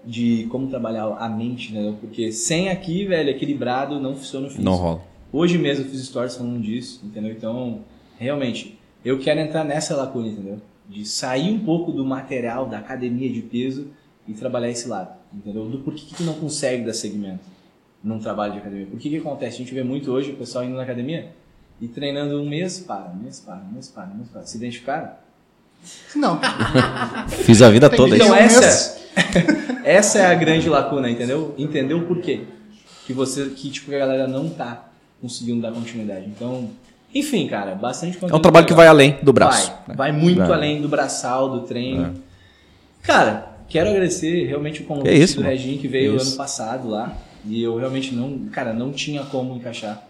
[0.05, 1.97] de como trabalhar a mente, entendeu?
[2.01, 4.65] Porque sem aqui, velho, equilibrado não funciona o físico.
[4.65, 5.03] Não rola.
[5.33, 7.31] Hoje mesmo eu fiz stories falando disso, entendeu?
[7.33, 7.81] Então,
[8.19, 10.61] realmente, eu quero entrar nessa lacuna, entendeu?
[10.89, 13.89] De sair um pouco do material, da academia de peso
[14.27, 15.69] e trabalhar esse lado, entendeu?
[15.69, 17.45] Do porquê que tu não consegue dar segmento
[18.03, 18.87] num trabalho de academia.
[18.87, 19.57] Por que que acontece?
[19.57, 21.33] A gente vê muito hoje o pessoal indo na academia
[21.81, 24.45] e treinando um mês, para, um mês, para, um mês, para, um mês, para.
[24.45, 25.11] Se identificaram?
[26.15, 26.39] Não.
[27.29, 28.17] Fiz a vida Tem toda.
[28.17, 29.01] Então um essa, mês.
[29.85, 31.55] essa é a grande lacuna, entendeu?
[31.57, 32.45] Entender o porquê
[33.07, 34.89] que você, que tipo a galera não tá
[35.21, 36.27] conseguindo dar continuidade.
[36.27, 36.71] Então,
[37.15, 38.77] enfim, cara, bastante É um trabalho que legal.
[38.77, 39.69] vai além do braço.
[39.71, 39.95] Vai, né?
[39.97, 40.53] vai muito Vai.
[40.53, 42.05] além do braçal, do treino.
[42.17, 43.07] É.
[43.07, 45.43] Cara, quero agradecer realmente o convite Que isso, do.
[45.43, 46.29] Reginho que veio Que isso.
[46.29, 47.17] ano passado lá.
[47.47, 50.07] E eu realmente não, cara, não tinha como encaixar.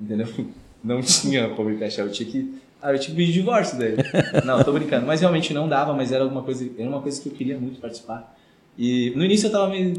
[0.00, 0.28] Entendeu?
[0.84, 2.04] Não tinha como encaixar.
[2.04, 2.60] Eu tinha que.
[2.82, 3.96] Ah, eu tinha que pedir divórcio dele.
[4.44, 5.06] Não, tô brincando.
[5.06, 6.68] Mas realmente não dava, mas era alguma coisa.
[6.78, 8.36] Era uma coisa que eu queria muito participar.
[8.78, 9.94] E no início eu tava meio.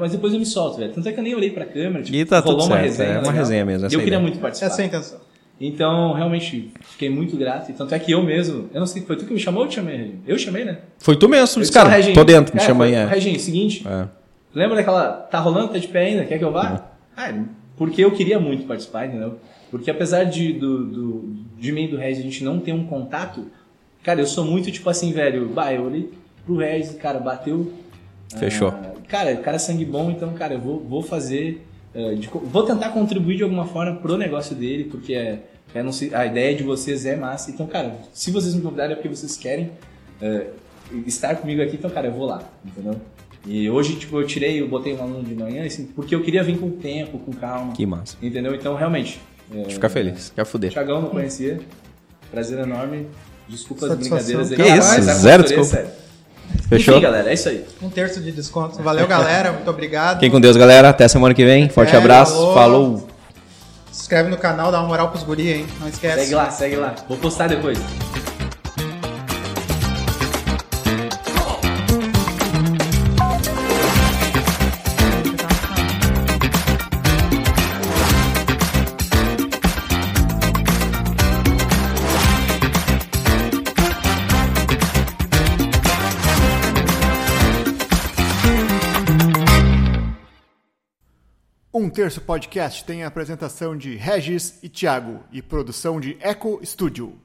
[0.00, 0.90] Mas depois eu me solto, velho.
[0.94, 2.02] Tanto é que eu nem olhei pra câmera.
[2.02, 3.08] Tipo, E tá rolou tudo uma certo, resenha.
[3.10, 3.34] é uma legal.
[3.34, 4.22] resenha mesmo, E essa eu é queria ideia.
[4.30, 4.66] muito participar.
[4.68, 5.18] Essa é a intenção.
[5.60, 7.70] Então, realmente, fiquei muito grato.
[7.70, 9.66] E tanto é que eu mesmo, eu não sei, foi tu que me chamou ou
[9.66, 10.22] eu te chamei, Reginho?
[10.26, 10.78] Eu chamei, né?
[10.98, 12.94] Foi tu mesmo, Eu disse, disse, "Ó, cara, Reginho, tô dentro, me cara, chama aí.
[12.94, 13.04] É.
[13.04, 14.06] Reginho, seguinte, É.
[14.54, 16.90] lembra daquela, tá rolando, tá de pé ainda, quer que eu vá?
[17.14, 17.34] Ah,
[17.76, 19.38] porque eu queria muito participar, entendeu?
[19.70, 22.86] Porque apesar de, do, do, de mim e do Regis a gente não ter um
[22.86, 23.46] contato,
[24.02, 26.10] cara, eu sou muito tipo assim, velho, bah, eu olhei
[26.46, 27.70] pro Regis, cara, bateu.
[28.38, 28.68] Fechou.
[28.68, 31.66] ah, cara, o cara é sangue bom, então, cara, eu vou, vou fazer.
[31.94, 35.40] Ah, de vou tentar contribuir de alguma forma pro negócio dele, porque é,
[35.74, 37.50] é não sei, a ideia de vocês é massa.
[37.50, 39.72] Então, cara, se vocês me convidarem é porque vocês querem
[40.22, 40.44] ah,
[41.06, 43.00] estar comigo aqui, então, cara, eu vou lá, entendeu?
[43.46, 46.42] E hoje, tipo, eu tirei, eu botei um aluno de manhã, assim, porque eu queria
[46.42, 47.72] vir com tempo, com calma.
[47.72, 48.16] Que massa.
[48.20, 48.54] Entendeu?
[48.54, 49.18] Então, realmente.
[49.52, 50.70] É, Fica feliz, quer fuder.
[50.70, 51.58] Thiagão não conhecia.
[52.30, 53.06] Prazer enorme.
[53.48, 54.26] Desculpa as Satisfação.
[54.26, 54.56] brincadeiras aí.
[54.56, 55.70] Que cara, isso, a zero é desculpa.
[55.70, 55.99] séria.
[56.68, 56.94] Fechou?
[56.94, 57.64] Enfim, galera, é isso aí.
[57.82, 58.82] Um terço de desconto.
[58.82, 59.52] Valeu, galera.
[59.52, 60.14] Muito obrigado.
[60.14, 60.88] Fiquem com Deus, galera.
[60.90, 61.68] Até semana que vem.
[61.68, 62.32] Forte É, abraço.
[62.34, 62.54] falou.
[62.54, 63.08] Falou.
[63.92, 65.66] Se inscreve no canal, dá uma moral pros guri, hein?
[65.80, 66.20] Não esquece.
[66.20, 66.94] Segue lá, segue lá.
[67.08, 67.78] Vou postar depois.
[91.90, 97.18] Terço Podcast tem a apresentação de Regis e Thiago e produção de Eco Studio.